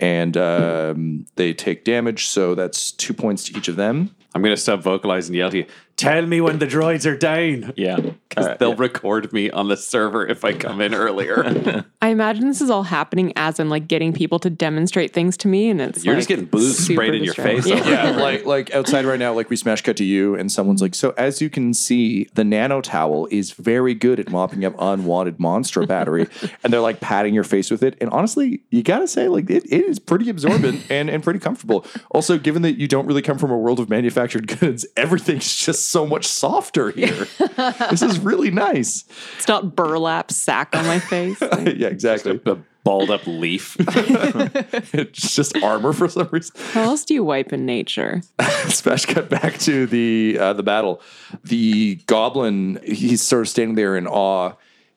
and 0.00 0.36
um, 0.36 1.24
they 1.36 1.54
take 1.54 1.84
damage. 1.84 2.26
So 2.26 2.54
that's 2.54 2.92
two 2.92 3.14
points 3.14 3.44
to 3.44 3.56
each 3.56 3.68
of 3.68 3.76
them. 3.76 4.14
I'm 4.34 4.42
going 4.42 4.54
to 4.54 4.60
stop 4.60 4.80
vocalizing 4.82 5.32
and 5.32 5.38
yell 5.38 5.50
to 5.52 5.58
you. 5.58 5.66
Tell 5.96 6.26
me 6.26 6.40
when 6.40 6.58
the 6.58 6.66
droids 6.66 7.06
are 7.10 7.16
down. 7.16 7.72
Yeah. 7.76 7.96
Because 8.28 8.46
Uh, 8.46 8.56
they'll 8.58 8.70
yeah. 8.70 8.76
record 8.78 9.32
me 9.32 9.48
on 9.50 9.68
the 9.68 9.76
server 9.76 10.26
if 10.26 10.44
I 10.44 10.52
come 10.52 10.80
in 10.80 10.92
earlier. 10.92 11.84
I 12.02 12.08
imagine 12.08 12.48
this 12.48 12.60
is 12.60 12.68
all 12.68 12.82
happening 12.82 13.32
as 13.36 13.60
I'm 13.60 13.68
like 13.68 13.86
getting 13.86 14.12
people 14.12 14.40
to 14.40 14.50
demonstrate 14.50 15.12
things 15.12 15.36
to 15.38 15.48
me, 15.48 15.70
and 15.70 15.80
it's 15.80 16.04
You're 16.04 16.14
like, 16.14 16.18
just 16.18 16.28
getting 16.28 16.46
booze 16.46 16.76
super 16.78 16.94
sprayed 17.04 17.14
in 17.14 17.22
your 17.22 17.34
face. 17.34 17.64
Yeah. 17.66 17.88
yeah, 17.88 18.10
like 18.16 18.44
like 18.44 18.74
outside 18.74 19.04
right 19.04 19.18
now, 19.20 19.32
like 19.32 19.50
we 19.50 19.56
smash 19.56 19.82
cut 19.82 19.96
to 19.98 20.04
you, 20.04 20.34
and 20.34 20.50
someone's 20.50 20.82
like, 20.82 20.94
"So 20.96 21.14
as 21.16 21.40
you 21.40 21.48
can 21.48 21.72
see, 21.74 22.24
the 22.34 22.42
nano 22.44 22.80
towel 22.80 23.28
is 23.30 23.52
very 23.52 23.94
good 23.94 24.18
at 24.18 24.30
mopping 24.30 24.64
up 24.64 24.74
unwanted 24.80 25.38
monster 25.38 25.86
battery," 25.86 26.26
and 26.64 26.72
they're 26.72 26.80
like 26.80 26.98
patting 27.00 27.34
your 27.34 27.44
face 27.44 27.70
with 27.70 27.84
it. 27.84 27.96
And 28.00 28.10
honestly, 28.10 28.62
you 28.70 28.82
gotta 28.82 29.06
say, 29.06 29.28
like 29.28 29.48
it, 29.48 29.64
it 29.66 29.84
is 29.84 29.98
pretty 30.00 30.28
absorbent 30.28 30.84
and 30.90 31.08
and 31.08 31.22
pretty 31.22 31.38
comfortable. 31.38 31.86
Also, 32.10 32.36
given 32.36 32.62
that 32.62 32.78
you 32.80 32.88
don't 32.88 33.06
really 33.06 33.22
come 33.22 33.38
from 33.38 33.52
a 33.52 33.56
world 33.58 33.78
of 33.78 33.88
manufactured 33.88 34.48
goods, 34.58 34.84
everything's 34.96 35.54
just 35.54 35.83
so 35.84 36.06
much 36.06 36.26
softer 36.26 36.90
here. 36.90 37.26
this 37.90 38.02
is 38.02 38.18
really 38.18 38.50
nice. 38.50 39.04
It's 39.36 39.48
not 39.48 39.74
burlap 39.76 40.30
sack 40.30 40.74
on 40.74 40.86
my 40.86 40.98
face. 40.98 41.40
Like, 41.40 41.74
yeah, 41.76 41.88
exactly. 41.88 42.40
a 42.46 42.56
balled 42.84 43.10
up 43.10 43.26
leaf. 43.26 43.76
it's 43.80 45.34
just 45.34 45.56
armor 45.62 45.92
for 45.92 46.08
some 46.08 46.28
reason. 46.30 46.54
how 46.72 46.82
else 46.82 47.04
do 47.04 47.14
you 47.14 47.24
wipe 47.24 47.52
in 47.52 47.64
nature? 47.66 48.22
Smash 48.68 49.06
cut 49.06 49.28
back 49.28 49.58
to 49.60 49.86
the 49.86 50.38
uh, 50.38 50.52
the 50.52 50.62
battle. 50.62 51.00
The 51.44 51.96
goblin, 52.06 52.80
he's 52.84 53.22
sort 53.22 53.42
of 53.42 53.48
standing 53.48 53.74
there 53.74 53.96
in 53.96 54.06
awe. 54.06 54.52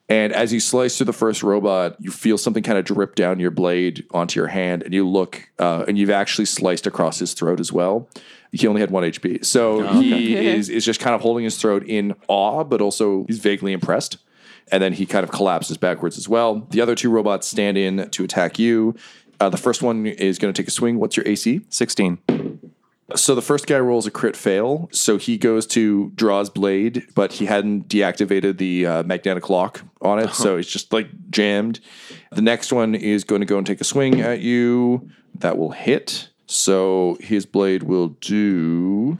And 0.08 0.32
as 0.32 0.52
you 0.52 0.60
slice 0.60 0.96
through 0.96 1.06
the 1.06 1.12
first 1.12 1.42
robot, 1.42 1.96
you 1.98 2.10
feel 2.10 2.38
something 2.38 2.62
kind 2.62 2.78
of 2.78 2.84
drip 2.86 3.14
down 3.14 3.38
your 3.40 3.50
blade 3.50 4.06
onto 4.10 4.40
your 4.40 4.46
hand, 4.46 4.82
and 4.82 4.94
you 4.94 5.06
look, 5.06 5.50
uh, 5.58 5.84
and 5.86 5.98
you've 5.98 6.10
actually 6.10 6.46
sliced 6.46 6.86
across 6.86 7.18
his 7.18 7.34
throat 7.34 7.60
as 7.60 7.72
well. 7.72 8.08
He 8.50 8.66
only 8.66 8.80
had 8.80 8.90
one 8.90 9.04
HP, 9.04 9.44
so 9.44 9.86
he 10.00 10.34
is 10.46 10.70
is 10.70 10.84
just 10.84 11.00
kind 11.00 11.14
of 11.14 11.20
holding 11.20 11.44
his 11.44 11.60
throat 11.60 11.84
in 11.86 12.14
awe, 12.28 12.64
but 12.64 12.80
also 12.80 13.24
he's 13.26 13.38
vaguely 13.38 13.72
impressed. 13.72 14.16
And 14.70 14.82
then 14.82 14.92
he 14.92 15.06
kind 15.06 15.24
of 15.24 15.30
collapses 15.30 15.78
backwards 15.78 16.18
as 16.18 16.28
well. 16.28 16.66
The 16.70 16.82
other 16.82 16.94
two 16.94 17.10
robots 17.10 17.46
stand 17.46 17.78
in 17.78 18.10
to 18.10 18.24
attack 18.24 18.58
you. 18.58 18.94
Uh, 19.40 19.48
the 19.48 19.56
first 19.56 19.82
one 19.82 20.06
is 20.06 20.38
going 20.38 20.52
to 20.52 20.62
take 20.62 20.68
a 20.68 20.70
swing. 20.70 20.98
What's 20.98 21.16
your 21.16 21.26
AC? 21.26 21.62
16. 21.70 22.18
So 23.14 23.34
the 23.34 23.42
first 23.42 23.66
guy 23.66 23.78
rolls 23.78 24.06
a 24.06 24.10
crit 24.10 24.36
fail. 24.36 24.88
So 24.92 25.16
he 25.16 25.38
goes 25.38 25.66
to 25.68 26.10
draw 26.14 26.40
his 26.40 26.50
blade, 26.50 27.06
but 27.14 27.32
he 27.32 27.46
hadn't 27.46 27.88
deactivated 27.88 28.58
the 28.58 28.86
uh, 28.86 29.02
magnetic 29.02 29.48
lock 29.48 29.82
on 30.02 30.18
it. 30.18 30.34
So 30.34 30.56
it's 30.56 30.70
just 30.70 30.92
like 30.92 31.08
jammed. 31.30 31.80
The 32.32 32.42
next 32.42 32.70
one 32.72 32.94
is 32.94 33.24
going 33.24 33.40
to 33.40 33.46
go 33.46 33.56
and 33.56 33.66
take 33.66 33.80
a 33.80 33.84
swing 33.84 34.20
at 34.20 34.40
you. 34.40 35.08
That 35.36 35.56
will 35.56 35.70
hit. 35.70 36.28
So 36.46 37.16
his 37.20 37.46
blade 37.46 37.84
will 37.84 38.08
do 38.08 39.18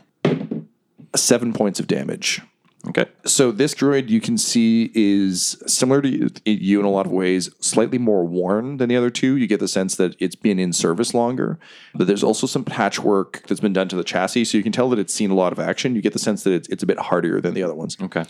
seven 1.16 1.52
points 1.52 1.80
of 1.80 1.86
damage. 1.86 2.42
Okay. 2.86 3.06
So 3.26 3.50
this 3.50 3.74
droid 3.74 4.08
you 4.08 4.20
can 4.20 4.38
see 4.38 4.90
is 4.94 5.60
similar 5.66 6.00
to 6.00 6.30
you- 6.46 6.78
in 6.78 6.86
a 6.86 6.90
lot 6.90 7.06
of 7.06 7.12
ways, 7.12 7.50
slightly 7.60 7.98
more 7.98 8.24
worn 8.24 8.76
than 8.76 8.88
the 8.88 8.96
other 8.96 9.10
two. 9.10 9.36
You 9.36 9.46
get 9.48 9.58
the 9.60 9.66
sense 9.68 9.96
that 9.96 10.14
it's 10.20 10.36
been 10.36 10.58
in 10.60 10.72
service 10.72 11.12
longer, 11.12 11.58
but 11.94 12.06
there's 12.06 12.22
also 12.22 12.46
some 12.46 12.64
patchwork 12.64 13.42
that's 13.48 13.60
been 13.60 13.72
done 13.72 13.88
to 13.88 13.96
the 13.96 14.04
chassis, 14.04 14.44
so 14.44 14.56
you 14.56 14.62
can 14.62 14.72
tell 14.72 14.88
that 14.90 14.98
it's 15.00 15.12
seen 15.12 15.30
a 15.30 15.34
lot 15.34 15.52
of 15.52 15.58
action. 15.58 15.96
You 15.96 16.00
get 16.02 16.12
the 16.12 16.18
sense 16.20 16.44
that 16.44 16.52
it's, 16.52 16.68
it's 16.68 16.82
a 16.82 16.86
bit 16.86 16.98
hardier 16.98 17.40
than 17.40 17.52
the 17.52 17.64
other 17.64 17.74
ones. 17.74 17.96
Okay. 18.00 18.24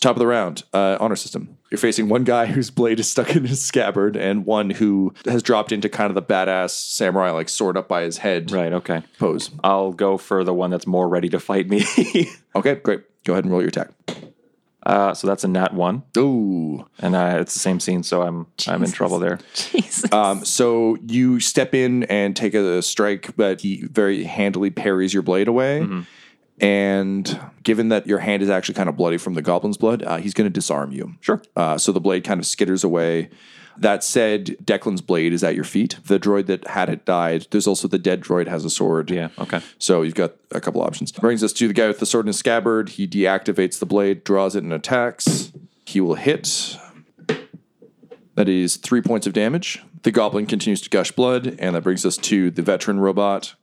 Top 0.00 0.14
of 0.14 0.20
the 0.20 0.26
round, 0.26 0.64
uh, 0.74 0.98
honor 1.00 1.16
system. 1.16 1.56
You're 1.70 1.78
facing 1.78 2.08
one 2.10 2.24
guy 2.24 2.46
whose 2.54 2.70
blade 2.70 3.00
is 3.00 3.08
stuck 3.10 3.34
in 3.34 3.46
his 3.46 3.62
scabbard, 3.62 4.16
and 4.16 4.44
one 4.44 4.68
who 4.70 5.14
has 5.24 5.42
dropped 5.42 5.72
into 5.72 5.88
kind 5.88 6.10
of 6.10 6.14
the 6.14 6.22
badass 6.22 6.70
samurai, 6.70 7.30
like 7.30 7.48
sword 7.48 7.76
up 7.78 7.88
by 7.88 8.02
his 8.02 8.18
head 8.18 8.52
Right. 8.52 8.72
Okay. 8.72 9.02
pose. 9.18 9.50
I'll 9.64 9.92
go 9.92 10.18
for 10.18 10.44
the 10.44 10.54
one 10.54 10.70
that's 10.70 10.86
more 10.86 11.08
ready 11.08 11.30
to 11.30 11.40
fight 11.40 11.68
me. 11.68 11.84
Okay, 12.56 12.76
great. 12.76 13.00
Go 13.24 13.32
ahead 13.34 13.44
and 13.44 13.52
roll 13.52 13.60
your 13.62 13.68
attack. 13.68 13.90
uh, 14.84 15.14
so 15.14 15.26
that's 15.26 15.44
a 15.44 15.48
nat 15.48 15.72
one, 15.74 16.02
Ooh. 16.18 16.86
and 16.98 17.14
uh, 17.16 17.38
it's 17.40 17.54
the 17.54 17.60
same 17.60 17.80
scene, 17.80 18.02
so 18.02 18.22
I'm 18.22 18.46
I'm 18.68 18.84
in 18.84 18.92
trouble 18.92 19.18
there. 19.18 19.38
Jesus. 19.54 20.12
Um, 20.12 20.44
so 20.44 20.96
you 21.06 21.40
step 21.40 21.74
in 21.74 22.04
and 22.04 22.36
take 22.36 22.54
a 22.54 22.82
strike, 22.82 23.34
but 23.36 23.62
he 23.62 23.86
very 23.90 24.24
handily 24.24 24.70
parries 24.70 25.12
your 25.14 25.22
blade 25.22 25.48
away. 25.48 25.86
And 26.60 27.40
given 27.64 27.88
that 27.88 28.06
your 28.06 28.18
hand 28.18 28.40
is 28.42 28.48
actually 28.48 28.76
kind 28.76 28.88
of 28.88 28.96
bloody 28.96 29.16
from 29.18 29.34
the 29.34 29.42
goblin's 29.42 29.76
blood, 29.76 30.04
uh, 30.04 30.18
he's 30.18 30.34
going 30.34 30.46
to 30.48 30.52
disarm 30.52 30.92
you. 30.92 31.14
Sure. 31.20 31.42
Uh, 31.56 31.78
so 31.78 31.90
the 31.90 32.00
blade 32.00 32.22
kind 32.22 32.38
of 32.38 32.46
skitters 32.46 32.84
away. 32.84 33.30
That 33.76 34.04
said, 34.04 34.56
Declan's 34.64 35.00
blade 35.00 35.32
is 35.32 35.42
at 35.42 35.54
your 35.54 35.64
feet. 35.64 35.98
The 36.04 36.20
droid 36.20 36.46
that 36.46 36.66
had 36.68 36.88
it 36.88 37.04
died. 37.04 37.46
There's 37.50 37.66
also 37.66 37.88
the 37.88 37.98
dead 37.98 38.20
droid 38.20 38.46
has 38.46 38.64
a 38.64 38.70
sword. 38.70 39.10
Yeah. 39.10 39.28
Okay. 39.38 39.60
So 39.78 40.02
you've 40.02 40.14
got 40.14 40.34
a 40.52 40.60
couple 40.60 40.80
options. 40.80 41.12
Brings 41.12 41.42
us 41.42 41.52
to 41.54 41.68
the 41.68 41.74
guy 41.74 41.88
with 41.88 41.98
the 41.98 42.06
sword 42.06 42.24
in 42.24 42.28
his 42.28 42.38
scabbard. 42.38 42.90
He 42.90 43.06
deactivates 43.06 43.78
the 43.78 43.86
blade, 43.86 44.24
draws 44.24 44.54
it, 44.54 44.62
and 44.62 44.72
attacks. 44.72 45.52
He 45.86 46.00
will 46.00 46.14
hit. 46.14 46.76
That 48.36 48.48
is 48.48 48.76
three 48.76 49.00
points 49.00 49.26
of 49.26 49.32
damage. 49.32 49.82
The 50.02 50.10
goblin 50.10 50.46
continues 50.46 50.80
to 50.82 50.90
gush 50.90 51.12
blood, 51.12 51.56
and 51.58 51.74
that 51.74 51.82
brings 51.82 52.04
us 52.04 52.16
to 52.18 52.50
the 52.50 52.62
veteran 52.62 53.00
robot. 53.00 53.54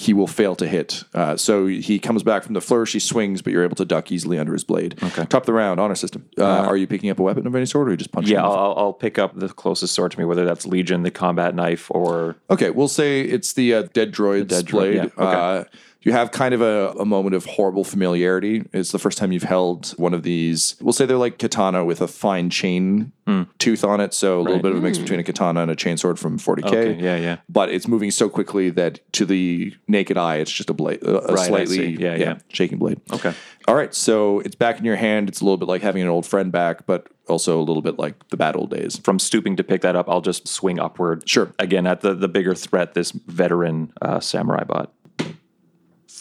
He 0.00 0.14
will 0.14 0.26
fail 0.26 0.56
to 0.56 0.66
hit. 0.66 1.04
Uh, 1.12 1.36
so 1.36 1.66
he 1.66 1.98
comes 1.98 2.22
back 2.22 2.42
from 2.42 2.54
the 2.54 2.60
flourish, 2.62 2.94
he 2.94 2.98
swings, 3.00 3.42
but 3.42 3.52
you're 3.52 3.64
able 3.64 3.76
to 3.76 3.84
duck 3.84 4.10
easily 4.10 4.38
under 4.38 4.54
his 4.54 4.64
blade. 4.64 4.94
Okay. 5.02 5.26
Top 5.26 5.42
of 5.42 5.46
the 5.46 5.52
round, 5.52 5.78
honor 5.78 5.94
system. 5.94 6.24
Uh, 6.38 6.44
are 6.44 6.76
you 6.76 6.86
picking 6.86 7.10
up 7.10 7.18
a 7.18 7.22
weapon 7.22 7.46
of 7.46 7.54
any 7.54 7.66
sort, 7.66 7.86
or 7.86 7.88
are 7.88 7.92
you 7.92 7.96
just 7.98 8.10
punching? 8.10 8.32
Yeah. 8.32 8.42
I'll, 8.44 8.74
I'll- 8.78 8.92
pick 9.00 9.18
up 9.18 9.38
the 9.38 9.48
closest 9.48 9.94
sword 9.94 10.12
to 10.12 10.18
me, 10.18 10.24
whether 10.24 10.44
that's 10.44 10.66
Legion, 10.66 11.02
the 11.02 11.10
combat 11.10 11.54
knife, 11.54 11.90
or 11.90 12.36
Okay, 12.50 12.70
we'll 12.70 12.88
say 12.88 13.20
it's 13.22 13.52
the 13.52 13.74
uh, 13.74 13.82
dead 13.92 14.12
droid's 14.12 14.48
dead 14.48 14.64
droid, 14.66 14.70
blade. 14.70 14.94
yeah, 15.18 15.58
okay. 15.60 15.70
You 16.02 16.12
have 16.12 16.30
kind 16.30 16.54
of 16.54 16.62
a, 16.62 16.92
a 16.98 17.04
moment 17.04 17.34
of 17.34 17.44
horrible 17.44 17.84
familiarity. 17.84 18.64
It's 18.72 18.90
the 18.92 18.98
first 18.98 19.18
time 19.18 19.32
you've 19.32 19.42
held 19.42 19.90
one 19.98 20.14
of 20.14 20.22
these. 20.22 20.76
We'll 20.80 20.92
say 20.94 21.04
they're 21.06 21.16
like 21.18 21.38
katana 21.38 21.84
with 21.84 22.00
a 22.00 22.08
fine 22.08 22.48
chain 22.50 23.12
Hmm. 23.26 23.42
tooth 23.58 23.84
on 23.84 24.00
it. 24.00 24.12
So 24.12 24.40
a 24.40 24.42
little 24.42 24.60
bit 24.60 24.72
of 24.72 24.78
a 24.78 24.80
mix 24.80 24.98
between 24.98 25.20
a 25.20 25.22
katana 25.22 25.60
and 25.62 25.70
a 25.70 25.76
chainsword 25.76 26.18
from 26.18 26.36
40K. 26.38 26.64
Okay, 26.66 26.92
yeah, 27.00 27.16
yeah. 27.16 27.36
But 27.48 27.68
it's 27.70 27.86
moving 27.86 28.10
so 28.10 28.28
quickly 28.28 28.70
that 28.70 29.00
to 29.12 29.24
the 29.24 29.72
naked 29.86 30.16
eye, 30.16 30.36
it's 30.36 30.50
just 30.50 30.68
a 30.68 30.72
blade, 30.74 31.00
a, 31.02 31.28
a 31.30 31.34
Right, 31.34 31.46
slightly 31.46 31.76
see. 31.76 32.02
Yeah, 32.02 32.16
yeah. 32.16 32.38
shaking 32.48 32.78
blade. 32.78 33.00
Okay. 33.12 33.32
All 33.68 33.76
right, 33.76 33.94
so 33.94 34.40
it's 34.40 34.56
back 34.56 34.78
in 34.80 34.84
your 34.84 34.96
hand. 34.96 35.28
It's 35.28 35.40
a 35.40 35.44
little 35.44 35.58
bit 35.58 35.68
like 35.68 35.80
having 35.82 36.02
an 36.02 36.08
old 36.08 36.26
friend 36.26 36.50
back, 36.50 36.86
but 36.86 37.06
also 37.28 37.58
a 37.58 37.62
little 37.62 37.82
bit 37.82 37.98
like 38.00 38.28
the 38.30 38.36
bad 38.36 38.56
old 38.56 38.70
days. 38.70 38.98
from 38.98 39.18
stooping 39.20 39.54
to 39.56 39.62
pick 39.62 39.82
that 39.82 39.94
up, 39.94 40.08
I'll 40.08 40.22
just 40.22 40.48
swing 40.48 40.80
upward. 40.80 41.28
Sure. 41.28 41.52
Again, 41.60 41.86
at 41.86 42.00
the 42.00 42.14
the 42.14 42.26
bigger 42.26 42.54
threat, 42.56 42.94
this 42.94 43.12
veteran 43.12 43.92
uh, 44.02 44.18
samurai 44.18 44.64
bot. 44.64 44.92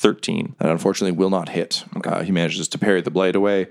Thirteen. 0.02 0.56
that 0.60 0.72
unfortunately 0.72 1.18
will 1.18 1.30
not 1.30 1.50
hit. 1.50 1.84
Uh, 2.06 2.24
he 2.24 2.32
manages 2.32 2.68
to 2.70 2.78
parry 2.78 3.02
the 3.02 3.12
blade 3.12 3.36
away, 3.36 3.68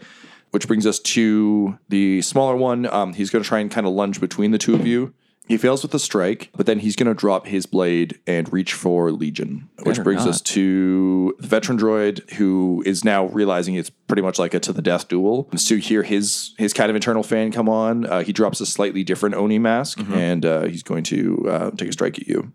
which 0.50 0.66
brings 0.66 0.86
us 0.86 0.98
to 1.00 1.78
the 1.88 2.20
smaller 2.22 2.54
one. 2.54 2.84
Um, 2.86 3.14
he's 3.14 3.30
going 3.30 3.42
to 3.42 3.48
try 3.48 3.60
and 3.60 3.70
kind 3.70 3.86
of 3.86 3.94
lunge 3.94 4.20
between 4.20 4.50
the 4.50 4.58
two 4.58 4.74
of 4.74 4.86
you. 4.86 5.14
He 5.46 5.56
fails 5.56 5.80
with 5.80 5.92
the 5.92 5.98
strike, 5.98 6.50
but 6.54 6.66
then 6.66 6.80
he's 6.80 6.94
going 6.94 7.06
to 7.06 7.14
drop 7.14 7.46
his 7.46 7.64
blade 7.64 8.18
and 8.26 8.52
reach 8.52 8.74
for 8.74 9.10
Legion, 9.10 9.70
which 9.78 9.86
Better 9.96 10.02
brings 10.02 10.26
not. 10.26 10.34
us 10.34 10.40
to 10.42 11.34
the 11.40 11.46
veteran 11.46 11.78
droid 11.78 12.30
who 12.32 12.82
is 12.84 13.02
now 13.02 13.24
realizing 13.28 13.74
it's 13.74 13.88
pretty 13.88 14.20
much 14.20 14.38
like 14.38 14.52
a 14.52 14.60
to 14.60 14.74
the 14.74 14.82
death 14.82 15.08
duel. 15.08 15.48
So 15.56 15.76
you 15.76 15.80
hear 15.80 16.02
his 16.02 16.52
his 16.58 16.74
kind 16.74 16.90
of 16.90 16.96
internal 16.96 17.22
fan 17.22 17.50
come 17.52 17.66
on. 17.70 18.04
Uh, 18.04 18.20
he 18.22 18.34
drops 18.34 18.60
a 18.60 18.66
slightly 18.66 19.02
different 19.02 19.34
Oni 19.36 19.58
mask, 19.58 19.96
Mm-hmm. 20.00 20.12
and 20.14 20.44
uh, 20.44 20.62
he's 20.66 20.82
going 20.82 21.04
to 21.04 21.46
uh, 21.48 21.70
take 21.70 21.88
a 21.88 21.92
strike 21.92 22.18
at 22.18 22.28
you. 22.28 22.52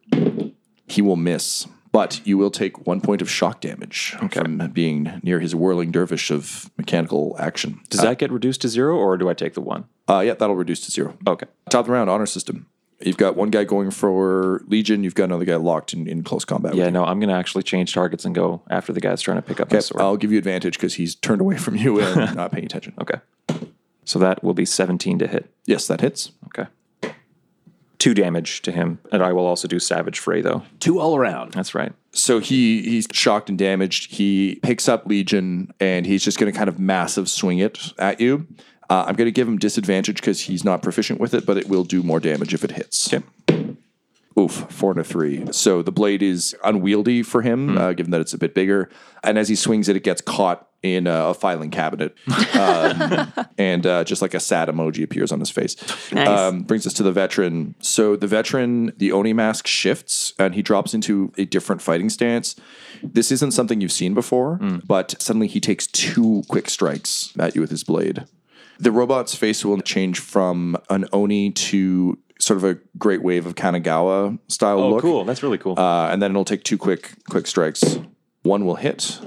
He 0.88 1.02
will 1.02 1.16
miss. 1.16 1.66
But 1.94 2.20
you 2.26 2.38
will 2.40 2.50
take 2.52 2.86
one 2.88 3.00
point 3.02 3.22
of 3.22 3.30
shock 3.30 3.62
damage 3.62 4.16
from 4.32 4.58
being 4.74 5.22
near 5.24 5.40
his 5.40 5.54
whirling 5.56 5.92
dervish 5.92 6.32
of 6.32 6.72
mechanical 6.76 7.36
action. 7.40 7.80
Does 7.90 8.02
that 8.02 8.18
get 8.18 8.32
reduced 8.32 8.62
to 8.64 8.68
zero, 8.68 8.98
or 8.98 9.16
do 9.16 9.30
I 9.30 9.36
take 9.36 9.54
the 9.54 9.62
one? 9.62 9.86
Uh, 10.10 10.20
yeah, 10.26 10.34
that'll 10.34 10.56
reduce 10.56 10.82
to 10.86 10.92
zero. 10.92 11.16
Okay. 11.28 11.46
Top 11.70 11.82
of 11.82 11.86
the 11.86 11.92
round, 11.92 12.10
honor 12.10 12.26
system. 12.26 12.66
You've 13.00 13.18
got 13.18 13.36
one 13.36 13.52
guy 13.52 13.64
going 13.64 13.92
for 13.92 14.64
Legion. 14.68 15.04
You've 15.04 15.14
got 15.14 15.26
another 15.26 15.46
guy 15.46 15.56
locked 15.58 15.94
in, 15.94 16.08
in 16.08 16.24
close 16.24 16.46
combat. 16.46 16.74
Yeah, 16.74 16.90
no, 16.90 17.06
I'm 17.06 17.20
going 17.20 17.30
to 17.30 17.36
actually 17.36 17.64
change 17.64 17.94
targets 17.94 18.26
and 18.26 18.34
go 18.34 18.64
after 18.72 18.92
the 18.92 19.02
guy's 19.02 19.22
trying 19.22 19.38
to 19.38 19.42
pick 19.44 19.60
up 19.60 19.68
Okay, 19.68 19.80
sword. 19.82 20.02
I'll 20.02 20.18
give 20.18 20.32
you 20.32 20.38
advantage 20.40 20.78
because 20.78 20.96
he's 20.96 21.14
turned 21.14 21.42
away 21.42 21.58
from 21.58 21.76
you 21.76 22.00
and 22.02 22.36
not 22.36 22.52
paying 22.52 22.66
attention. 22.66 22.94
okay. 23.00 23.20
So 24.06 24.18
that 24.20 24.44
will 24.44 24.54
be 24.54 24.66
17 24.66 25.20
to 25.20 25.28
hit. 25.28 25.50
Yes, 25.66 25.88
that 25.88 26.02
hits. 26.02 26.32
Okay. 26.48 26.68
Two 28.04 28.14
damage 28.14 28.62
to 28.64 28.72
him, 28.74 29.00
and 29.14 29.24
I 29.24 29.32
will 29.32 29.46
also 29.46 29.66
do 29.66 29.80
Savage 29.80 30.20
Fray, 30.20 30.42
though. 30.42 30.64
Two 30.82 31.00
all 31.00 31.16
around. 31.16 31.54
That's 31.54 31.74
right. 31.74 31.94
So 32.12 32.40
he 32.40 32.82
he's 32.82 33.08
shocked 33.14 33.48
and 33.48 33.58
damaged. 33.58 34.12
He 34.12 34.60
picks 34.62 34.90
up 34.90 35.06
Legion 35.06 35.74
and 35.80 36.06
he's 36.06 36.22
just 36.22 36.38
going 36.38 36.52
to 36.52 36.58
kind 36.58 36.68
of 36.68 36.78
massive 36.78 37.30
swing 37.30 37.60
it 37.60 37.94
at 37.98 38.20
you. 38.20 38.46
Uh, 38.90 39.06
I'm 39.08 39.16
going 39.16 39.28
to 39.28 39.32
give 39.32 39.48
him 39.48 39.58
disadvantage 39.58 40.18
because 40.18 40.42
he's 40.42 40.66
not 40.66 40.82
proficient 40.82 41.22
with 41.22 41.34
it, 41.34 41.46
but 41.46 41.56
it 41.56 41.70
will 41.70 41.86
do 41.86 42.04
more 42.04 42.20
damage 42.20 42.54
if 42.54 42.66
it 42.66 42.72
hits. 42.72 43.14
Okay. 43.14 43.24
Oof, 44.40 44.66
four 44.70 44.92
and 44.92 45.00
a 45.00 45.04
three. 45.04 45.46
So 45.52 45.82
the 45.82 45.92
blade 45.92 46.24
is 46.24 46.56
unwieldy 46.64 47.22
for 47.22 47.42
him, 47.42 47.78
uh, 47.78 47.94
given 47.94 48.12
that 48.12 48.22
it's 48.22 48.34
a 48.34 48.38
bit 48.38 48.56
bigger. 48.56 48.90
And 49.24 49.38
as 49.38 49.48
he 49.48 49.56
swings 49.56 49.88
it, 49.90 49.96
it 49.96 50.04
gets 50.04 50.22
caught 50.22 50.68
in 50.82 51.08
a, 51.08 51.30
a 51.30 51.34
filing 51.34 51.72
cabinet. 51.72 52.16
Um, 52.54 53.34
and 53.58 53.86
uh, 53.86 54.04
just 54.04 54.22
like 54.22 54.34
a 54.34 54.40
sad 54.40 54.70
emoji 54.70 55.04
appears 55.04 55.32
on 55.32 55.40
his 55.40 55.50
face. 55.50 55.76
Nice. 56.12 56.28
Um, 56.28 56.64
brings 56.64 56.86
us 56.86 56.94
to 56.94 57.04
the 57.04 57.12
veteran. 57.12 57.76
So 57.80 58.16
the 58.16 58.28
veteran, 58.28 58.94
the 58.98 59.12
Oni 59.12 59.34
mask 59.34 59.66
shifts 59.66 60.34
and 60.38 60.54
he 60.54 60.62
drops 60.62 60.94
into 60.94 61.34
a 61.38 61.46
different 61.46 61.82
fighting 61.82 62.10
stance. 62.10 62.56
This 63.02 63.32
isn't 63.32 63.52
something 63.52 63.82
you've 63.82 63.92
seen 63.92 64.14
before, 64.14 64.60
but 64.86 65.20
suddenly 65.20 65.48
he 65.48 65.60
takes 65.60 65.88
two 65.88 66.44
quick 66.48 66.70
strikes 66.70 67.34
at 67.40 67.56
you 67.56 67.62
with 67.62 67.72
his 67.72 67.84
blade. 67.84 68.26
The 68.84 68.92
robot's 68.92 69.34
face 69.34 69.64
will 69.64 69.80
change 69.82 70.20
from 70.20 70.76
an 70.90 71.06
Oni 71.14 71.52
to 71.52 72.18
sort 72.38 72.58
of 72.58 72.64
a 72.66 72.78
great 72.98 73.24
wave 73.24 73.46
of 73.46 73.56
Kanagawa 73.56 74.38
style 74.50 74.80
Oh, 74.80 74.90
look. 74.90 75.02
cool. 75.02 75.24
That's 75.24 75.42
really 75.42 75.58
cool. 75.58 75.80
Uh, 75.80 76.10
and 76.12 76.22
then 76.22 76.32
it'll 76.32 76.44
take 76.44 76.64
two 76.66 76.78
quick 76.78 77.14
quick 77.30 77.48
strikes. 77.48 77.98
One 78.42 78.66
will 78.66 78.76
hit, 78.76 79.22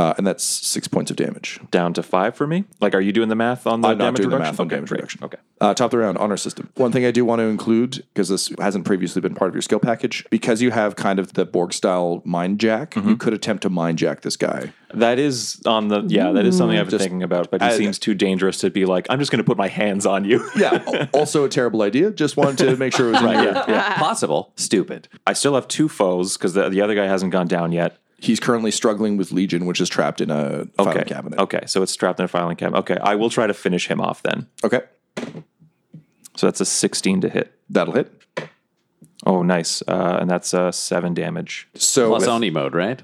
uh, 0.00 0.14
and 0.16 0.26
that's 0.26 0.42
six 0.42 0.88
points 0.88 1.10
of 1.10 1.16
damage. 1.16 1.60
Down 1.70 1.92
to 1.94 2.02
five 2.02 2.34
for 2.34 2.46
me? 2.46 2.64
Like, 2.80 2.94
are 2.94 3.00
you 3.00 3.12
doing 3.12 3.28
the 3.28 3.34
math 3.36 3.66
on 3.66 3.82
the 3.82 3.88
I'm 3.88 3.98
not 3.98 4.04
damage 4.04 4.16
doing 4.22 4.30
the 4.30 4.38
math 4.38 4.58
on 4.58 4.66
okay, 4.66 4.76
damage 4.76 4.88
great. 4.88 4.98
reduction. 4.98 5.24
Okay. 5.24 5.38
Uh, 5.60 5.74
top 5.74 5.86
of 5.86 5.90
the 5.90 5.98
round, 5.98 6.16
honor 6.16 6.38
system. 6.38 6.70
One 6.76 6.90
thing 6.90 7.04
I 7.04 7.10
do 7.10 7.22
want 7.24 7.40
to 7.40 7.44
include, 7.44 7.96
because 8.14 8.30
this 8.30 8.50
hasn't 8.58 8.86
previously 8.86 9.20
been 9.20 9.34
part 9.34 9.50
of 9.50 9.54
your 9.54 9.60
skill 9.60 9.78
package, 9.78 10.24
because 10.30 10.62
you 10.62 10.70
have 10.70 10.96
kind 10.96 11.18
of 11.18 11.34
the 11.34 11.44
Borg 11.44 11.72
style 11.74 12.22
mind 12.24 12.58
jack, 12.58 12.92
Mm-hmm. 12.94 13.08
you 13.10 13.16
could 13.18 13.34
attempt 13.34 13.62
to 13.64 13.70
mind 13.70 13.98
jack 13.98 14.22
this 14.22 14.36
guy. 14.36 14.72
That 14.94 15.18
is 15.18 15.60
on 15.66 15.88
the, 15.88 16.02
yeah, 16.08 16.32
that 16.32 16.46
is 16.46 16.56
something 16.56 16.78
I've 16.78 16.86
been 16.86 16.90
Just- 16.92 17.02
thinking 17.02 17.22
about, 17.22 17.50
but 17.50 17.60
he 17.60 17.68
I- 17.68 17.76
seems 17.76 17.98
too 17.98 18.14
dangerous 18.14 18.58
to 18.60 18.70
be 18.70 18.86
like, 18.86 19.06
I'm 19.10 19.18
just 19.18 19.30
going 19.30 19.38
to 19.38 19.44
put 19.44 19.58
my 19.58 19.68
hands 19.68 20.06
on 20.06 20.24
you. 20.24 20.48
Yeah, 20.56 21.06
also 21.12 21.44
a 21.44 21.48
terrible 21.48 21.82
idea. 21.82 22.10
Just 22.10 22.36
wanted 22.38 22.56
to 22.70 22.76
make 22.76 22.94
sure 22.96 23.08
it 23.08 23.12
was 23.12 23.20
your- 23.22 23.32
yeah, 23.32 23.64
yeah. 23.68 23.98
Possible. 23.98 24.52
Stupid. 24.56 25.08
I 25.26 25.34
still 25.34 25.54
have 25.54 25.68
two 25.68 25.88
foes 25.88 26.36
because 26.38 26.54
the, 26.54 26.68
the 26.70 26.80
other 26.80 26.94
guy 26.94 27.04
hasn't 27.06 27.32
gone 27.32 27.46
down 27.48 27.70
yet. 27.72 27.98
He's 28.20 28.38
currently 28.40 28.70
struggling 28.70 29.16
with 29.16 29.32
Legion, 29.32 29.64
which 29.66 29.80
is 29.80 29.88
trapped 29.88 30.20
in 30.20 30.30
a 30.30 30.66
filing 30.76 30.98
Okay. 30.98 31.04
cabinet. 31.08 31.38
Okay. 31.38 31.62
So 31.66 31.82
it's 31.82 31.96
trapped 31.96 32.18
in 32.20 32.24
a 32.24 32.28
filing 32.28 32.56
cabinet. 32.56 32.78
Okay. 32.80 32.98
I 33.02 33.14
will 33.14 33.30
try 33.30 33.46
to 33.46 33.54
finish 33.54 33.88
him 33.88 34.00
off 34.00 34.22
then. 34.22 34.46
Okay, 34.62 34.80
So 36.36 36.46
that's 36.46 36.60
a 36.60 36.64
16 36.66 37.22
to 37.22 37.28
hit. 37.28 37.52
that'll 37.68 37.94
hit. 37.94 38.12
Oh, 39.26 39.42
nice. 39.42 39.82
Uh, 39.86 40.18
and 40.20 40.30
that's 40.30 40.54
uh, 40.54 40.70
seven 40.72 41.12
damage. 41.14 41.68
So 41.74 42.08
Plus 42.10 42.20
with- 42.22 42.28
Oni 42.28 42.50
mode, 42.50 42.74
right? 42.74 43.00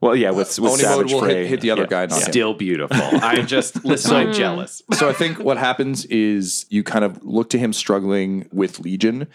Well, 0.00 0.16
yeah, 0.16 0.30
with, 0.30 0.58
with 0.58 0.72
Oni 0.72 0.82
mode 0.82 0.92
Savage 1.10 1.12
will 1.12 1.24
hit- 1.24 1.46
hit 1.46 1.60
the 1.60 1.70
other 1.72 1.82
yeah, 1.82 1.86
guy, 1.88 2.06
not 2.06 2.20
yeah. 2.20 2.24
him. 2.26 2.32
Still 2.32 2.54
beautiful. 2.54 2.96
I 3.22 3.42
just 3.42 3.84
listen. 3.84 4.16
I'm 4.16 4.32
jealous. 4.32 4.80
So 4.94 5.08
I 5.10 5.12
think 5.12 5.38
what 5.38 5.58
happens 5.58 6.06
is 6.06 6.64
you 6.70 6.82
kind 6.82 7.04
of 7.04 7.22
look 7.22 7.50
to 7.50 7.58
him 7.58 7.72
struggling 7.74 8.48
with 8.50 8.80
Legion 8.80 9.26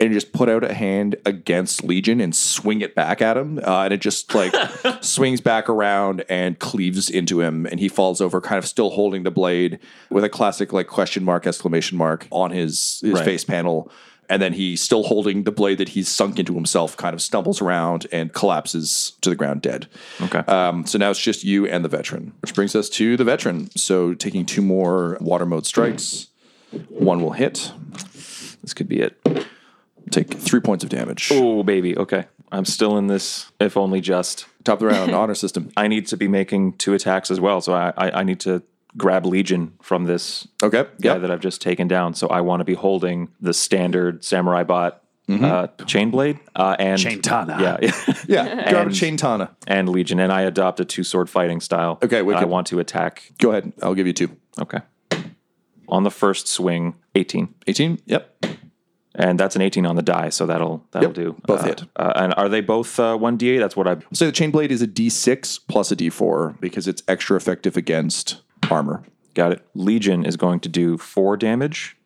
and 0.00 0.12
just 0.12 0.32
put 0.32 0.48
out 0.48 0.64
a 0.64 0.74
hand 0.74 1.16
against 1.24 1.84
Legion 1.84 2.20
and 2.20 2.34
swing 2.34 2.80
it 2.80 2.94
back 2.94 3.22
at 3.22 3.36
him. 3.36 3.58
Uh, 3.58 3.82
and 3.84 3.94
it 3.94 4.00
just 4.00 4.34
like 4.34 4.52
swings 5.02 5.40
back 5.40 5.68
around 5.68 6.24
and 6.28 6.58
cleaves 6.58 7.08
into 7.08 7.40
him. 7.40 7.64
And 7.66 7.78
he 7.78 7.88
falls 7.88 8.20
over, 8.20 8.40
kind 8.40 8.58
of 8.58 8.66
still 8.66 8.90
holding 8.90 9.22
the 9.22 9.30
blade 9.30 9.78
with 10.10 10.24
a 10.24 10.28
classic 10.28 10.72
like 10.72 10.88
question 10.88 11.24
mark, 11.24 11.46
exclamation 11.46 11.96
mark 11.96 12.26
on 12.30 12.50
his, 12.50 13.00
his 13.02 13.12
Right. 13.14 13.24
face 13.24 13.44
panel. 13.44 13.90
And 14.28 14.40
then 14.40 14.54
he's 14.54 14.80
still 14.80 15.02
holding 15.04 15.42
the 15.44 15.52
blade 15.52 15.76
that 15.78 15.90
he's 15.90 16.08
sunk 16.08 16.38
into 16.38 16.54
himself, 16.54 16.96
kind 16.96 17.12
of 17.14 17.20
stumbles 17.20 17.60
around 17.60 18.06
and 18.10 18.32
collapses 18.32 19.12
to 19.20 19.28
the 19.28 19.36
ground 19.36 19.60
dead. 19.60 19.86
Okay. 20.22 20.38
Um, 20.38 20.86
so 20.86 20.96
now 20.96 21.10
it's 21.10 21.20
just 21.20 21.44
you 21.44 21.66
and 21.66 21.84
the 21.84 21.90
veteran, 21.90 22.32
which 22.40 22.54
brings 22.54 22.74
us 22.74 22.88
to 22.88 23.16
the 23.18 23.24
veteran. 23.24 23.68
So 23.76 24.14
taking 24.14 24.46
two 24.46 24.62
more 24.62 25.18
water 25.20 25.44
mode 25.44 25.66
strikes, 25.66 26.28
one 26.88 27.20
will 27.20 27.32
hit, 27.32 27.70
this 28.62 28.72
could 28.74 28.88
be 28.88 28.98
it. 29.00 29.20
Take 30.10 30.34
three 30.34 30.60
points 30.60 30.84
of 30.84 30.90
damage. 30.90 31.28
Oh, 31.32 31.62
baby. 31.62 31.96
Okay. 31.96 32.26
I'm 32.52 32.64
still 32.64 32.96
in 32.98 33.06
this, 33.08 33.50
if 33.60 33.76
only 33.76 34.00
just. 34.00 34.46
Top 34.64 34.74
of 34.74 34.80
the 34.80 34.86
round, 34.94 35.12
honor 35.14 35.34
system. 35.34 35.70
I 35.76 35.88
need 35.88 36.06
to 36.08 36.16
be 36.16 36.28
making 36.28 36.74
two 36.74 36.94
attacks 36.94 37.30
as 37.30 37.40
well. 37.40 37.60
So 37.60 37.72
I, 37.74 37.92
I, 37.96 38.10
I 38.20 38.22
need 38.22 38.40
to 38.40 38.62
grab 38.96 39.26
Legion 39.26 39.72
from 39.82 40.04
this 40.04 40.46
Okay, 40.62 40.84
guy 41.00 41.14
yeah. 41.14 41.18
that 41.18 41.30
I've 41.30 41.40
just 41.40 41.60
taken 41.60 41.88
down. 41.88 42.14
So 42.14 42.28
I 42.28 42.40
want 42.42 42.60
to 42.60 42.64
be 42.64 42.74
holding 42.74 43.28
the 43.40 43.52
standard 43.52 44.22
Samurai 44.24 44.62
Bot 44.62 45.00
uh, 45.28 45.66
chain 45.86 46.10
blade 46.10 46.38
uh, 46.54 46.76
and 46.78 47.00
Chaintana. 47.00 47.56
Yeah, 47.60 47.78
Yeah, 47.80 48.14
yeah. 48.28 48.70
grab 48.70 48.74
a 48.74 48.80
And- 48.88 48.94
chain 48.94 49.16
tana. 49.16 49.50
and 49.66 49.88
Legion. 49.88 50.20
And 50.20 50.30
I 50.30 50.42
adopt 50.42 50.78
a 50.80 50.84
two 50.84 51.02
sword 51.02 51.28
fighting 51.28 51.60
style. 51.60 51.98
Okay, 52.02 52.20
And 52.20 52.34
I 52.36 52.44
want 52.44 52.66
to 52.68 52.78
attack. 52.78 53.32
Go 53.38 53.50
ahead, 53.50 53.72
I'll 53.82 53.94
give 53.94 54.06
you 54.06 54.12
two. 54.12 54.36
Okay. 54.60 54.78
On 55.88 56.02
the 56.04 56.10
first 56.10 56.46
swing, 56.46 56.94
18. 57.14 57.52
18? 57.66 57.98
Yep. 58.06 58.46
And 59.16 59.38
that's 59.38 59.54
an 59.54 59.62
18 59.62 59.86
on 59.86 59.94
the 59.94 60.02
die, 60.02 60.28
so 60.30 60.44
that'll 60.44 60.84
that'll 60.90 61.10
Yep, 61.10 61.14
do. 61.14 61.36
both 61.46 61.60
Uh, 61.60 61.64
hit. 61.64 61.82
Uh, 61.94 62.12
and 62.16 62.34
are 62.36 62.48
they 62.48 62.60
both 62.60 62.98
uh, 62.98 63.16
1d8? 63.16 63.60
That's 63.60 63.76
what 63.76 63.86
I. 63.86 63.96
So 64.12 64.26
the 64.26 64.32
chain 64.32 64.50
blade 64.50 64.72
is 64.72 64.82
a 64.82 64.88
d6 64.88 65.60
plus 65.68 65.92
a 65.92 65.96
d4 65.96 66.60
because 66.60 66.88
it's 66.88 67.02
extra 67.06 67.36
effective 67.36 67.76
against 67.76 68.40
armor. 68.70 69.04
Got 69.34 69.52
it. 69.52 69.64
Legion 69.74 70.24
is 70.24 70.36
going 70.36 70.58
to 70.60 70.68
do 70.68 70.98
four 70.98 71.36
damage, 71.36 71.96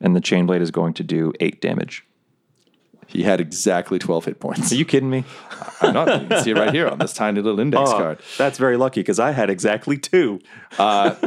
and 0.00 0.16
the 0.16 0.20
chain 0.20 0.46
blade 0.46 0.62
is 0.62 0.70
going 0.70 0.94
to 0.94 1.02
do 1.02 1.32
eight 1.40 1.60
damage. 1.60 2.04
He 3.12 3.22
had 3.22 3.40
exactly 3.40 3.98
12 3.98 4.24
hit 4.24 4.40
points. 4.40 4.72
Are 4.72 4.74
you 4.74 4.84
kidding 4.86 5.10
me? 5.10 5.24
I'm 5.82 5.92
not. 5.92 6.22
You 6.22 6.28
can 6.28 6.42
see 6.42 6.50
it 6.52 6.56
right 6.58 6.72
here 6.72 6.88
on 6.88 6.98
this 6.98 7.12
tiny 7.12 7.40
little 7.42 7.60
index 7.60 7.90
Oh, 7.90 7.98
card. 7.98 8.18
that's 8.38 8.58
very 8.58 8.76
lucky 8.76 9.00
because 9.00 9.20
I 9.20 9.32
had 9.32 9.50
exactly 9.50 9.98
two. 9.98 10.40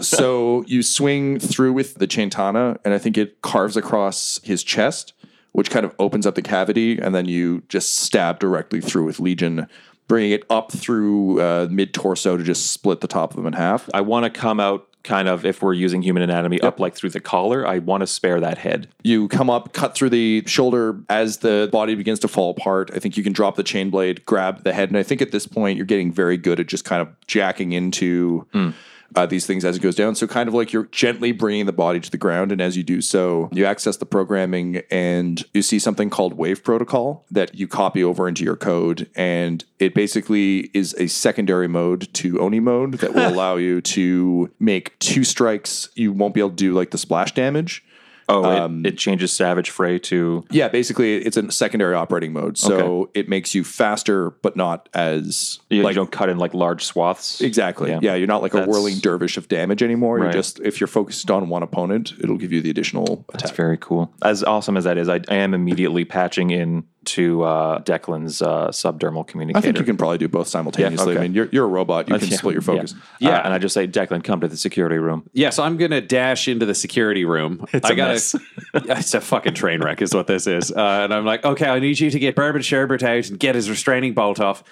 so 0.01 0.63
you 0.67 0.83
swing 0.83 1.39
through 1.39 1.73
with 1.73 1.95
the 1.95 2.07
chantana, 2.07 2.77
and 2.83 2.93
I 2.93 2.97
think 2.97 3.17
it 3.17 3.41
carves 3.41 3.77
across 3.77 4.39
his 4.43 4.63
chest, 4.63 5.13
which 5.51 5.69
kind 5.69 5.85
of 5.85 5.93
opens 5.99 6.25
up 6.25 6.35
the 6.35 6.41
cavity, 6.41 6.99
and 6.99 7.13
then 7.13 7.25
you 7.25 7.63
just 7.69 7.95
stab 7.97 8.39
directly 8.39 8.81
through 8.81 9.05
with 9.05 9.19
Legion, 9.19 9.67
bringing 10.07 10.31
it 10.31 10.43
up 10.49 10.71
through 10.71 11.39
uh, 11.41 11.67
mid 11.69 11.93
torso 11.93 12.37
to 12.37 12.43
just 12.43 12.71
split 12.71 13.01
the 13.01 13.07
top 13.07 13.31
of 13.33 13.39
him 13.39 13.45
in 13.47 13.53
half. 13.53 13.89
I 13.93 14.01
want 14.01 14.23
to 14.25 14.29
come 14.29 14.59
out 14.59 14.87
kind 15.05 15.29
of 15.29 15.45
if 15.45 15.61
we're 15.61 15.73
using 15.73 16.01
human 16.01 16.23
anatomy 16.23 16.59
up 16.59 16.79
like 16.79 16.95
through 16.95 17.11
the 17.11 17.21
collar. 17.21 17.65
I 17.65 17.79
want 17.79 18.01
to 18.01 18.07
spare 18.07 18.41
that 18.41 18.57
head. 18.57 18.89
You 19.03 19.27
come 19.29 19.49
up, 19.49 19.71
cut 19.71 19.95
through 19.95 20.09
the 20.09 20.43
shoulder 20.45 20.99
as 21.09 21.37
the 21.37 21.69
body 21.71 21.95
begins 21.95 22.19
to 22.19 22.27
fall 22.27 22.49
apart. 22.49 22.91
I 22.93 22.99
think 22.99 23.15
you 23.15 23.23
can 23.23 23.31
drop 23.31 23.55
the 23.55 23.63
chain 23.63 23.89
blade, 23.89 24.25
grab 24.25 24.63
the 24.63 24.73
head, 24.73 24.89
and 24.89 24.97
I 24.97 25.03
think 25.03 25.21
at 25.21 25.31
this 25.31 25.47
point 25.47 25.77
you're 25.77 25.85
getting 25.85 26.11
very 26.11 26.37
good 26.37 26.59
at 26.59 26.67
just 26.67 26.83
kind 26.83 27.01
of 27.01 27.07
jacking 27.27 27.71
into. 27.71 28.47
Hmm. 28.51 28.71
Uh, 29.15 29.25
these 29.25 29.45
things 29.45 29.63
as 29.63 29.77
it 29.77 29.81
goes 29.81 29.95
down. 29.95 30.15
So, 30.15 30.27
kind 30.27 30.47
of 30.49 30.53
like 30.53 30.73
you're 30.73 30.85
gently 30.85 31.31
bringing 31.31 31.65
the 31.65 31.73
body 31.73 31.99
to 31.99 32.11
the 32.11 32.17
ground. 32.17 32.51
And 32.51 32.61
as 32.61 32.75
you 32.75 32.83
do 32.83 33.01
so, 33.01 33.49
you 33.51 33.65
access 33.65 33.97
the 33.97 34.05
programming 34.05 34.81
and 34.91 35.43
you 35.53 35.61
see 35.61 35.79
something 35.79 36.09
called 36.09 36.33
Wave 36.33 36.63
Protocol 36.63 37.25
that 37.31 37.55
you 37.55 37.67
copy 37.67 38.03
over 38.03 38.27
into 38.27 38.43
your 38.43 38.55
code. 38.55 39.09
And 39.15 39.63
it 39.79 39.93
basically 39.93 40.71
is 40.73 40.93
a 40.97 41.07
secondary 41.07 41.67
mode 41.67 42.13
to 42.15 42.39
Oni 42.39 42.59
mode 42.59 42.95
that 42.95 43.13
will 43.13 43.27
allow 43.33 43.55
you 43.55 43.81
to 43.81 44.51
make 44.59 44.97
two 44.99 45.23
strikes. 45.23 45.89
You 45.95 46.11
won't 46.11 46.33
be 46.33 46.41
able 46.41 46.49
to 46.51 46.55
do 46.55 46.73
like 46.73 46.91
the 46.91 46.97
splash 46.97 47.33
damage 47.33 47.83
Oh, 48.27 48.49
it, 48.49 48.59
um, 48.59 48.85
it 48.85 48.97
changes 48.97 49.31
Savage 49.31 49.69
Fray 49.69 49.99
to. 49.99 50.45
Yeah, 50.49 50.67
basically, 50.67 51.17
it's 51.17 51.37
a 51.37 51.51
secondary 51.51 51.93
operating 51.95 52.33
mode, 52.33 52.57
so 52.57 53.09
it 53.13 53.29
makes 53.29 53.53
you 53.53 53.63
faster, 53.63 54.31
but 54.41 54.55
not 54.55 54.89
as 54.93 55.59
You, 55.69 55.83
like 55.83 55.91
you 55.93 55.97
don't 55.97 56.11
cut 56.11 56.29
in 56.29 56.37
like 56.37 56.53
large 56.53 56.83
swaths. 56.83 57.41
exactly. 57.41 57.91
Yeah. 57.91 57.99
Yeah. 58.01 58.15
you're 58.15 58.27
not 58.27 58.41
like 58.41 58.53
a 58.53 58.65
whirling 58.65 58.97
dervish 58.99 59.37
of 59.37 59.47
damage 59.47 59.83
anymore. 59.83 60.19
You're 60.19 60.31
just 60.31 60.59
if 60.61 60.79
you're 60.79 60.87
focused 60.87 61.29
on 61.29 61.49
one 61.49 61.61
opponent, 61.63 62.13
it'll 62.19 62.37
give 62.37 62.51
you 62.51 62.61
the 62.61 62.69
additional 62.69 63.25
That's 63.31 63.43
attack. 63.45 63.55
very 63.55 63.77
cool. 63.77 64.11
As 64.23 64.43
awesome 64.43 64.77
as 64.77 64.85
that 64.85 64.97
is, 64.97 65.07
I, 65.09 65.21
I 65.29 65.35
am 65.35 65.53
immediately 65.53 66.05
patching 66.05 66.49
in 66.51 66.83
to 67.05 67.43
uh, 67.43 67.81
Declan's 67.81 68.41
uh, 68.41 68.69
subdermal 68.69 69.25
communicator. 69.25 69.57
I 69.57 69.61
think 69.61 69.77
you 69.79 69.85
can 69.85 69.97
probably 69.97 70.17
do 70.17 70.27
both 70.27 70.47
simultaneously. 70.47 71.13
I 71.13 71.15
okay. 71.17 71.23
mean, 71.23 71.33
you're, 71.33 71.47
you're 71.51 71.65
a 71.65 71.67
robot. 71.67 72.09
You 72.09 72.17
can 72.17 72.29
Yeah, 72.29 72.37
split 72.37 72.53
your 72.53 72.61
focus. 72.61 72.93
Yeah, 73.19 73.29
Yeah. 73.29 73.37
Uh, 73.37 73.43
and 73.45 73.53
I 73.53 73.57
just 73.59 73.73
say, 73.73 73.87
Declan, 73.87 74.23
come 74.23 74.41
to 74.41 74.47
the 74.47 74.57
security 74.57 74.97
room. 74.97 75.29
Yeah, 75.33 75.49
so 75.49 75.63
I'm 75.63 75.77
gonna 75.77 76.01
dash 76.01 76.47
into 76.47 76.65
the 76.65 76.75
security 76.75 77.25
room. 77.25 77.65
It's 77.75 77.89
I 77.89 77.93
a 77.93 77.95
gotta, 77.95 78.13
mess. 78.13 78.35
it's 78.73 79.13
a 79.13 79.21
fucking 79.21 79.53
train 79.53 79.81
wreck, 79.81 80.01
is 80.01 80.13
what 80.13 80.27
this 80.27 80.47
is. 80.47 80.71
Uh, 80.71 81.01
and 81.03 81.13
I'm 81.13 81.25
like, 81.25 81.43
okay, 81.43 81.67
I 81.67 81.79
need 81.79 81.99
you 81.99 82.09
to 82.09 82.19
get 82.19 82.35
Bourbon 82.35 82.61
Sherbert 82.61 83.03
out 83.03 83.29
and 83.29 83.37
get 83.37 83.55
his 83.55 83.69
restraining 83.69 84.13
bolt 84.13 84.39
off. 84.39 84.63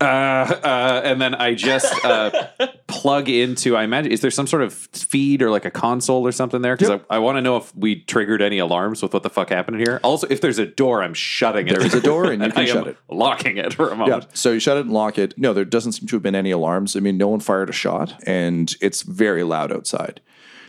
Uh, 0.00 0.04
uh, 0.04 1.02
and 1.04 1.20
then 1.20 1.34
I 1.34 1.54
just 1.54 1.92
uh, 2.04 2.30
plug 2.86 3.28
into. 3.28 3.76
I 3.76 3.82
imagine 3.84 4.12
is 4.12 4.22
there 4.22 4.30
some 4.30 4.46
sort 4.46 4.62
of 4.62 4.72
feed 4.72 5.42
or 5.42 5.50
like 5.50 5.64
a 5.66 5.70
console 5.70 6.26
or 6.26 6.32
something 6.32 6.62
there? 6.62 6.74
Because 6.76 7.00
I, 7.10 7.16
I 7.16 7.18
want 7.18 7.36
to 7.36 7.42
know 7.42 7.58
if 7.58 7.74
we 7.76 7.96
triggered 8.04 8.40
any 8.40 8.58
alarms 8.58 9.02
with 9.02 9.12
what 9.12 9.22
the 9.22 9.30
fuck 9.30 9.50
happened 9.50 9.78
here. 9.78 10.00
Also, 10.02 10.26
if 10.30 10.40
there's 10.40 10.58
a 10.58 10.66
door, 10.66 11.02
I'm 11.02 11.12
shutting 11.14 11.68
it. 11.68 11.76
There 11.76 11.84
is 11.84 11.94
a 11.94 12.00
door 12.00 12.32
and 12.32 12.42
you 12.42 12.50
can 12.52 12.58
I 12.58 12.62
am 12.62 12.66
shut 12.68 12.88
it. 12.88 12.96
locking 13.10 13.58
it 13.58 13.74
for 13.74 13.90
a 13.90 13.96
moment. 13.96 14.24
Yeah. 14.24 14.30
So 14.32 14.52
you 14.52 14.60
shut 14.60 14.78
it 14.78 14.86
and 14.86 14.92
lock 14.92 15.18
it. 15.18 15.36
No, 15.36 15.52
there 15.52 15.66
doesn't 15.66 15.92
seem 15.92 16.08
to 16.08 16.16
have 16.16 16.22
been 16.22 16.34
any 16.34 16.50
alarms. 16.50 16.96
I 16.96 17.00
mean, 17.00 17.18
no 17.18 17.28
one 17.28 17.40
fired 17.40 17.68
a 17.68 17.72
shot, 17.74 18.14
and 18.26 18.74
it's 18.80 19.02
very 19.02 19.42
loud 19.42 19.70
outside. 19.70 20.20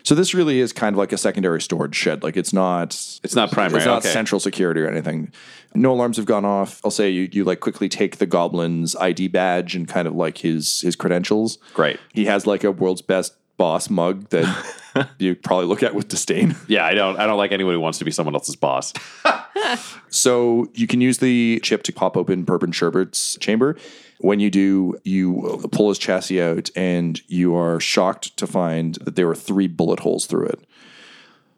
So 0.04 0.16
this 0.16 0.34
really 0.34 0.60
is 0.60 0.74
kind 0.74 0.94
of 0.96 0.98
like 0.98 1.12
a 1.14 1.18
secondary 1.18 1.62
storage 1.62 1.96
shed. 1.96 2.24
Like 2.24 2.36
it's 2.36 2.54
not. 2.54 2.94
It's 3.24 3.36
not 3.36 3.52
primary, 3.52 3.78
It's 3.78 3.86
not 3.86 4.00
okay. 4.00 4.10
central 4.10 4.40
security 4.40 4.82
or 4.82 4.90
anything. 4.90 5.32
No 5.74 5.94
alarms 5.94 6.18
have 6.18 6.26
gone 6.26 6.46
off. 6.46 6.82
I'll 6.84 6.92
say 6.92 7.10
you 7.10 7.30
you 7.32 7.44
like 7.44 7.60
quickly 7.60 7.90
take 7.90 8.18
the 8.18 8.26
goblin's 8.26 8.96
ID 8.96 9.30
badge 9.30 9.76
and 9.76 9.88
kind 9.88 10.08
of 10.08 10.16
like 10.16 10.40
his 10.40 10.82
his 10.82 10.96
credentials. 10.96 11.58
Great. 11.74 12.00
He 12.14 12.26
has 12.26 12.46
like 12.46 12.64
a 12.64 12.72
world's 12.72 13.02
best 13.02 13.36
boss 13.58 13.90
mug 13.90 14.28
that 14.30 15.10
you 15.20 15.36
probably 15.36 15.68
look 15.68 15.84
at 15.84 15.94
with 15.94 16.08
disdain. 16.08 16.56
Yeah, 16.68 16.86
I 16.86 16.94
don't. 16.94 17.18
I 17.20 17.26
don't 17.28 17.38
like 17.38 17.52
anyone 17.52 17.74
who 17.74 17.80
wants 17.80 18.00
to 18.00 18.06
be 18.06 18.12
someone 18.12 18.36
else's 18.36 18.56
boss. 18.56 18.94
So 20.10 20.68
you 20.74 20.88
can 20.88 21.02
use 21.02 21.20
the 21.20 21.60
chip 21.64 21.84
to 21.84 21.94
pop 21.94 22.18
open 22.18 22.44
Bourbon 22.44 22.72
Sherbert's 22.72 23.38
chamber. 23.40 23.78
When 24.20 24.40
you 24.40 24.50
do, 24.50 25.00
you 25.04 25.68
pull 25.72 25.90
his 25.90 25.98
chassis 25.98 26.42
out, 26.42 26.70
and 26.76 27.20
you 27.28 27.56
are 27.56 27.80
shocked 27.80 28.36
to 28.38 28.46
find 28.46 28.96
that 28.96 29.16
there 29.16 29.28
were 29.28 29.36
three 29.36 29.68
bullet 29.68 30.02
holes 30.02 30.26
through 30.26 30.48
it. 30.48 30.60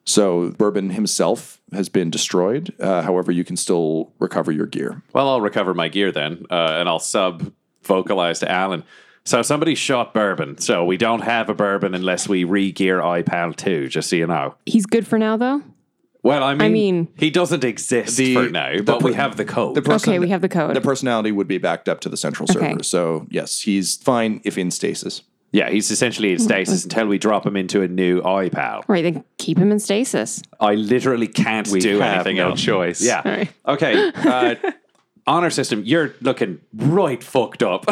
So 0.05 0.49
Bourbon 0.51 0.89
himself 0.91 1.61
has 1.71 1.89
been 1.89 2.09
destroyed. 2.09 2.73
Uh, 2.79 3.01
however, 3.01 3.31
you 3.31 3.43
can 3.43 3.55
still 3.55 4.11
recover 4.19 4.51
your 4.51 4.65
gear. 4.65 5.01
Well, 5.13 5.29
I'll 5.29 5.41
recover 5.41 5.73
my 5.73 5.87
gear 5.87 6.11
then, 6.11 6.45
uh, 6.49 6.75
and 6.77 6.89
I'll 6.89 6.99
sub 6.99 7.51
vocalize 7.83 8.39
to 8.39 8.51
Alan. 8.51 8.83
So 9.25 9.41
somebody 9.41 9.75
shot 9.75 10.13
bourbon, 10.13 10.57
so 10.57 10.83
we 10.83 10.97
don't 10.97 11.21
have 11.21 11.49
a 11.49 11.53
bourbon 11.53 11.95
unless 11.95 12.27
we 12.27 12.43
re-gear 12.43 12.99
iPal 12.99 13.55
2, 13.55 13.87
just 13.87 14.09
so 14.09 14.17
you 14.17 14.27
know. 14.27 14.55
He's 14.65 14.85
good 14.85 15.07
for 15.07 15.17
now, 15.17 15.37
though. 15.37 15.61
Well, 16.23 16.43
I 16.43 16.53
mean, 16.53 16.61
I 16.61 16.69
mean- 16.69 17.07
he 17.17 17.29
doesn't 17.29 17.63
exist 17.63 18.17
The- 18.17 18.33
for 18.33 18.49
now, 18.49 18.77
the 18.77 18.83
but 18.83 19.03
we 19.03 19.13
have 19.13 19.35
the 19.37 19.45
code. 19.45 19.75
The 19.75 19.81
person- 19.81 20.11
Okay, 20.13 20.19
we 20.19 20.29
have 20.29 20.41
the 20.41 20.49
code. 20.49 20.73
The 20.75 20.81
personality 20.81 21.31
would 21.31 21.47
be 21.47 21.57
backed 21.57 21.87
up 21.87 21.99
to 22.01 22.09
the 22.09 22.17
central 22.17 22.49
Okay. 22.49 22.71
server. 22.71 22.83
So 22.83 23.27
yes, 23.29 23.61
he's 23.61 23.95
fine 23.97 24.41
if 24.43 24.57
in 24.57 24.71
stasis. 24.71 25.21
Yeah, 25.53 25.69
he's 25.69 25.89
essentially 25.91 26.33
in 26.33 26.39
stasis 26.39 26.83
until 26.85 27.07
we 27.07 27.17
drop 27.17 27.45
him 27.45 27.55
into 27.55 27.81
a 27.83 27.87
new 27.87 28.21
iPal. 28.21 28.83
right, 28.87 29.03
then 29.03 29.23
keep 29.37 29.57
him 29.57 29.71
in 29.71 29.79
stasis. 29.79 30.41
I 30.59 30.73
literally 30.73 31.27
can't 31.27 31.67
do 31.71 31.99
have 31.99 32.25
anything 32.25 32.37
no 32.37 32.49
else. 32.49 32.61
choice. 32.61 33.01
Yeah. 33.01 33.21
right. 33.23 33.51
Okay. 33.67 34.11
Uh, 34.15 34.55
honor 35.27 35.49
system, 35.51 35.83
you're 35.85 36.15
looking 36.21 36.59
right 36.73 37.23
fucked 37.23 37.63
up. 37.63 37.87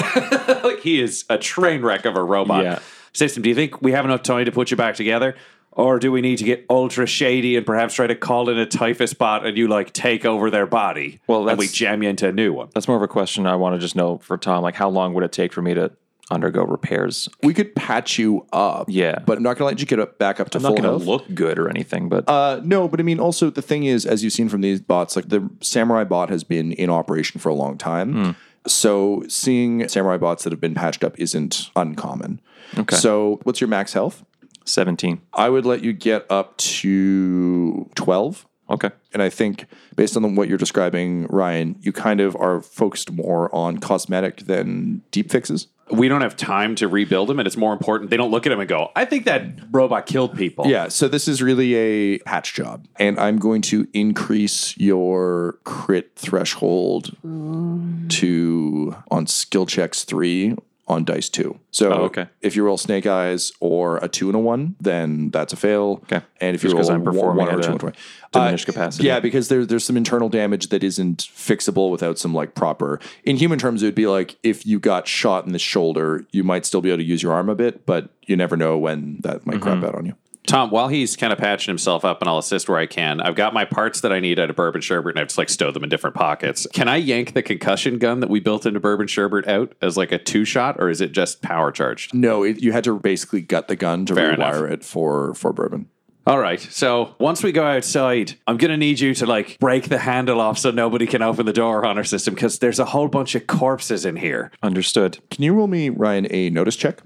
like 0.64 0.80
he 0.84 1.00
is 1.02 1.24
a 1.30 1.38
train 1.38 1.82
wreck 1.84 2.06
of 2.06 2.16
a 2.18 2.24
robot. 2.24 2.64
Yeah. 2.64 2.80
System, 3.14 3.44
do 3.44 3.50
you 3.50 3.56
think 3.56 3.82
we 3.82 3.92
have 3.92 4.06
enough 4.06 4.24
time 4.24 4.46
to 4.46 4.52
put 4.52 4.72
you 4.72 4.78
back 4.78 4.96
together? 4.96 5.36
Or 5.74 6.00
do 6.00 6.12
we 6.12 6.20
need 6.20 6.38
to 6.40 6.44
get 6.44 6.66
ultra 6.70 7.06
shady 7.06 7.56
and 7.56 7.66
perhaps 7.66 7.94
try 7.94 8.06
to 8.08 8.16
call 8.16 8.50
in 8.50 8.58
a 8.58 8.66
typhus 8.66 9.14
bot 9.14 9.46
and 9.46 9.56
you 9.58 9.70
like 9.70 9.94
take 9.94 10.26
over 10.26 10.50
their 10.50 10.66
body? 10.66 11.22
Well, 11.28 11.48
and 11.48 11.58
we 11.58 11.66
that's- 11.66 11.78
jam 11.78 12.04
you 12.04 12.10
into 12.10 12.28
a 12.28 12.32
new 12.34 12.52
one. 12.52 12.70
That's 12.74 12.88
more 12.90 12.98
of 12.98 13.04
a 13.04 13.08
question 13.08 13.46
I 13.46 13.56
want 13.56 13.76
to 13.76 13.80
just 13.80 13.96
know 13.96 14.18
for 14.18 14.38
Tom. 14.38 14.64
Like, 14.64 14.76
how 14.76 14.90
long 14.90 15.14
would 15.14 15.24
it 15.24 15.32
take 15.32 15.54
for 15.54 15.62
me 15.62 15.74
to 15.76 15.92
undergo 16.32 16.64
repairs? 16.64 17.30
We 17.44 17.54
could 17.54 17.76
patch 17.76 18.18
you 18.18 18.46
up. 18.54 18.86
Yeah. 18.90 19.20
but 19.26 19.38
I'm 19.38 19.44
not 19.44 19.58
going 19.58 19.70
to 19.70 19.74
let 19.76 19.80
you 19.80 19.86
get 19.86 20.00
up, 20.00 20.18
back 20.18 20.40
up 20.40 20.50
to 20.52 20.58
I'm 20.58 20.62
full 20.64 20.72
not 20.72 20.82
going 20.82 20.90
health. 20.92 21.04
to 21.04 21.10
look 21.10 21.34
good 21.36 21.60
or 21.60 21.70
anything, 21.70 22.10
but 22.10 22.28
Uh, 22.28 22.60
no, 22.64 22.88
but 22.88 23.00
I 23.00 23.04
mean, 23.04 23.20
also 23.20 23.50
the 23.50 23.62
thing 23.62 23.84
is, 23.84 24.06
as 24.06 24.24
you've 24.24 24.34
seen 24.34 24.50
from 24.50 24.62
these 24.62 24.80
bots, 24.82 25.16
like 25.16 25.30
the 25.30 25.50
samurai 25.62 26.04
bot 26.04 26.30
has 26.30 26.44
been 26.44 26.72
in 26.74 26.90
operation 26.90 27.40
for 27.40 27.50
a 27.50 27.54
long 27.56 27.78
time. 27.78 28.14
Hmm. 28.14 28.32
So 28.68 29.24
seeing 29.28 29.88
samurai 29.90 30.18
bots 30.18 30.44
that 30.44 30.52
have 30.54 30.62
been 30.62 30.76
patched 30.76 31.04
up 31.04 31.20
isn't 31.20 31.70
uncommon. 31.76 32.40
Okay. 32.78 32.96
So 32.96 33.40
what's 33.44 33.60
your 33.60 33.68
max 33.68 33.94
health? 33.94 34.24
17. 34.66 35.20
I 35.34 35.50
would 35.50 35.66
let 35.66 35.84
you 35.84 35.92
get 35.94 36.26
up 36.30 36.56
to 36.58 37.90
12. 37.96 38.46
Okay. 38.72 38.90
And 39.14 39.22
I 39.22 39.30
think 39.30 39.66
based 39.96 40.16
on 40.16 40.36
what 40.36 40.48
you're 40.48 40.58
describing, 40.58 41.28
Ryan, 41.28 41.76
you 41.82 41.92
kind 41.92 42.22
of 42.22 42.36
are 42.38 42.62
focused 42.62 43.12
more 43.12 43.54
on 43.54 43.78
cosmetic 43.80 44.38
than 44.38 45.02
deep 45.12 45.30
fixes. 45.30 45.68
We 45.92 46.08
don't 46.08 46.22
have 46.22 46.38
time 46.38 46.76
to 46.76 46.88
rebuild 46.88 47.28
them, 47.28 47.38
and 47.38 47.46
it's 47.46 47.58
more 47.58 47.74
important. 47.74 48.12
They 48.12 48.18
don't 48.18 48.32
look 48.32 48.46
at 48.46 48.52
him 48.54 48.62
and 48.62 48.70
go, 48.70 48.92
I 48.96 49.04
think 49.04 49.26
that 49.26 49.44
robot 49.72 50.06
killed 50.06 50.38
people. 50.38 50.66
Yeah, 50.66 50.88
so 50.88 51.10
this 51.10 51.28
is 51.28 51.42
really 51.42 51.76
a 51.76 52.20
patch 52.20 52.54
job. 52.54 52.88
And 52.98 53.20
I'm 53.20 53.38
going 53.40 53.62
to 53.64 53.86
increase 53.94 54.78
your 54.78 55.60
crit 55.66 56.16
threshold 56.16 57.18
to 57.24 58.96
on 59.12 59.28
skill 59.28 59.66
checks 59.66 60.06
three 60.06 60.56
on 60.92 61.04
dice 61.06 61.30
two. 61.30 61.60
So 61.72 61.92
Oh, 61.92 62.02
okay. 62.04 62.28
if 62.42 62.56
you 62.56 62.64
roll 62.64 62.78
snake 62.78 63.06
eyes 63.08 63.52
or 63.60 63.98
a 63.98 64.08
two 64.08 64.28
and 64.28 64.36
a 64.36 64.40
one, 64.40 64.76
then 64.80 65.30
that's 65.32 65.54
a 65.54 65.56
fail. 65.56 66.02
Okay. 66.04 66.22
And 66.40 66.54
if 66.56 66.62
Just 66.62 66.74
you 66.76 66.80
roll 66.80 66.92
I'm 66.92 67.04
one- 67.04 67.14
performing 67.14 67.46
one 67.46 67.56
or 67.56 67.62
two 67.62 67.68
a 67.70 67.72
and 67.72 67.80
twenty. 67.80 67.98
diminished 68.32 68.66
capacity. 68.66 69.08
Yeah, 69.08 69.20
because 69.20 69.48
there, 69.48 69.66
there's 69.66 69.84
some 69.86 69.98
internal 69.98 70.30
damage 70.30 70.68
that 70.70 70.84
isn't 70.84 71.20
fixable 71.34 71.90
without 71.92 72.20
some 72.20 72.34
like 72.34 72.54
proper. 72.56 73.00
In 73.24 73.38
human 73.38 73.58
terms, 73.58 73.82
it 73.82 73.88
would 73.88 73.96
be 73.96 74.08
like 74.08 74.38
if 74.44 74.66
you 74.66 74.80
got 74.80 75.08
shot 75.08 75.46
in 75.46 75.54
the 75.54 75.60
shoulder, 75.60 76.26
you 76.32 76.44
might 76.44 76.66
still 76.66 76.82
be 76.82 76.90
able 76.90 76.98
to 77.00 77.04
use 77.04 77.24
your 77.24 77.34
arm 77.34 77.50
a 77.50 77.56
bit, 77.56 77.86
but 77.86 78.10
you 78.28 78.36
never 78.36 78.56
know 78.58 78.78
when 78.78 79.18
that 79.22 79.46
might 79.48 79.56
Mm-hmm. 79.56 79.64
crap 79.64 79.84
out 79.84 79.96
on 79.96 80.06
you. 80.06 80.14
Tom, 80.48 80.72
while 80.72 80.88
he's 80.88 81.16
kind 81.16 81.32
of 81.32 81.40
patching 81.40 81.72
himself 81.72 82.04
up, 82.04 82.20
and 82.22 82.28
I'll 82.28 82.40
assist 82.40 82.68
where 82.68 82.78
I 82.80 82.88
can, 82.88 83.22
I've 83.22 83.36
got 83.36 83.54
my 83.54 83.64
parts 83.64 84.02
that 84.02 84.12
I 84.12 84.20
need 84.20 84.40
out 84.40 84.50
of 84.50 84.56
Bourbon 84.56 84.82
Sherbert, 84.82 85.12
and 85.12 85.20
I've 85.20 85.28
just 85.28 85.38
like 85.38 85.50
stowed 85.50 85.74
them 85.76 85.84
in 85.84 85.90
different 85.90 86.16
pockets. 86.16 86.66
Can 86.74 86.88
I 86.88 86.96
yank 86.98 87.34
the 87.34 87.44
concussion 87.44 88.00
gun 88.00 88.20
that 88.22 88.30
we 88.30 88.40
built 88.40 88.66
into 88.66 88.80
Bourbon 88.80 89.08
Sherbert 89.08 89.48
out 89.48 89.74
as 89.82 89.98
like 89.98 90.12
a 90.12 90.18
two 90.18 90.44
shot, 90.44 90.78
or 90.80 90.90
is 90.90 91.00
it 91.00 91.12
just 91.12 91.42
power 91.42 91.72
charged? 91.72 92.14
No, 92.14 92.44
it, 92.44 92.62
you 92.62 92.72
had 92.72 92.84
to 92.86 92.98
basically 93.00 93.42
gut 93.42 93.68
the 93.68 93.76
gun 93.76 94.06
to 94.08 94.16
Fair 94.16 94.34
rewire 94.36 94.60
enough. 94.60 94.72
it 94.72 94.84
for 94.84 95.34
for 95.36 95.54
bourbon. 95.54 95.88
All 96.28 96.38
right. 96.40 96.60
So 96.60 97.16
once 97.20 97.42
we 97.44 97.52
go 97.52 97.64
outside, 97.66 98.34
I'm 98.46 98.58
going 98.58 98.70
to 98.70 98.78
need 98.78 99.00
you 99.00 99.16
to 99.16 99.26
like 99.26 99.58
break 99.60 99.90
the 99.90 99.98
handle 99.98 100.40
off 100.40 100.60
so 100.60 100.70
nobody 100.70 101.08
can 101.08 101.24
open 101.24 101.48
the 101.48 101.54
door 101.54 101.84
on 101.84 101.98
our 101.98 102.04
system 102.04 102.36
because 102.36 102.60
there's 102.60 102.78
a 102.78 102.86
whole 102.86 103.08
bunch 103.08 103.34
of 103.34 103.48
corpses 103.48 104.06
in 104.06 104.18
here. 104.18 104.52
Understood. 104.62 105.18
Can 105.32 105.44
you 105.44 105.54
roll 105.54 105.66
me, 105.68 105.90
Ryan, 105.90 106.28
a 106.30 106.52
notice 106.52 106.76
check? 106.76 107.02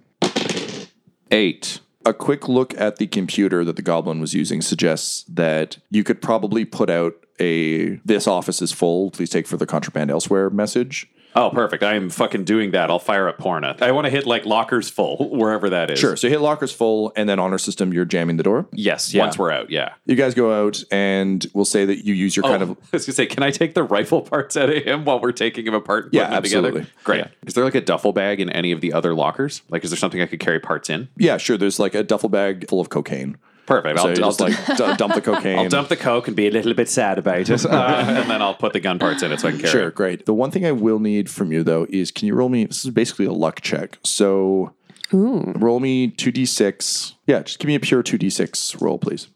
Eight. 1.31 1.79
A 2.05 2.13
quick 2.13 2.47
look 2.47 2.79
at 2.79 2.97
the 2.97 3.07
computer 3.07 3.65
that 3.65 3.75
the 3.75 3.81
goblin 3.81 4.19
was 4.21 4.35
using 4.35 4.61
suggests 4.61 5.23
that 5.23 5.77
you 5.89 6.03
could 6.03 6.21
probably 6.21 6.63
put 6.63 6.89
out 6.89 7.15
a 7.39 7.95
"This 8.05 8.27
office 8.27 8.61
is 8.61 8.71
full. 8.71 9.09
Please 9.09 9.29
take 9.31 9.47
further 9.47 9.65
contraband 9.65 10.11
elsewhere" 10.11 10.49
message. 10.51 11.09
Oh, 11.35 11.49
perfect. 11.49 11.83
I 11.83 11.95
am 11.95 12.09
fucking 12.09 12.45
doing 12.45 12.71
that. 12.71 12.89
I'll 12.89 12.97
fire 12.99 13.27
up 13.27 13.37
Porna. 13.37 13.81
I 13.81 13.91
want 13.91 14.05
to 14.05 14.11
hit 14.11 14.25
like 14.25 14.45
lockers 14.45 14.89
full, 14.89 15.29
wherever 15.31 15.69
that 15.69 15.91
is. 15.91 15.99
Sure. 15.99 16.15
So 16.15 16.27
you 16.27 16.31
hit 16.31 16.39
locker's 16.41 16.71
full, 16.71 17.11
and 17.15 17.27
then 17.27 17.39
honor 17.39 17.57
system, 17.57 17.91
you're 17.93 18.05
jamming 18.05 18.37
the 18.37 18.43
door. 18.43 18.67
Yes. 18.71 19.13
Yeah. 19.13 19.23
Once 19.23 19.37
we're 19.37 19.51
out, 19.51 19.69
yeah. 19.69 19.93
You 20.05 20.15
guys 20.15 20.33
go 20.33 20.65
out, 20.65 20.81
and 20.91 21.45
we'll 21.53 21.65
say 21.65 21.83
that 21.85 22.05
you 22.05 22.13
use 22.13 22.35
your 22.35 22.45
oh, 22.45 22.49
kind 22.49 22.63
Oh, 22.63 22.71
of 22.71 22.77
I 22.83 22.87
was 22.93 23.05
gonna 23.05 23.15
say, 23.15 23.25
can 23.25 23.43
I 23.43 23.51
take 23.51 23.73
the 23.73 23.83
rifle 23.83 24.21
parts 24.21 24.55
out 24.55 24.69
of 24.69 24.83
him 24.83 25.03
while 25.05 25.19
we're 25.19 25.31
taking 25.33 25.67
him 25.67 25.73
apart? 25.73 26.05
And 26.05 26.13
Yeah, 26.13 26.23
putting 26.27 26.33
them 26.35 26.43
together? 26.43 26.67
absolutely. 26.67 26.93
Great. 27.03 27.25
Is 27.45 27.53
there 27.53 27.63
like 27.65 27.75
a 27.75 27.81
duffel 27.81 28.13
bag 28.13 28.39
in 28.39 28.49
any 28.49 28.71
of 28.71 28.79
the 28.81 28.93
other 28.93 29.13
lockers? 29.13 29.61
Like, 29.69 29.83
is 29.83 29.89
there 29.91 29.97
something 29.97 30.21
I 30.21 30.27
could 30.27 30.39
carry 30.39 30.59
parts 30.59 30.89
in? 30.89 31.09
yeah, 31.17 31.37
sure. 31.37 31.57
There's 31.57 31.79
like 31.79 31.95
a 31.95 32.03
duffel 32.03 32.29
bag 32.29 32.67
full 32.69 32.79
of 32.79 32.89
cocaine. 32.89 33.37
Perfect. 33.65 33.97
So 33.99 34.03
I'll, 34.05 34.09
I'll 34.09 34.31
just 34.31 34.39
like 34.39 34.53
d- 34.77 34.95
dump 34.97 35.15
the 35.15 35.21
cocaine. 35.21 35.57
I'll 35.59 35.69
dump 35.69 35.89
the 35.89 35.95
coke 35.97 36.27
and 36.27 36.35
be 36.35 36.47
a 36.47 36.51
little 36.51 36.73
bit 36.75 36.87
sad 36.89 37.17
about 37.17 37.49
it, 37.49 37.65
uh, 37.65 38.05
and 38.07 38.29
then 38.29 38.41
I'll 38.41 38.53
put 38.53 38.73
the 38.73 38.79
gun 38.79 38.99
parts 38.99 39.23
in 39.23 39.31
it 39.31 39.39
so 39.39 39.47
I 39.47 39.51
can 39.51 39.59
carry 39.61 39.71
Sure, 39.71 39.87
it. 39.87 39.95
great. 39.95 40.25
The 40.25 40.33
one 40.35 40.51
thing 40.51 40.65
I 40.65 40.71
will 40.71 40.99
need 40.99 41.29
from 41.29 41.51
you 41.51 41.63
though 41.63 41.87
is 41.89 42.11
can 42.11 42.27
you 42.27 42.35
roll 42.35 42.49
me? 42.49 42.65
This 42.65 42.85
is 42.85 42.91
basically 42.91 43.25
a 43.25 43.31
luck 43.33 43.61
check. 43.61 43.97
So 44.03 44.73
roll 45.11 45.79
me 45.79 46.09
two 46.09 46.31
d 46.31 46.45
six. 46.45 47.15
Yeah, 47.25 47.41
just 47.41 47.57
give 47.59 47.67
me 47.67 47.75
a 47.75 47.79
pure 47.79 48.03
two 48.03 48.17
d 48.17 48.29
six 48.29 48.75
roll, 48.81 48.99
please. 48.99 49.27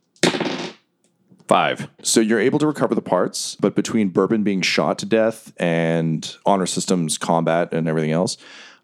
Five. 1.48 1.88
So 2.04 2.20
you're 2.22 2.40
able 2.40 2.60
to 2.60 2.68
recover 2.68 2.94
the 2.94 3.02
parts, 3.02 3.56
but 3.60 3.74
between 3.76 4.10
Bourbon 4.10 4.44
being 4.44 4.62
shot 4.62 5.00
to 5.00 5.08
death 5.08 5.52
and 5.58 6.36
honor 6.46 6.68
systems 6.68 7.18
combat 7.18 7.74
and 7.74 7.88
everything 7.88 8.12
else, 8.12 8.38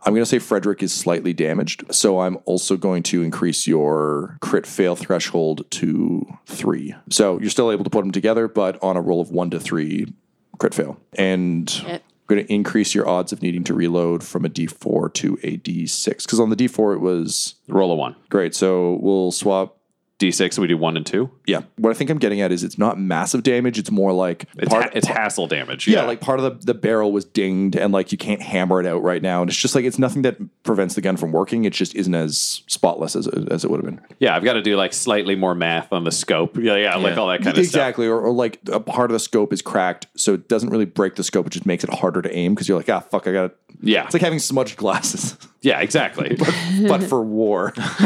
I'm 0.05 0.13
going 0.13 0.21
to 0.21 0.25
say 0.27 0.39
Frederick 0.39 0.83
is 0.83 0.93
slightly 0.93 1.33
damaged. 1.33 1.83
So 1.93 2.19
I'm 2.19 2.37
also 2.45 2.77
going 2.77 3.01
to 3.03 3.23
increase 3.23 3.65
your 3.65 4.37
crit 4.39 4.67
fail 4.67 4.95
threshold 4.95 5.69
to 5.71 6.25
three. 6.45 6.93
So 7.09 7.39
you're 7.39 7.49
still 7.49 7.71
able 7.71 7.83
to 7.83 7.89
put 7.89 8.01
them 8.01 8.11
together, 8.11 8.47
but 8.47 8.81
on 8.83 8.97
a 8.97 9.01
roll 9.01 9.19
of 9.19 9.31
one 9.31 9.49
to 9.49 9.59
three, 9.59 10.13
crit 10.59 10.75
fail. 10.75 10.99
And 11.17 11.67
Shit. 11.69 12.03
I'm 12.03 12.35
going 12.35 12.45
to 12.45 12.53
increase 12.53 12.93
your 12.93 13.07
odds 13.07 13.31
of 13.33 13.41
needing 13.41 13.63
to 13.65 13.73
reload 13.73 14.23
from 14.23 14.45
a 14.45 14.49
d4 14.49 15.13
to 15.15 15.39
a 15.43 15.57
d6. 15.57 16.05
Because 16.23 16.39
on 16.39 16.49
the 16.51 16.55
d4, 16.55 16.95
it 16.95 16.99
was 16.99 17.55
Roll 17.67 17.91
a 17.91 17.95
one. 17.95 18.15
great. 18.29 18.53
So 18.55 18.99
we'll 19.01 19.31
swap. 19.31 19.74
D6, 20.17 20.57
we 20.59 20.67
do 20.67 20.77
one 20.77 20.95
and 20.95 21.05
two. 21.05 21.29
Yeah. 21.45 21.63
What 21.77 21.89
I 21.89 21.93
think 21.93 22.09
I'm 22.09 22.19
getting 22.19 22.39
at 22.39 22.51
is 22.53 22.63
it's 22.63 22.77
not 22.77 22.97
massive 22.97 23.43
damage. 23.43 23.77
It's 23.77 23.91
more 23.91 24.13
like 24.13 24.45
It's, 24.57 24.73
ha- 24.73 24.89
it's 24.93 25.07
hassle 25.07 25.47
damage. 25.47 25.89
yeah, 25.89 26.03
like 26.03 26.21
part 26.21 26.39
of 26.39 26.43
the, 26.61 26.65
the 26.67 26.73
barrel 26.73 27.11
was 27.11 27.25
dinged 27.25 27.75
and 27.75 27.91
like 27.91 28.13
you 28.13 28.17
can't 28.17 28.41
hammer 28.41 28.79
it 28.79 28.85
out 28.85 29.03
right 29.03 29.21
now. 29.21 29.41
And 29.41 29.49
it's 29.49 29.59
just 29.59 29.75
like 29.75 29.83
it's 29.83 29.99
nothing 29.99 30.21
that 30.21 30.37
prevents 30.63 30.95
the 30.95 31.01
gun 31.01 31.17
from 31.17 31.33
working. 31.33 31.65
It 31.65 31.73
just 31.73 31.93
isn't 31.95 32.15
as 32.15 32.63
spotless 32.67 33.15
as 33.17 33.27
it, 33.27 33.51
as 33.51 33.65
it 33.65 33.69
would 33.71 33.83
have 33.83 33.85
been. 33.85 33.99
yeah, 34.19 34.35
I've 34.35 34.43
got 34.45 34.53
to 34.53 34.61
do 34.61 34.77
like 34.77 34.93
slightly 34.93 35.35
more 35.35 35.53
math 35.53 35.91
on 35.91 36.05
the 36.05 36.11
scope. 36.11 36.55
Yeah, 36.57 36.77
yeah, 36.77 36.95
like 36.95 37.17
all 37.17 37.27
that 37.27 37.39
kind 37.43 37.49
of 37.57 37.65
stuff. 37.65 37.79
exactly. 37.81 38.07
Or, 38.07 38.19
or 38.21 38.31
like 38.31 38.59
a 38.71 38.79
part 38.79 39.11
of 39.11 39.13
the 39.15 39.19
scope 39.19 39.51
is 39.51 39.61
cracked, 39.61 40.07
so 40.15 40.33
it 40.33 40.47
doesn't 40.47 40.69
really 40.69 40.85
break 40.85 41.15
the 41.15 41.23
scope. 41.25 41.47
It 41.47 41.51
just 41.51 41.65
makes 41.65 41.83
it 41.83 41.93
harder 41.93 42.21
to 42.21 42.33
aim 42.33 42.53
because 42.55 42.69
you're 42.69 42.77
like, 42.77 42.89
ah, 42.89 43.01
fuck, 43.01 43.27
I 43.27 43.33
got 43.33 43.45
it. 43.45 43.57
Yeah. 43.81 44.05
It's 44.05 44.13
like 44.13 44.23
having 44.23 44.39
smudged 44.39 44.77
glasses, 44.77 45.35
Yeah, 45.65 45.79
exactly. 45.79 46.37
but 46.87 47.01
for 47.03 47.23
war. 47.23 47.73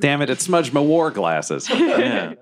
Damn 0.00 0.22
it, 0.22 0.30
it 0.30 0.40
smudged 0.40 0.72
my 0.72 0.80
war 0.80 1.10
glasses. 1.10 1.68
Yeah. 1.76 2.34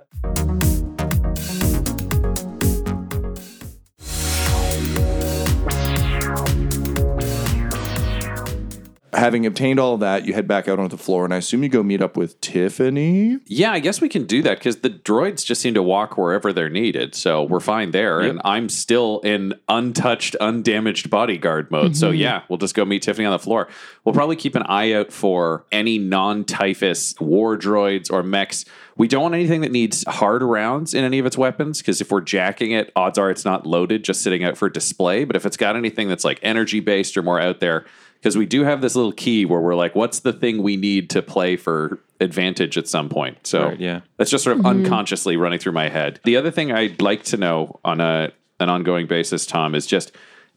Having 9.14 9.46
obtained 9.46 9.78
all 9.78 9.94
of 9.94 10.00
that, 10.00 10.26
you 10.26 10.34
head 10.34 10.48
back 10.48 10.68
out 10.68 10.78
onto 10.78 10.96
the 10.96 11.02
floor, 11.02 11.24
and 11.24 11.32
I 11.32 11.38
assume 11.38 11.62
you 11.62 11.68
go 11.68 11.82
meet 11.82 12.02
up 12.02 12.16
with 12.16 12.40
Tiffany. 12.40 13.38
Yeah, 13.46 13.72
I 13.72 13.80
guess 13.80 14.00
we 14.00 14.08
can 14.08 14.26
do 14.26 14.42
that 14.42 14.58
because 14.58 14.78
the 14.78 14.90
droids 14.90 15.44
just 15.44 15.60
seem 15.60 15.74
to 15.74 15.82
walk 15.82 16.18
wherever 16.18 16.52
they're 16.52 16.70
needed. 16.70 17.14
So 17.14 17.42
we're 17.42 17.58
mm. 17.58 17.64
fine 17.64 17.90
there. 17.92 18.20
And 18.20 18.40
I'm 18.44 18.68
still 18.68 19.20
in 19.20 19.54
untouched, 19.68 20.36
undamaged 20.40 21.10
bodyguard 21.10 21.70
mode. 21.70 21.96
So 21.96 22.08
mm-hmm. 22.08 22.16
yeah, 22.16 22.42
we'll 22.48 22.58
just 22.58 22.74
go 22.74 22.84
meet 22.84 23.02
Tiffany 23.02 23.26
on 23.26 23.32
the 23.32 23.38
floor. 23.38 23.68
We'll 24.04 24.14
probably 24.14 24.36
keep 24.36 24.54
an 24.56 24.64
eye 24.64 24.92
out 24.92 25.12
for 25.12 25.64
any 25.70 25.98
non 25.98 26.44
typhus 26.44 27.14
war 27.20 27.56
droids 27.56 28.12
or 28.12 28.22
mechs. 28.22 28.64
We 28.96 29.08
don't 29.08 29.22
want 29.22 29.34
anything 29.34 29.62
that 29.62 29.72
needs 29.72 30.04
hard 30.06 30.42
rounds 30.42 30.94
in 30.94 31.04
any 31.04 31.18
of 31.18 31.26
its 31.26 31.36
weapons 31.36 31.78
because 31.78 32.00
if 32.00 32.10
we're 32.12 32.20
jacking 32.20 32.70
it, 32.70 32.92
odds 32.94 33.18
are 33.18 33.30
it's 33.30 33.44
not 33.44 33.66
loaded, 33.66 34.04
just 34.04 34.22
sitting 34.22 34.44
out 34.44 34.56
for 34.56 34.68
display. 34.68 35.24
But 35.24 35.36
if 35.36 35.46
it's 35.46 35.56
got 35.56 35.76
anything 35.76 36.08
that's 36.08 36.24
like 36.24 36.38
energy 36.42 36.80
based 36.80 37.16
or 37.16 37.22
more 37.22 37.40
out 37.40 37.60
there, 37.60 37.86
because 38.24 38.38
we 38.38 38.46
do 38.46 38.64
have 38.64 38.80
this 38.80 38.96
little 38.96 39.12
key 39.12 39.44
where 39.44 39.60
we're 39.60 39.74
like, 39.74 39.94
what's 39.94 40.20
the 40.20 40.32
thing 40.32 40.62
we 40.62 40.78
need 40.78 41.10
to 41.10 41.20
play 41.20 41.56
for 41.56 42.00
advantage 42.20 42.78
at 42.78 42.88
some 42.88 43.10
point? 43.10 43.46
So 43.46 43.68
Right, 43.68 43.78
yeah. 43.78 44.00
that's 44.16 44.30
just 44.30 44.44
sort 44.44 44.58
of 44.58 44.64
unconsciously 44.64 45.36
running 45.36 45.58
through 45.58 45.72
my 45.72 45.90
head. 45.90 46.20
The 46.24 46.38
other 46.38 46.50
thing 46.50 46.72
I'd 46.72 47.02
like 47.02 47.24
to 47.24 47.36
know 47.36 47.80
on 47.84 48.00
a 48.00 48.32
an 48.60 48.70
ongoing 48.70 49.06
basis, 49.06 49.44
Tom, 49.44 49.74
is 49.74 49.84
just 49.84 50.12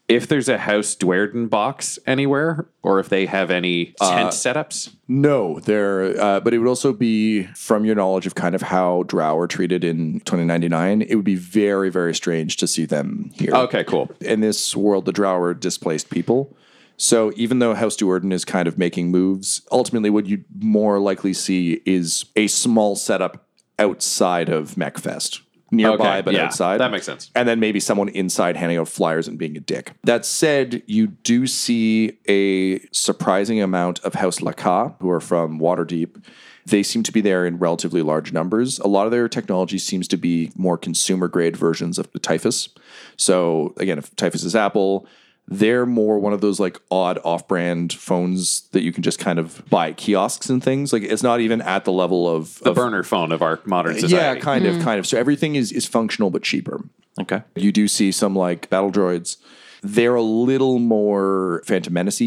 if 0.07 0.29
there's 0.29 0.47
a 0.47 0.57
House 0.57 0.95
Dwerden 0.95 1.49
box 1.49 1.99
anywhere, 2.07 2.67
or 2.83 3.01
if 3.01 3.09
they 3.09 3.25
have 3.25 3.51
any 3.51 3.95
tent 3.99 4.29
setups. 4.29 4.93
No, 5.09 5.59
there, 5.59 6.17
uh, 6.21 6.39
but 6.39 6.53
it 6.53 6.59
would 6.59 6.69
also 6.69 6.93
be 6.93 7.43
from 7.47 7.83
your 7.83 7.95
knowledge 7.95 8.25
of 8.25 8.35
kind 8.35 8.55
of 8.55 8.61
how 8.61 9.03
Drow 9.03 9.37
are 9.37 9.47
treated 9.47 9.83
in 9.83 10.21
2099. 10.21 11.01
It 11.01 11.15
would 11.15 11.25
be 11.25 11.35
very, 11.35 11.89
very 11.89 12.15
strange 12.15 12.55
to 12.57 12.67
see 12.67 12.85
them 12.85 13.31
here. 13.33 13.53
Okay, 13.53 13.83
cool. 13.83 14.09
in 14.21 14.39
this 14.39 14.73
world, 14.73 15.03
the 15.03 15.11
Drow 15.11 15.37
are 15.41 15.53
displaced 15.53 16.09
people. 16.09 16.55
So 16.97 17.31
even 17.35 17.59
though 17.59 17.75
House 17.75 17.95
Duerden 17.95 18.33
is 18.33 18.43
kind 18.43 18.67
of 18.67 18.77
making 18.77 19.11
moves, 19.11 19.61
ultimately 19.71 20.09
what 20.09 20.25
you 20.25 20.43
more 20.59 20.99
likely 20.99 21.33
see 21.33 21.81
is 21.85 22.25
a 22.35 22.47
small 22.47 22.95
setup 22.95 23.47
outside 23.79 24.49
of 24.49 24.71
MechFest. 24.75 25.41
Nearby, 25.69 26.19
Okay, 26.19 26.21
but 26.21 26.33
yeah, 26.33 26.45
outside. 26.45 26.77
that 26.77 26.91
makes 26.91 27.05
sense. 27.05 27.29
And 27.35 27.47
then 27.47 27.59
maybe 27.59 27.81
someone 27.81 28.07
inside 28.09 28.55
handing 28.55 28.77
out 28.77 28.87
flyers 28.87 29.27
and 29.27 29.37
being 29.37 29.57
a 29.57 29.59
dick. 29.59 29.91
That 30.05 30.25
said, 30.25 30.81
you 30.87 31.07
do 31.07 31.45
see 31.45 32.17
a 32.29 32.79
surprising 32.93 33.61
amount 33.61 33.99
of 33.99 34.13
House 34.15 34.39
Laka, 34.39 34.95
who 35.01 35.09
are 35.09 35.19
from 35.19 35.59
Waterdeep. 35.59 36.23
They 36.65 36.83
seem 36.83 37.03
to 37.03 37.11
be 37.11 37.19
there 37.19 37.45
in 37.45 37.59
relatively 37.59 38.01
large 38.01 38.31
numbers. 38.31 38.79
A 38.79 38.87
lot 38.87 39.07
of 39.07 39.11
their 39.11 39.27
technology 39.27 39.77
seems 39.77 40.07
to 40.07 40.17
be 40.17 40.51
more 40.55 40.77
consumer 40.77 41.27
grade 41.27 41.57
versions 41.57 41.99
of 41.99 42.09
the 42.13 42.19
Typhus. 42.19 42.69
So 43.17 43.73
again, 43.77 43.97
if 43.97 44.15
Typhus 44.15 44.45
is 44.45 44.55
Apple, 44.55 45.05
they're 45.47 45.85
more 45.85 46.19
one 46.19 46.33
of 46.33 46.41
those 46.41 46.59
like 46.59 46.77
odd 46.91 47.19
off-brand 47.23 47.93
phones 47.93 48.61
that 48.71 48.81
you 48.83 48.91
can 48.91 49.01
just 49.01 49.17
kind 49.19 49.39
of 49.39 49.63
buy 49.69 49.89
at 49.89 49.97
kiosks 49.97 50.49
and 50.49 50.61
things. 50.63 50.91
Like 50.91 51.03
it's 51.03 51.23
not 51.23 51.39
even 51.39 51.61
at 51.61 51.85
the 51.85 51.91
level 51.93 52.27
of 52.27 52.59
The 52.59 52.71
of- 52.71 52.75
burner 52.75 53.03
phone 53.03 53.31
of 53.31 53.41
our 53.41 53.59
modern 53.65 53.93
society. 53.95 54.15
yeah, 54.15 54.35
kind 54.35 54.65
of, 54.65 54.81
kind 54.81 54.99
of. 54.99 55.07
So 55.07 55.17
everything 55.17 55.55
is 55.55 55.71
is 55.71 55.85
functional 55.85 56.29
but 56.29 56.43
cheaper. 56.43 56.81
Okay. 57.19 57.41
You 57.55 57.71
do 57.71 57.87
see 57.87 58.11
some 58.11 58.35
like 58.35 58.69
battle 58.69 58.91
droids. 58.91 59.37
They're 59.81 60.15
a 60.15 60.21
little 60.21 60.79
more 60.79 61.61
Phantom 61.65 61.93
Menace, 61.93 62.21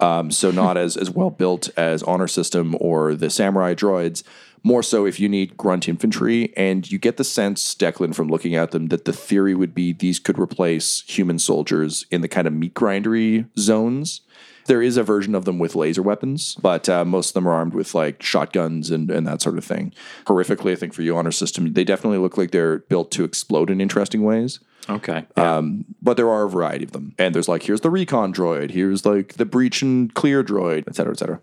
um, 0.00 0.30
so 0.30 0.50
not 0.50 0.76
as 0.84 0.96
as 0.96 1.10
well 1.10 1.30
built 1.30 1.68
as 1.76 2.02
Honor 2.04 2.26
System 2.28 2.74
or 2.80 3.14
the 3.14 3.28
Samurai 3.28 3.74
droids. 3.74 4.22
More 4.62 4.82
so 4.82 5.06
if 5.06 5.18
you 5.18 5.28
need 5.28 5.56
grunt 5.56 5.88
infantry, 5.88 6.52
and 6.56 6.90
you 6.90 6.98
get 6.98 7.16
the 7.16 7.24
sense, 7.24 7.74
Declan, 7.74 8.14
from 8.14 8.28
looking 8.28 8.54
at 8.54 8.72
them, 8.72 8.88
that 8.88 9.06
the 9.06 9.12
theory 9.12 9.54
would 9.54 9.74
be 9.74 9.92
these 9.92 10.18
could 10.18 10.38
replace 10.38 11.02
human 11.06 11.38
soldiers 11.38 12.04
in 12.10 12.20
the 12.20 12.28
kind 12.28 12.46
of 12.46 12.52
meat 12.52 12.74
grindery 12.74 13.48
zones. 13.58 14.20
There 14.66 14.82
is 14.82 14.96
a 14.96 15.02
version 15.02 15.34
of 15.34 15.46
them 15.46 15.58
with 15.58 15.74
laser 15.74 16.02
weapons, 16.02 16.54
but 16.60 16.88
uh, 16.88 17.04
most 17.04 17.30
of 17.30 17.34
them 17.34 17.48
are 17.48 17.52
armed 17.52 17.74
with 17.74 17.94
like 17.94 18.22
shotguns 18.22 18.90
and, 18.90 19.10
and 19.10 19.26
that 19.26 19.42
sort 19.42 19.58
of 19.58 19.64
thing. 19.64 19.92
Horrifically, 20.26 20.72
I 20.72 20.76
think 20.76 20.92
for 20.92 21.02
you 21.02 21.16
honor 21.16 21.32
system, 21.32 21.72
they 21.72 21.82
definitely 21.82 22.18
look 22.18 22.36
like 22.36 22.50
they're 22.50 22.80
built 22.80 23.10
to 23.12 23.24
explode 23.24 23.70
in 23.70 23.80
interesting 23.80 24.22
ways. 24.22 24.60
Okay. 24.90 25.24
Um, 25.36 25.84
but 26.02 26.16
there 26.16 26.28
are 26.28 26.44
a 26.44 26.50
variety 26.50 26.84
of 26.84 26.92
them. 26.92 27.14
And 27.18 27.34
there's 27.34 27.48
like, 27.48 27.62
here's 27.62 27.80
the 27.80 27.90
recon 27.90 28.34
droid, 28.34 28.70
here's 28.72 29.06
like 29.06 29.34
the 29.34 29.44
breach 29.44 29.82
and 29.82 30.12
clear 30.14 30.42
droid, 30.42 30.84
et 30.88 30.96
cetera, 30.96 31.12
et 31.12 31.18
cetera. 31.18 31.40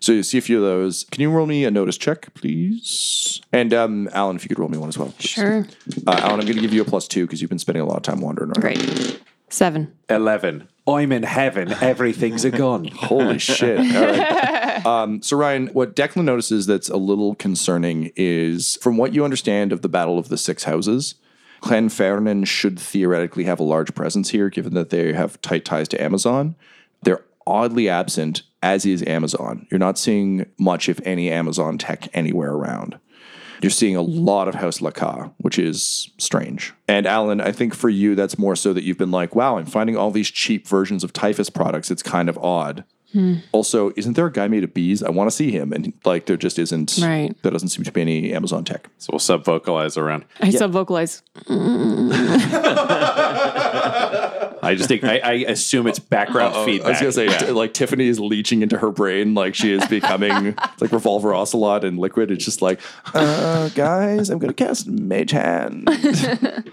So 0.00 0.12
you 0.12 0.22
see 0.22 0.38
a 0.38 0.40
few 0.42 0.58
of 0.58 0.64
those. 0.64 1.04
Can 1.10 1.20
you 1.22 1.30
roll 1.30 1.46
me 1.46 1.64
a 1.64 1.70
notice 1.70 1.96
check, 1.96 2.32
please? 2.34 3.40
And 3.52 3.72
um, 3.72 4.08
Alan, 4.12 4.36
if 4.36 4.42
you 4.44 4.48
could 4.48 4.58
roll 4.58 4.68
me 4.68 4.78
one 4.78 4.88
as 4.88 4.98
well. 4.98 5.12
please. 5.18 5.30
Sure. 5.30 5.66
Uh, 6.06 6.18
Alan, 6.20 6.40
I'm 6.40 6.46
going 6.46 6.56
to 6.56 6.60
give 6.60 6.72
you 6.74 6.82
a 6.82 6.86
plus 6.86 7.06
two 7.08 7.26
because 7.26 7.40
you've 7.40 7.50
been 7.50 7.58
spending 7.58 7.82
a 7.82 7.86
lot 7.86 7.96
of 7.96 8.02
time 8.02 8.20
wandering 8.20 8.50
around. 8.50 8.60
Great. 8.60 9.20
Seven. 9.50 9.94
11. 10.10 10.68
I'm 10.86 11.12
in 11.12 11.22
heaven. 11.22 11.72
Everything's 11.80 12.44
a 12.44 12.50
gun. 12.50 12.84
Holy 12.94 13.38
shit. 13.38 13.78
All 13.78 14.06
right. 14.06 14.86
Um, 14.86 15.22
so, 15.22 15.36
Ryan, 15.36 15.68
what 15.68 15.96
Declan 15.96 16.24
notices 16.24 16.66
that's 16.66 16.88
a 16.88 16.96
little 16.96 17.34
concerning 17.34 18.12
is 18.14 18.76
from 18.82 18.96
what 18.96 19.14
you 19.14 19.24
understand 19.24 19.72
of 19.72 19.82
the 19.82 19.88
Battle 19.88 20.18
of 20.18 20.28
the 20.28 20.36
Six 20.38 20.64
Houses, 20.64 21.14
Clanfernan 21.60 22.46
should 22.46 22.78
theoretically 22.78 23.44
have 23.44 23.60
a 23.60 23.64
large 23.64 23.94
presence 23.94 24.30
here, 24.30 24.48
given 24.48 24.74
that 24.74 24.90
they 24.90 25.12
have 25.12 25.40
tight 25.42 25.64
ties 25.64 25.88
to 25.88 26.02
Amazon. 26.02 26.54
They're 27.02 27.24
oddly 27.46 27.88
absent, 27.88 28.42
as 28.62 28.84
is 28.86 29.02
Amazon. 29.04 29.66
You're 29.70 29.78
not 29.78 29.98
seeing 29.98 30.46
much, 30.58 30.88
if 30.88 31.00
any, 31.04 31.30
Amazon 31.30 31.78
tech 31.78 32.08
anywhere 32.14 32.52
around. 32.52 32.98
You're 33.60 33.70
seeing 33.70 33.96
a 33.96 34.02
lot 34.02 34.46
of 34.46 34.54
House 34.54 34.78
Laka, 34.78 35.32
which 35.38 35.58
is 35.58 36.10
strange. 36.18 36.72
And 36.86 37.06
Alan, 37.06 37.40
I 37.40 37.50
think 37.50 37.74
for 37.74 37.88
you, 37.88 38.14
that's 38.14 38.38
more 38.38 38.54
so 38.54 38.72
that 38.72 38.84
you've 38.84 38.98
been 38.98 39.10
like, 39.10 39.34
wow, 39.34 39.58
I'm 39.58 39.66
finding 39.66 39.96
all 39.96 40.12
these 40.12 40.30
cheap 40.30 40.68
versions 40.68 41.02
of 41.02 41.12
Typhus 41.12 41.50
products. 41.50 41.90
It's 41.90 42.02
kind 42.02 42.28
of 42.28 42.38
odd. 42.38 42.84
Hmm. 43.12 43.36
Also, 43.52 43.90
isn't 43.96 44.14
there 44.14 44.26
a 44.26 44.32
guy 44.32 44.48
made 44.48 44.64
of 44.64 44.74
bees? 44.74 45.02
I 45.02 45.08
want 45.10 45.30
to 45.30 45.34
see 45.36 45.50
him. 45.50 45.72
And 45.72 45.94
like, 46.04 46.26
there 46.26 46.36
just 46.36 46.58
isn't, 46.58 46.98
Right. 47.00 47.34
there 47.42 47.50
doesn't 47.50 47.70
seem 47.70 47.84
to 47.84 47.92
be 47.92 48.02
any 48.02 48.34
Amazon 48.34 48.64
tech. 48.64 48.88
So 48.98 49.10
we'll 49.12 49.18
sub 49.18 49.44
vocalize 49.44 49.96
around. 49.96 50.24
I 50.40 50.50
sub 50.50 50.72
vocalize. 50.72 51.22
I 54.62 54.74
just 54.74 54.88
think, 54.88 55.04
I, 55.04 55.18
I 55.18 55.32
assume 55.48 55.86
it's 55.86 55.98
background 55.98 56.54
feedback. 56.64 56.86
I 56.86 56.90
was 56.90 57.00
going 57.00 57.10
to 57.10 57.12
say, 57.12 57.26
Yeah. 57.26 57.46
t- 57.48 57.52
like, 57.52 57.74
Tiffany 57.74 58.08
is 58.08 58.18
leeching 58.20 58.62
into 58.62 58.78
her 58.78 58.90
brain 58.90 59.34
like 59.34 59.54
she 59.54 59.72
is 59.72 59.86
becoming 59.86 60.54
like 60.80 60.92
Revolver 60.92 61.34
Ocelot 61.34 61.84
and 61.84 61.98
Liquid. 61.98 62.30
It's 62.30 62.44
just 62.44 62.62
like, 62.62 62.80
uh, 63.14 63.68
guys, 63.70 64.30
I'm 64.30 64.38
going 64.38 64.52
to 64.52 64.64
cast 64.64 64.86
Mage 64.86 65.30
Hand. 65.32 65.88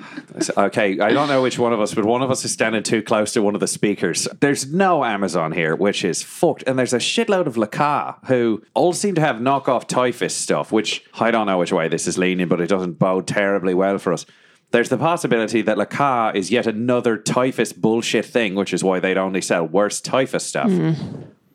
Okay, 0.57 0.99
I 0.99 1.11
don't 1.13 1.29
know 1.29 1.41
which 1.41 1.57
one 1.57 1.71
of 1.71 1.79
us, 1.79 1.93
but 1.93 2.03
one 2.03 2.21
of 2.21 2.29
us 2.29 2.43
is 2.43 2.51
standing 2.51 2.83
too 2.83 3.01
close 3.01 3.31
to 3.33 3.41
one 3.41 3.55
of 3.55 3.61
the 3.61 3.67
speakers. 3.67 4.27
There's 4.41 4.69
no 4.71 5.05
Amazon 5.05 5.53
here, 5.53 5.75
which 5.77 6.03
is 6.03 6.21
fucked. 6.23 6.63
And 6.67 6.77
there's 6.77 6.91
a 6.91 6.97
shitload 6.97 7.45
of 7.47 7.55
Laka 7.55 8.17
who 8.27 8.61
all 8.73 8.91
seem 8.91 9.15
to 9.15 9.21
have 9.21 9.37
knockoff 9.37 9.87
typhus 9.87 10.35
stuff, 10.35 10.73
which 10.73 11.05
I 11.19 11.31
don't 11.31 11.45
know 11.45 11.57
which 11.57 11.71
way 11.71 11.87
this 11.87 12.05
is 12.05 12.17
leaning, 12.17 12.49
but 12.49 12.59
it 12.59 12.67
doesn't 12.67 12.99
bode 12.99 13.27
terribly 13.27 13.73
well 13.73 13.97
for 13.97 14.11
us. 14.11 14.25
There's 14.71 14.89
the 14.89 14.97
possibility 14.97 15.61
that 15.61 15.77
Laka 15.77 16.35
is 16.35 16.51
yet 16.51 16.67
another 16.67 17.17
typhus 17.17 17.71
bullshit 17.71 18.25
thing, 18.25 18.55
which 18.55 18.73
is 18.73 18.83
why 18.83 18.99
they'd 18.99 19.17
only 19.17 19.41
sell 19.41 19.65
worse 19.65 20.01
typhus 20.01 20.45
stuff. 20.45 20.69
Hmm. 20.69 20.93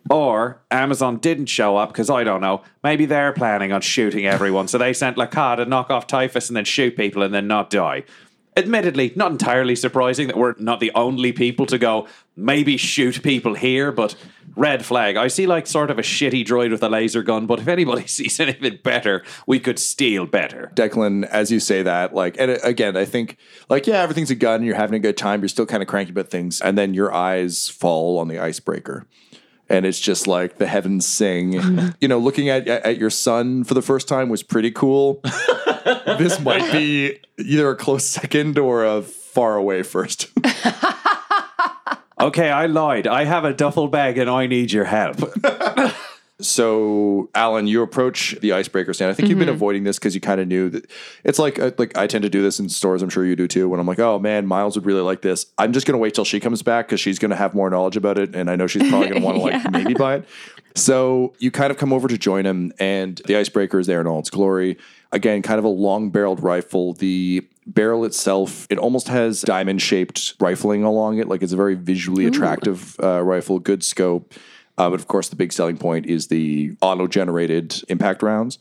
Or 0.09 0.61
Amazon 0.71 1.19
didn't 1.19 1.47
show 1.47 1.77
up 1.77 1.91
because 1.91 2.11
I 2.11 2.25
don't 2.25 2.41
know. 2.41 2.63
Maybe 2.83 3.07
they're 3.07 3.33
planning 3.33 3.73
on 3.73 3.81
shooting 3.81 4.27
everyone. 4.27 4.67
So 4.67 4.79
they 4.79 4.93
sent 4.93 5.17
Laka 5.17 5.57
to 5.57 5.67
knock 5.67 5.91
off 5.91 6.07
typhus 6.07 6.49
and 6.49 6.57
then 6.57 6.65
shoot 6.65 6.97
people 6.97 7.23
and 7.23 7.33
then 7.33 7.47
not 7.47 7.71
die. 7.71 8.05
Admittedly, 8.57 9.13
not 9.15 9.31
entirely 9.31 9.77
surprising 9.77 10.27
that 10.27 10.37
we're 10.37 10.55
not 10.59 10.81
the 10.81 10.91
only 10.95 11.33
people 11.33 11.67
to 11.67 11.79
go, 11.79 12.09
maybe 12.35 12.77
shoot 12.77 13.23
people 13.23 13.55
here, 13.55 13.93
but 13.93 14.17
red 14.57 14.85
flag. 14.85 15.17
I 15.17 15.29
see 15.29 15.47
like 15.47 15.67
sort 15.67 15.91
of 15.91 15.99
a 15.99 16.03
shitty 16.03 16.45
droid 16.45 16.71
with 16.71 16.83
a 16.83 16.89
laser 16.89 17.23
gun, 17.23 17.47
but 17.47 17.61
if 17.61 17.69
anybody 17.69 18.07
sees 18.07 18.41
anything 18.41 18.79
better, 18.83 19.23
we 19.47 19.61
could 19.61 19.79
steal 19.79 20.27
better. 20.27 20.73
Declan, 20.75 21.27
as 21.27 21.51
you 21.51 21.61
say 21.61 21.83
that, 21.83 22.15
like, 22.15 22.37
and 22.39 22.51
uh, 22.51 22.59
again, 22.63 22.97
I 22.97 23.05
think, 23.05 23.37
like, 23.69 23.87
yeah, 23.87 24.03
everything's 24.03 24.31
a 24.31 24.35
gun. 24.35 24.63
You're 24.63 24.77
having 24.77 24.97
a 24.97 25.01
good 25.01 25.17
time. 25.17 25.41
You're 25.41 25.49
still 25.49 25.67
kind 25.67 25.83
of 25.83 25.89
cranky 25.89 26.11
about 26.11 26.29
things, 26.29 26.61
and 26.61 26.77
then 26.77 26.95
your 26.95 27.13
eyes 27.13 27.69
fall 27.69 28.19
on 28.19 28.29
the 28.29 28.39
icebreaker, 28.39 29.07
and 29.69 29.87
it's 29.87 30.01
just 30.01 30.27
like 30.27 30.59
the 30.59 30.67
heavens 30.67 31.07
sing. 31.07 31.95
you 32.01 32.09
know, 32.09 32.19
looking 32.19 32.49
at 32.49 32.67
at 32.67 32.99
your 32.99 33.11
son 33.11 33.65
for 33.65 33.75
the 33.75 33.83
first 33.83 34.09
time 34.09 34.29
was 34.29 34.43
pretty 34.43 34.71
cool. 34.71 35.23
this 35.85 36.41
might 36.41 36.71
be 36.73 37.19
either 37.39 37.71
a 37.71 37.77
close 37.77 38.05
second 38.07 38.59
or 38.59 38.85
a 38.85 39.03
far 39.03 39.57
away 39.57 39.83
first. 39.83 40.29
Okay, 42.21 42.51
I 42.51 42.67
lied. 42.67 43.07
I 43.07 43.25
have 43.25 43.47
a 43.47 43.55
duffel 43.55 43.89
bag 43.89 44.19
and 44.19 44.29
I 44.29 44.47
need 44.47 44.73
your 44.73 44.85
help. 44.85 45.17
So, 46.61 47.31
Alan, 47.35 47.67
you 47.67 47.81
approach 47.81 48.37
the 48.43 48.53
icebreaker 48.53 48.93
stand. 48.93 49.11
I 49.11 49.15
think 49.15 49.31
you've 49.31 49.39
been 49.39 49.49
avoiding 49.49 49.85
this 49.85 49.99
because 49.99 50.15
you 50.15 50.21
kind 50.21 50.43
of 50.43 50.47
knew 50.47 50.69
that 50.69 50.91
it's 51.25 51.39
like 51.39 51.59
uh, 51.59 51.71
like 51.79 51.97
I 51.97 52.07
tend 52.07 52.21
to 52.25 52.29
do 52.29 52.43
this 52.43 52.61
in 52.61 52.69
stores. 52.69 53.01
I'm 53.01 53.09
sure 53.09 53.25
you 53.25 53.35
do 53.35 53.49
too. 53.49 53.67
When 53.67 53.81
I'm 53.81 53.87
like, 53.87 53.99
oh 53.99 54.19
man, 54.19 54.47
Miles 54.47 54.77
would 54.77 54.85
really 54.85 55.01
like 55.01 55.23
this. 55.23 55.47
I'm 55.57 55.73
just 55.73 55.87
gonna 55.87 55.97
wait 55.97 56.13
till 56.13 56.27
she 56.27 56.39
comes 56.39 56.63
back 56.63 56.87
because 56.87 57.01
she's 57.01 57.19
gonna 57.19 57.35
have 57.35 57.55
more 57.55 57.71
knowledge 57.71 57.97
about 57.97 58.19
it, 58.19 58.37
and 58.37 58.51
I 58.51 58.57
know 58.57 58.67
she's 58.67 58.87
probably 58.91 59.09
gonna 59.09 59.21
want 59.25 59.39
to 59.39 59.43
like 59.43 59.71
maybe 59.71 59.95
buy 59.95 60.17
it. 60.17 60.29
So 60.75 61.33
you 61.39 61.51
kind 61.51 61.71
of 61.71 61.79
come 61.79 61.95
over 61.95 62.09
to 62.09 62.19
join 62.19 62.45
him, 62.45 62.75
and 62.79 63.23
the 63.25 63.37
icebreaker 63.37 63.79
is 63.79 63.87
there 63.87 64.03
in 64.03 64.07
all 64.07 64.19
its 64.19 64.29
glory. 64.29 64.77
Again, 65.13 65.41
kind 65.41 65.59
of 65.59 65.65
a 65.65 65.69
long 65.69 66.11
barreled 66.11 66.43
rifle. 66.43 66.93
The 66.93 67.43
barrel 67.67 68.05
itself, 68.05 68.67
it 68.69 68.77
almost 68.77 69.09
has 69.09 69.41
diamond 69.41 69.81
shaped 69.81 70.35
rifling 70.41 70.85
along 70.85 71.21
it. 71.21 71.27
Like 71.27 71.43
it's 71.43 71.55
a 71.55 71.57
very 71.57 71.75
visually 71.75 72.27
attractive 72.27 73.01
uh, 73.03 73.23
rifle, 73.23 73.61
good 73.61 73.83
scope. 73.83 74.35
Uh, 74.81 74.89
but 74.89 74.99
of 74.99 75.09
course, 75.09 75.29
the 75.29 75.37
big 75.37 75.53
selling 75.53 75.77
point 75.77 76.07
is 76.07 76.29
the 76.29 76.75
auto 76.81 77.07
generated 77.07 77.85
impact 77.91 78.23
rounds. 78.23 78.59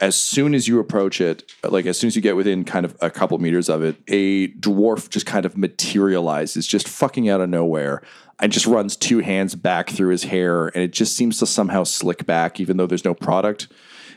As 0.00 0.16
soon 0.16 0.54
as 0.54 0.66
you 0.66 0.80
approach 0.80 1.20
it, 1.20 1.52
like 1.62 1.84
as 1.84 1.98
soon 1.98 2.08
as 2.08 2.16
you 2.16 2.22
get 2.22 2.36
within 2.36 2.64
kind 2.64 2.86
of 2.86 2.96
a 3.02 3.10
couple 3.10 3.36
meters 3.36 3.68
of 3.68 3.82
it, 3.82 3.96
a 4.08 4.48
dwarf 4.54 5.10
just 5.10 5.26
kind 5.26 5.44
of 5.44 5.54
materializes, 5.58 6.66
just 6.66 6.88
fucking 6.88 7.28
out 7.28 7.42
of 7.42 7.50
nowhere, 7.50 8.00
and 8.40 8.50
just 8.50 8.64
runs 8.64 8.96
two 8.96 9.18
hands 9.18 9.54
back 9.54 9.90
through 9.90 10.08
his 10.08 10.24
hair, 10.24 10.68
and 10.68 10.82
it 10.82 10.90
just 10.90 11.18
seems 11.18 11.38
to 11.40 11.46
somehow 11.46 11.84
slick 11.84 12.24
back, 12.24 12.58
even 12.58 12.78
though 12.78 12.86
there's 12.86 13.04
no 13.04 13.12
product. 13.12 13.68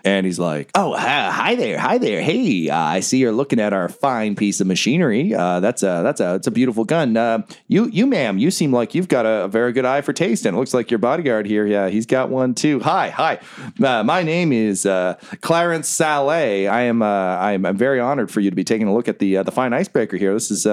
And 0.05 0.23
he's 0.25 0.37
like, 0.37 0.69
"Oh, 0.75 0.95
hi, 0.95 1.55
there, 1.55 1.79
hi 1.79 1.97
there. 1.97 2.21
Hey, 2.21 2.69
uh, 2.69 2.77
I 2.77 2.99
see 2.99 3.17
you're 3.17 3.31
looking 3.31 3.59
at 3.59 3.73
our 3.73 3.89
fine 3.89 4.35
piece 4.35 4.61
of 4.61 4.67
machinery. 4.67 5.33
Uh, 5.33 5.59
that's 5.59 5.81
a 5.81 6.01
that's 6.03 6.21
a 6.21 6.35
it's 6.35 6.45
a 6.45 6.51
beautiful 6.51 6.85
gun. 6.85 7.17
Uh, 7.17 7.41
you 7.67 7.87
you 7.87 8.05
ma'am, 8.05 8.37
you 8.37 8.51
seem 8.51 8.71
like 8.71 8.93
you've 8.93 9.07
got 9.07 9.25
a, 9.25 9.45
a 9.45 9.47
very 9.47 9.73
good 9.73 9.83
eye 9.83 10.01
for 10.01 10.13
taste, 10.13 10.45
and 10.45 10.55
it 10.55 10.59
looks 10.59 10.75
like 10.75 10.91
your 10.91 10.99
bodyguard 10.99 11.47
here. 11.47 11.65
Yeah, 11.65 11.89
he's 11.89 12.05
got 12.05 12.29
one 12.29 12.53
too. 12.53 12.79
Hi, 12.81 13.09
hi. 13.09 13.39
Uh, 13.83 14.03
my 14.03 14.21
name 14.21 14.53
is 14.53 14.85
uh, 14.85 15.15
Clarence 15.41 15.87
Saleh. 15.89 16.67
I 16.69 16.81
am 16.81 17.01
uh, 17.01 17.05
I 17.07 17.53
am 17.53 17.65
I'm 17.65 17.77
very 17.77 17.99
honored 17.99 18.29
for 18.29 18.41
you 18.41 18.51
to 18.51 18.55
be 18.55 18.63
taking 18.63 18.87
a 18.87 18.93
look 18.93 19.07
at 19.07 19.17
the 19.17 19.41
the 19.41 19.51
fine 19.51 19.73
icebreaker 19.73 20.17
here. 20.17 20.33
This 20.33 20.51
is 20.51 20.65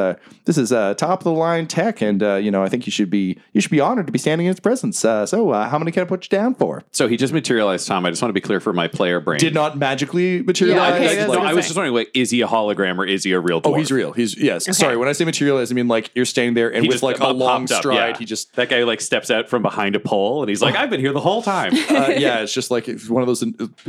this 0.45 0.59
is 0.59 0.69
top 0.69 1.21
of 1.21 1.25
the 1.25 1.33
line 1.33 1.67
tech, 1.67 2.03
and 2.03 2.21
you 2.45 2.51
know 2.51 2.63
I 2.63 2.69
think 2.69 2.87
you 2.87 2.93
should 2.93 3.09
be 3.09 3.39
you 3.55 3.63
should 3.63 3.71
be 3.71 3.81
honored 3.81 4.05
to 4.09 4.13
be 4.13 4.19
standing 4.19 4.47
in 4.47 4.51
its 4.51 4.61
presence. 4.61 4.99
So, 4.99 5.53
how 5.53 5.79
many 5.79 5.91
can 5.91 6.03
I 6.03 6.07
put 6.07 6.25
you 6.25 6.29
down 6.29 6.55
for? 6.55 6.85
so 6.93 7.09
he 7.09 7.17
just 7.17 7.33
materialized, 7.33 7.87
Tom. 7.87 8.05
I 8.05 8.11
just 8.11 8.21
want 8.21 8.29
to 8.29 8.35
be 8.35 8.41
clear 8.43 8.61
for 8.61 8.75
my 8.75 8.89
player 8.89 9.22
brain. 9.23 9.39
Did 9.39 9.55
not 9.55 9.79
magically 9.79 10.43
materialize. 10.43 10.95
okay, 10.95 11.07
Like, 11.07 11.17
that's 11.17 11.29
like, 11.29 11.39
what 11.39 11.49
I 11.49 11.55
was 11.55 11.67
just 11.67 11.77
wondering, 11.77 11.95
like, 11.95 12.11
is 12.15 12.31
he 12.31 12.43
a 12.43 12.47
hologram 12.47 12.99
or 12.99 13.07
is 13.07 13.25
he 13.25 13.33
a 13.33 13.41
real 13.41 13.61
dwarf? 13.61 13.73
Oh, 13.73 13.75
he's 13.75 13.91
real. 13.91 14.13
He's 14.13 14.37
yes. 14.37 14.77
Sorry, 14.77 14.97
when 14.97 15.09
I 15.09 15.13
say 15.13 15.25
materialize, 15.25 15.71
I 15.71 15.75
mean 15.75 15.89
like 15.89 16.11
you're 16.15 16.25
standing 16.25 16.55
there 16.55 16.73
and 16.73 16.83
He 16.83 16.89
with 16.89 16.97
just 16.97 17.03
like 17.03 17.17
a 17.17 17.21
popped 17.21 17.39
long 17.39 17.63
up, 17.65 17.79
stride, 17.79 18.15
yeah. 18.15 18.19
he 18.19 18.25
just 18.25 18.55
that 18.57 18.69
guy 18.69 18.83
like 18.85 19.01
steps 19.01 19.31
out 19.31 19.49
from 19.49 19.63
behind 19.63 19.97
a 19.97 20.01
pole 20.01 20.43
and 20.43 20.49
he's 20.49 20.63
like, 20.63 20.75
I've 20.77 20.91
been 20.91 21.01
here 21.01 21.13
the 21.13 21.21
whole 21.21 21.43
time. 21.43 21.73
uh, 21.91 22.13
yeah, 22.17 22.41
it's 22.41 22.53
just 22.53 22.71
like 22.71 22.89
it's 22.89 23.09
one 23.09 23.23
of 23.23 23.27
those. 23.27 23.45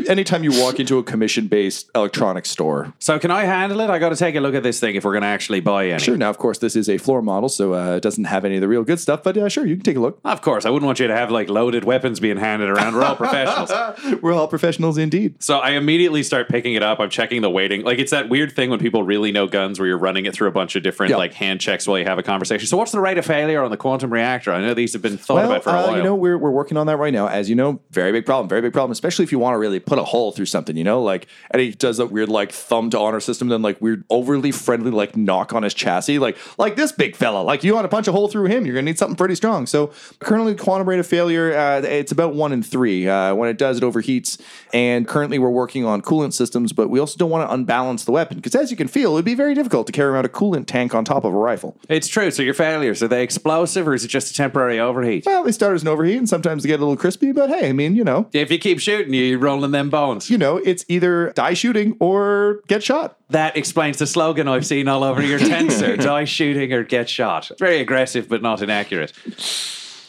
Anytime 0.08 0.44
you 0.44 0.52
walk 0.62 0.80
into 0.80 0.98
a 0.98 1.04
commission-based 1.04 1.90
electronics 1.96 2.50
store, 2.50 2.94
so 3.00 3.20
can 3.20 3.32
I 3.32 3.46
handle 3.46 3.80
it? 3.82 3.90
I 3.90 4.00
got 4.00 4.10
to 4.10 4.16
take 4.16 4.36
a 4.36 4.40
look 4.40 4.56
at 4.56 4.64
this 4.64 4.80
thing 4.80 4.96
if 4.96 5.04
we're 5.04 5.14
going 5.14 5.24
to 5.24 5.28
actually 5.28 5.60
buy 5.60 5.88
any. 5.88 6.04
sure. 6.04 6.18
Now, 6.18 6.30
of 6.30 6.38
course, 6.38 6.58
this 6.60 6.76
is 6.76 6.90
a 6.90 6.98
floor 6.98 7.22
model, 7.22 7.50
so 7.50 7.74
uh, 7.74 7.96
it 7.98 8.04
doesn't 8.04 8.26
have 8.26 8.46
any 8.46 8.56
of 8.56 8.62
the 8.62 8.68
real 8.68 8.84
good 8.84 9.00
stuff. 9.00 9.24
But 9.24 9.38
uh, 9.38 9.50
sure, 9.50 9.66
you 9.66 9.76
can 9.76 9.84
take 9.84 9.98
a 9.98 10.00
look. 10.00 10.20
Of 10.24 10.42
course, 10.42 10.66
I 10.66 10.70
wouldn't 10.70 10.86
want 10.86 11.00
you 11.00 11.08
to 11.08 11.16
have 11.16 11.32
like 11.32 11.50
loaded 11.50 11.84
weapons 11.84 12.20
being 12.20 12.38
handed 12.38 12.70
around. 12.70 12.96
We're 12.96 13.04
all 13.04 13.16
professionals. 13.16 13.72
We're 14.22 14.34
all 14.34 14.48
professionals 14.48 14.98
indeed. 14.98 15.23
So 15.40 15.60
I 15.60 15.72
immediately 15.72 16.24
start 16.24 16.50
picking 16.50 16.74
it 16.74 16.84
up. 16.84 17.00
I'm 17.00 17.10
checking 17.10 17.42
the 17.42 17.50
weighting. 17.50 17.84
Like 17.84 18.00
it's 18.00 18.12
that 18.12 18.30
weird 18.30 18.52
thing 18.54 18.70
when 18.70 18.80
people 18.80 19.04
really 19.04 19.32
know 19.32 19.48
guns 19.48 19.80
where 19.80 19.88
you're 19.88 19.98
running 19.98 20.26
it 20.26 20.34
through 20.34 20.48
a 20.48 20.52
bunch 20.52 20.76
of 20.76 20.84
different 20.84 21.12
Yeah. 21.12 21.18
like 21.18 21.34
hand 21.34 21.60
checks 21.62 21.88
while 21.88 21.98
you 22.00 22.06
have 22.06 22.18
a 22.18 22.24
conversation. 22.24 22.68
So 22.68 22.78
what's 22.78 22.92
the 22.92 23.00
rate 23.00 23.18
of 23.18 23.26
failure 23.26 23.62
on 23.64 23.72
the 23.72 23.78
quantum 23.78 24.12
reactor? 24.12 24.52
I 24.54 24.62
know 24.62 24.74
these 24.74 24.94
have 24.94 25.02
been 25.02 25.18
thought 25.18 25.36
Well, 25.36 25.52
about 25.52 25.64
for 25.64 25.70
a 25.70 25.74
uh, 25.74 25.88
while. 25.88 25.98
you 25.98 26.04
know, 26.04 26.16
we're, 26.16 26.38
we're 26.38 26.52
working 26.52 26.78
on 26.78 26.88
that 26.88 26.98
right 26.98 27.14
now. 27.14 27.28
As 27.28 27.50
you 27.50 27.56
know, 27.56 27.82
very 27.92 28.12
big 28.12 28.26
problem, 28.26 28.48
very 28.50 28.62
big 28.62 28.74
problem, 28.74 28.92
especially 28.92 29.24
if 29.24 29.32
you 29.32 29.40
want 29.40 29.54
to 29.54 29.58
really 29.60 29.80
put 29.80 30.00
a 30.00 30.04
hole 30.04 30.32
through 30.32 30.46
something, 30.46 30.76
you 30.78 30.84
know, 30.84 31.02
like, 31.02 31.28
and 31.52 31.62
he 31.62 31.72
does 31.72 31.98
that 31.98 32.08
weird, 32.08 32.30
like, 32.30 32.52
thumb 32.52 32.90
to 32.92 33.00
honor 33.00 33.20
system, 33.20 33.48
then, 33.50 33.62
like, 33.62 33.80
weird, 33.82 34.04
overly 34.10 34.52
friendly, 34.52 34.92
like, 34.92 35.16
knock 35.18 35.54
on 35.54 35.64
his 35.64 35.74
chassis, 35.74 36.20
like, 36.20 36.38
like 36.58 36.76
this 36.76 36.92
big 36.92 37.16
fella, 37.16 37.42
like, 37.42 37.64
you 37.64 37.74
want 37.74 37.86
to 37.86 37.90
punch 37.90 38.08
a 38.08 38.12
hole 38.12 38.28
through 38.28 38.46
him, 38.46 38.66
you're 38.66 38.74
going 38.74 38.86
to 38.86 38.92
need 38.92 38.98
something 38.98 39.16
pretty 39.16 39.36
strong. 39.36 39.66
So, 39.66 39.92
currently, 40.20 40.56
quantum 40.56 40.88
rate 40.90 41.00
of 41.00 41.08
failure, 41.08 41.54
uh, 41.56 41.82
it's 41.82 42.12
about 42.12 42.34
one 42.36 42.52
in 42.52 42.64
three. 42.64 43.08
Uh, 43.08 43.34
when 43.36 43.50
it 43.50 43.58
does, 43.58 43.78
it 43.78 43.84
overheats. 43.84 44.40
And 44.74 45.03
currently, 45.08 45.40
we're 45.40 45.50
working 45.50 45.86
on 45.86 46.02
coolant 46.02 46.34
systems, 46.34 46.74
but 46.74 46.90
we 46.90 47.00
also 47.00 47.18
don't 47.18 47.30
want 47.30 47.48
to 47.48 47.54
unbalance 47.54 48.06
the 48.06 48.12
weapon, 48.12 48.38
because 48.38 48.56
as 48.56 48.72
you 48.72 48.78
can 48.78 48.88
feel, 48.88 49.12
it 49.12 49.14
would 49.16 49.26
be 49.26 49.36
very 49.36 49.54
difficult 49.54 49.88
to 49.88 49.94
carry 49.94 50.10
around 50.12 50.26
a 50.26 50.30
coolant 50.30 50.66
tank 50.68 50.94
on 50.96 51.04
top 51.06 51.24
of 51.24 51.34
a 51.34 51.38
rifle. 51.38 51.78
it's 51.90 52.08
true. 52.08 52.32
So 52.32 52.42
your 52.44 52.54
failures 52.54 53.02
are 53.04 53.08
they 53.08 53.24
explosive 53.24 53.88
or 53.88 53.94
is 53.94 54.04
it 54.06 54.08
just 54.10 54.32
a 54.32 54.34
temporary 54.34 54.80
overheat? 54.80 55.26
Well, 55.26 55.44
they 55.44 55.52
start 55.52 55.76
as 55.76 55.82
an 55.82 55.88
overheat, 55.88 56.18
and 56.18 56.28
sometimes 56.30 56.64
they 56.64 56.68
get 56.68 56.80
a 56.80 56.84
little 56.84 56.98
crispy, 56.98 57.32
but 57.32 57.50
hey, 57.50 57.70
I 57.70 57.74
mean, 57.74 57.96
you 57.96 58.04
know, 58.04 58.28
If 58.34 58.52
you 58.52 58.60
keep 58.60 58.80
shooting, 58.80 59.14
you're 59.14 59.40
rolling 59.40 59.72
them 59.72 59.90
bones. 59.90 60.30
you 60.30 60.38
know, 60.38 60.58
it's 60.58 60.86
either 60.88 61.32
die 61.36 61.54
shooting 61.54 61.96
or 62.00 62.62
get 62.68 62.84
shot. 62.84 63.18
That 63.30 63.58
explains 63.58 63.98
the 63.98 64.06
slogan 64.08 64.48
I've 64.48 64.66
seen 64.66 64.88
all 64.88 65.04
over 65.04 65.22
your 65.22 65.40
tent, 65.40 65.72
sir. 65.72 65.96
Die 66.04 66.26
shooting 66.26 66.72
or 66.72 66.84
get 66.84 67.10
shot. 67.10 67.50
It's 67.50 67.60
very 67.60 67.80
aggressive, 67.80 68.30
but 68.30 68.42
not 68.44 68.62
inaccurate. 68.62 69.12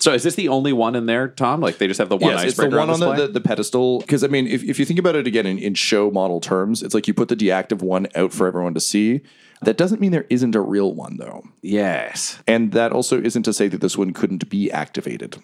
So 0.05 0.13
is 0.13 0.23
this 0.23 0.35
the 0.35 0.49
only 0.49 0.75
one 0.75 0.97
in 0.97 1.07
there, 1.07 1.29
Tom? 1.29 1.63
Like 1.63 1.79
they 1.79 1.87
just 1.87 1.97
have 1.97 2.11
the 2.11 2.19
one 2.19 2.33
yes, 2.33 2.45
it's 2.45 2.57
the 2.59 2.69
one 2.69 2.91
on 2.91 3.01
the, 3.01 3.15
the, 3.15 3.27
the 3.29 3.41
pedestal. 3.41 4.01
Because 4.01 4.23
I 4.23 4.27
mean, 4.27 4.47
if, 4.47 4.63
if 4.63 4.79
you 4.79 4.85
think 4.85 4.99
about 4.99 5.15
it 5.15 5.27
again 5.27 5.47
in, 5.47 5.57
in 5.57 5.73
show 5.73 6.11
model 6.11 6.43
terms, 6.43 6.83
it's 6.83 6.93
like 6.93 7.09
you 7.09 7.15
put 7.15 7.29
the 7.29 7.37
deactive 7.37 7.81
one 7.81 8.07
out 8.15 8.31
for 8.31 8.47
everyone 8.47 8.75
to 8.75 8.81
see. 8.81 9.23
That 9.63 9.79
doesn't 9.79 10.03
mean 10.03 10.13
there 10.13 10.27
isn't 10.29 10.55
a 10.55 10.61
real 10.61 10.93
one 10.93 11.17
though, 11.17 11.45
yes. 11.63 12.39
and 12.47 12.73
that 12.73 12.93
also 12.93 13.19
isn't 13.19 13.45
to 13.45 13.55
say 13.55 13.67
that 13.69 13.81
this 13.81 13.97
one 13.97 14.13
couldn't 14.13 14.51
be 14.51 14.71
activated. 14.71 15.39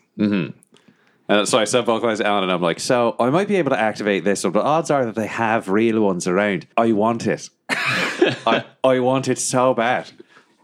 Uh, 1.27 1.47
so 1.47 1.59
I 1.59 1.65
sub 1.65 1.87
vocalize 1.87 2.21
Alan 2.21 2.43
and 2.43 2.53
I'm 2.53 2.61
like, 2.61 2.81
so 2.81 3.17
I 3.19 3.31
might 3.31 3.49
be 3.49 3.57
able 3.57 3.71
to 3.71 3.81
activate 3.81 4.25
this 4.25 4.45
one, 4.45 4.53
but 4.53 4.67
odds 4.67 4.91
are 4.91 5.07
that 5.07 5.15
they 5.15 5.29
have 5.29 5.71
real 5.71 6.03
ones 6.03 6.27
around. 6.27 6.67
I 6.77 6.93
want 6.93 7.27
it. 7.27 7.49
I, 7.71 8.67
I 8.85 9.01
want 9.01 9.29
it 9.29 9.39
so 9.39 9.73
bad. 9.73 10.11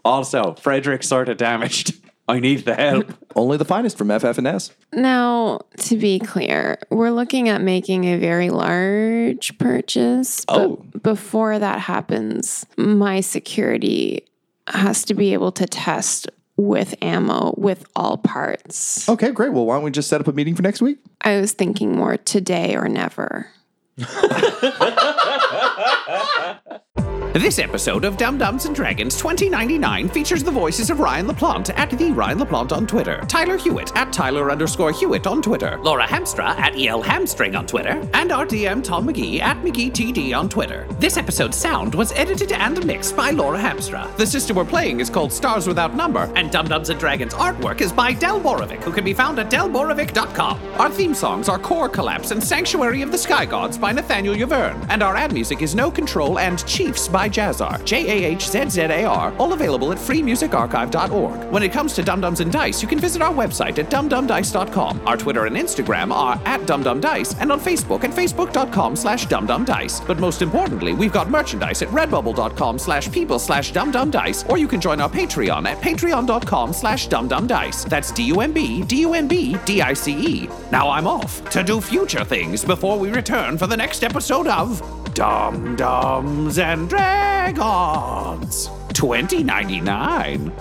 Also, 0.05 0.53
Frederick's 0.53 1.07
sort 1.07 1.29
of 1.29 1.37
damaged. 1.37 1.95
I 2.27 2.39
need 2.39 2.65
the 2.65 2.75
help. 2.75 3.13
Only 3.35 3.57
the 3.57 3.65
finest 3.65 3.97
from 3.97 4.09
FF&S. 4.19 4.71
Now, 4.93 5.61
to 5.77 5.97
be 5.97 6.19
clear, 6.19 6.77
we're 6.89 7.11
looking 7.11 7.47
at 7.49 7.61
making 7.61 8.03
a 8.05 8.17
very 8.17 8.49
large 8.49 9.57
purchase. 9.57 10.43
But 10.45 10.57
Oh. 10.59 10.85
before 11.01 11.57
that 11.57 11.79
happens, 11.79 12.65
my 12.75 13.21
security 13.21 14.25
has 14.67 15.05
to 15.05 15.13
be 15.13 15.31
able 15.33 15.51
to 15.53 15.65
test 15.65 16.29
with 16.57 16.95
ammo 17.01 17.53
with 17.57 17.85
all 17.95 18.17
parts. 18.17 19.07
Okay, 19.07 19.31
great. 19.31 19.53
Well, 19.53 19.65
why 19.65 19.75
don't 19.75 19.83
we 19.83 19.91
just 19.91 20.09
set 20.09 20.19
up 20.19 20.27
a 20.27 20.33
meeting 20.33 20.55
for 20.55 20.63
next 20.63 20.81
week? 20.81 20.97
I 21.21 21.39
was 21.39 21.53
thinking 21.53 21.95
more 21.95 22.17
today 22.17 22.75
or 22.75 22.89
never. 22.89 23.47
This 27.37 27.59
episode 27.59 28.03
of 28.03 28.17
Dumb 28.17 28.39
Dumbs 28.39 28.65
and 28.65 28.75
Dragons 28.75 29.15
2099 29.15 30.09
features 30.09 30.43
the 30.43 30.49
voices 30.49 30.89
of 30.89 30.99
Ryan 30.99 31.27
LaPlante 31.27 31.71
at 31.77 31.91
the 31.91 32.11
Ryan 32.11 32.39
LaPlante 32.39 32.71
on 32.71 32.87
Twitter, 32.87 33.23
Tyler 33.27 33.57
Hewitt 33.57 33.95
at 33.95 34.11
Tyler 34.11 34.49
underscore 34.49 34.91
Hewitt 34.91 35.27
on 35.27 35.43
Twitter, 35.43 35.77
Laura 35.83 36.07
Hamstra 36.07 36.57
at 36.57 36.75
EL 36.75 37.03
Hamstring 37.03 37.55
on 37.55 37.67
Twitter, 37.67 38.01
and 38.15 38.31
our 38.31 38.43
DM 38.43 38.83
Tom 38.83 39.07
McGee 39.07 39.39
at 39.39 39.55
McGeeTD 39.57 40.35
on 40.35 40.49
Twitter. 40.49 40.87
This 40.99 41.15
episode's 41.15 41.57
sound 41.57 41.93
was 41.93 42.11
edited 42.13 42.53
and 42.53 42.83
mixed 42.87 43.15
by 43.15 43.29
Laura 43.29 43.59
Hamstra. 43.59 44.17
The 44.17 44.25
system 44.25 44.57
we're 44.57 44.65
playing 44.65 44.99
is 44.99 45.11
called 45.11 45.31
Stars 45.31 45.67
Without 45.67 45.93
Number, 45.93 46.31
and 46.35 46.49
Dumb 46.49 46.67
Dumbs 46.67 46.89
and 46.89 46.99
Dragons 46.99 47.35
artwork 47.35 47.81
is 47.81 47.93
by 47.93 48.13
Del 48.13 48.41
Borovic, 48.41 48.83
who 48.83 48.91
can 48.91 49.05
be 49.05 49.13
found 49.13 49.37
at 49.37 49.51
delborovic.com. 49.51 50.59
Our 50.79 50.89
theme 50.89 51.13
songs 51.13 51.49
are 51.49 51.59
Core 51.59 51.87
Collapse 51.87 52.31
and 52.31 52.43
Sanctuary 52.43 53.03
of 53.03 53.11
the 53.11 53.17
Sky 53.17 53.45
Gods 53.45 53.77
by 53.77 53.91
Nathaniel 53.91 54.33
Yaverne, 54.33 54.83
and 54.89 55.03
our 55.03 55.15
ad 55.15 55.33
music 55.33 55.61
is 55.61 55.75
No 55.75 55.91
Control 55.91 56.39
and 56.39 56.65
Chiefs 56.65 57.07
by 57.07 57.26
by 57.27 57.33
Jahzzar, 57.33 57.83
J 57.83 58.25
A 58.25 58.31
H 58.31 58.49
Z 58.49 58.69
Z 58.69 58.81
A 58.81 59.05
R, 59.05 59.33
all 59.37 59.53
available 59.53 59.91
at 59.91 59.97
freemusicarchive.org. 59.97 61.51
When 61.51 61.63
it 61.63 61.71
comes 61.71 61.93
to 61.93 62.03
Dumb 62.03 62.21
Dumbs 62.21 62.39
and 62.39 62.51
Dice, 62.51 62.81
you 62.81 62.87
can 62.87 62.99
visit 62.99 63.21
our 63.21 63.33
website 63.33 63.77
at 63.79 63.89
dumbdumbdice.com. 63.89 65.05
Our 65.05 65.17
Twitter 65.17 65.45
and 65.45 65.55
Instagram 65.55 66.13
are 66.13 66.39
at 66.45 66.61
dumbdumbdice, 66.61 67.39
and 67.39 67.51
on 67.51 67.59
Facebook 67.59 68.03
at 68.03 68.11
facebook.com 68.11 68.95
slash 68.95 69.27
dumbdumbdice. 69.27 70.05
But 70.07 70.19
most 70.19 70.41
importantly, 70.41 70.93
we've 70.93 71.13
got 71.13 71.29
merchandise 71.29 71.81
at 71.81 71.89
redbubble.com 71.89 72.79
slash 72.79 73.11
people 73.11 73.39
slash 73.39 73.73
dumbdumbdice, 73.73 74.49
or 74.49 74.57
you 74.57 74.67
can 74.67 74.79
join 74.81 75.01
our 75.01 75.09
Patreon 75.09 75.65
at 75.67 75.81
patreon.com 75.81 76.73
slash 76.73 77.07
dumbdumbdice. 77.09 77.89
That's 77.89 78.11
D-U-M-B, 78.11 78.83
D-U-M-B, 78.83 79.57
D-I-C-E. 79.65 80.49
Now 80.71 80.89
I'm 80.89 81.07
off 81.07 81.47
to 81.49 81.63
do 81.63 81.81
future 81.81 82.23
things 82.23 82.63
before 82.63 82.97
we 82.97 83.09
return 83.11 83.57
for 83.57 83.67
the 83.67 83.77
next 83.77 84.03
episode 84.03 84.47
of 84.47 84.81
Dumb 85.13 85.75
Dumbs 85.75 86.59
and 86.59 86.87
Dragons 86.87 87.06
2099. 88.97 90.51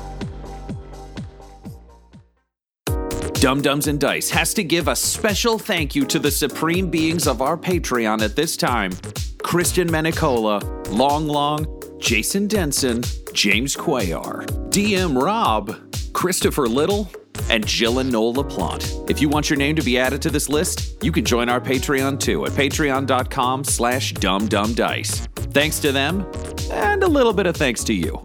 Dumb 3.35 3.63
Dumbs 3.63 3.87
and 3.87 3.99
Dice 3.99 4.29
has 4.31 4.53
to 4.55 4.65
give 4.65 4.89
a 4.89 4.97
special 4.97 5.59
thank 5.59 5.95
you 5.95 6.05
to 6.07 6.19
the 6.19 6.31
supreme 6.31 6.91
beings 6.91 7.27
of 7.27 7.41
our 7.41 7.57
Patreon 7.57 8.21
at 8.23 8.37
this 8.37 8.57
time 8.57 8.93
Christian 9.43 9.89
Menicola, 9.89 10.63
Long 10.91 11.27
Long, 11.27 11.67
Jason 11.99 12.47
Denson, 12.47 13.03
James 13.33 13.77
Cuellar, 13.77 14.45
DM 14.71 15.23
Rob, 15.23 15.75
Christopher 16.13 16.67
Little, 16.67 17.11
and 17.51 17.67
Jill 17.67 17.99
and 17.99 18.11
Noel 18.11 18.35
LaPlante. 18.35 19.11
If 19.11 19.21
you 19.21 19.29
want 19.29 19.51
your 19.51 19.57
name 19.57 19.77
to 19.77 19.83
be 19.83 19.99
added 19.99 20.23
to 20.23 20.31
this 20.31 20.49
list, 20.49 21.03
you 21.03 21.13
can 21.13 21.25
join 21.25 21.49
our 21.49 21.61
Patreon 21.61 22.21
too 22.21 22.45
at 22.47 22.53
patreon.com 22.53 23.65
slash 23.65 24.13
dumbdumbdice. 24.15 25.27
Thanks 25.53 25.79
to 25.81 25.93
them, 25.93 26.27
and 26.71 27.03
a 27.03 27.09
little 27.09 27.33
bit 27.33 27.47
of 27.47 27.57
thanks 27.57 27.85
to 27.85 27.95
you. 27.95 28.23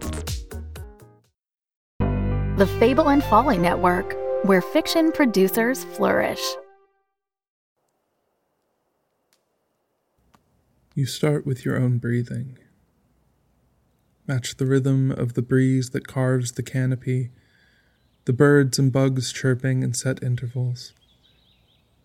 The 2.58 2.66
Fable 2.78 3.08
and 3.08 3.24
Folly 3.24 3.58
Network, 3.58 4.14
where 4.44 4.60
fiction 4.60 5.10
producers 5.12 5.84
flourish. 5.84 6.42
You 10.94 11.06
start 11.06 11.46
with 11.46 11.64
your 11.64 11.80
own 11.80 11.96
breathing. 11.96 12.58
Match 14.26 14.58
the 14.58 14.66
rhythm 14.66 15.10
of 15.10 15.32
the 15.32 15.40
breeze 15.40 15.90
that 15.90 16.06
carves 16.06 16.52
the 16.52 16.62
canopy, 16.62 17.30
the 18.24 18.32
birds 18.32 18.78
and 18.78 18.92
bugs 18.92 19.32
chirping 19.32 19.82
in 19.82 19.94
set 19.94 20.22
intervals. 20.22 20.92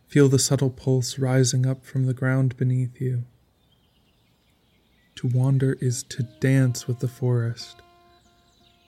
Feel 0.07 0.30
the 0.30 0.39
subtle 0.39 0.70
pulse 0.70 1.20
rising 1.20 1.65
up 1.65 1.86
from 1.86 2.05
the 2.05 2.13
ground 2.13 2.57
beneath 2.57 2.99
you. 2.99 3.26
To 5.18 5.28
wander 5.28 5.78
is 5.82 6.03
to 6.03 6.24
dance 6.39 6.88
with 6.88 6.99
the 6.99 7.07
forest. 7.07 7.82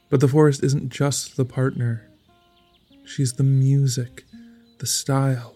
But 0.09 0.21
the 0.21 0.27
forest 0.27 0.63
isn't 0.63 0.89
just 0.89 1.37
the 1.37 1.45
partner. 1.45 2.09
She's 3.05 3.33
the 3.33 3.43
music, 3.43 4.23
the 4.79 4.87
style. 4.87 5.55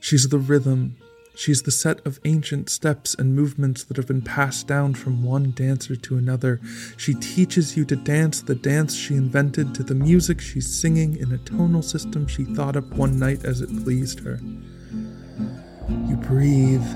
She's 0.00 0.28
the 0.28 0.38
rhythm. 0.38 0.96
She's 1.34 1.62
the 1.62 1.70
set 1.70 2.04
of 2.06 2.20
ancient 2.24 2.70
steps 2.70 3.14
and 3.14 3.34
movements 3.34 3.82
that 3.84 3.96
have 3.96 4.06
been 4.06 4.22
passed 4.22 4.68
down 4.68 4.94
from 4.94 5.24
one 5.24 5.50
dancer 5.50 5.96
to 5.96 6.16
another. 6.16 6.60
She 6.96 7.14
teaches 7.14 7.76
you 7.76 7.84
to 7.86 7.96
dance 7.96 8.40
the 8.40 8.54
dance 8.54 8.94
she 8.94 9.14
invented 9.14 9.74
to 9.74 9.82
the 9.82 9.94
music 9.94 10.40
she's 10.40 10.80
singing 10.80 11.16
in 11.16 11.32
a 11.32 11.38
tonal 11.38 11.82
system 11.82 12.26
she 12.26 12.44
thought 12.44 12.76
up 12.76 12.86
one 12.94 13.18
night 13.18 13.44
as 13.44 13.60
it 13.60 13.68
pleased 13.82 14.20
her. 14.20 14.38
You 15.88 16.16
breathe 16.16 16.86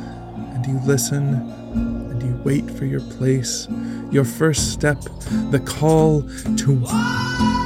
and 0.54 0.64
you 0.66 0.80
listen 0.86 1.34
and 1.74 2.22
you 2.22 2.40
wait 2.44 2.70
for 2.70 2.84
your 2.84 3.00
place, 3.00 3.66
your 4.10 4.24
first 4.24 4.72
step, 4.72 5.02
the 5.50 5.62
call 5.64 6.22
to. 6.56 7.57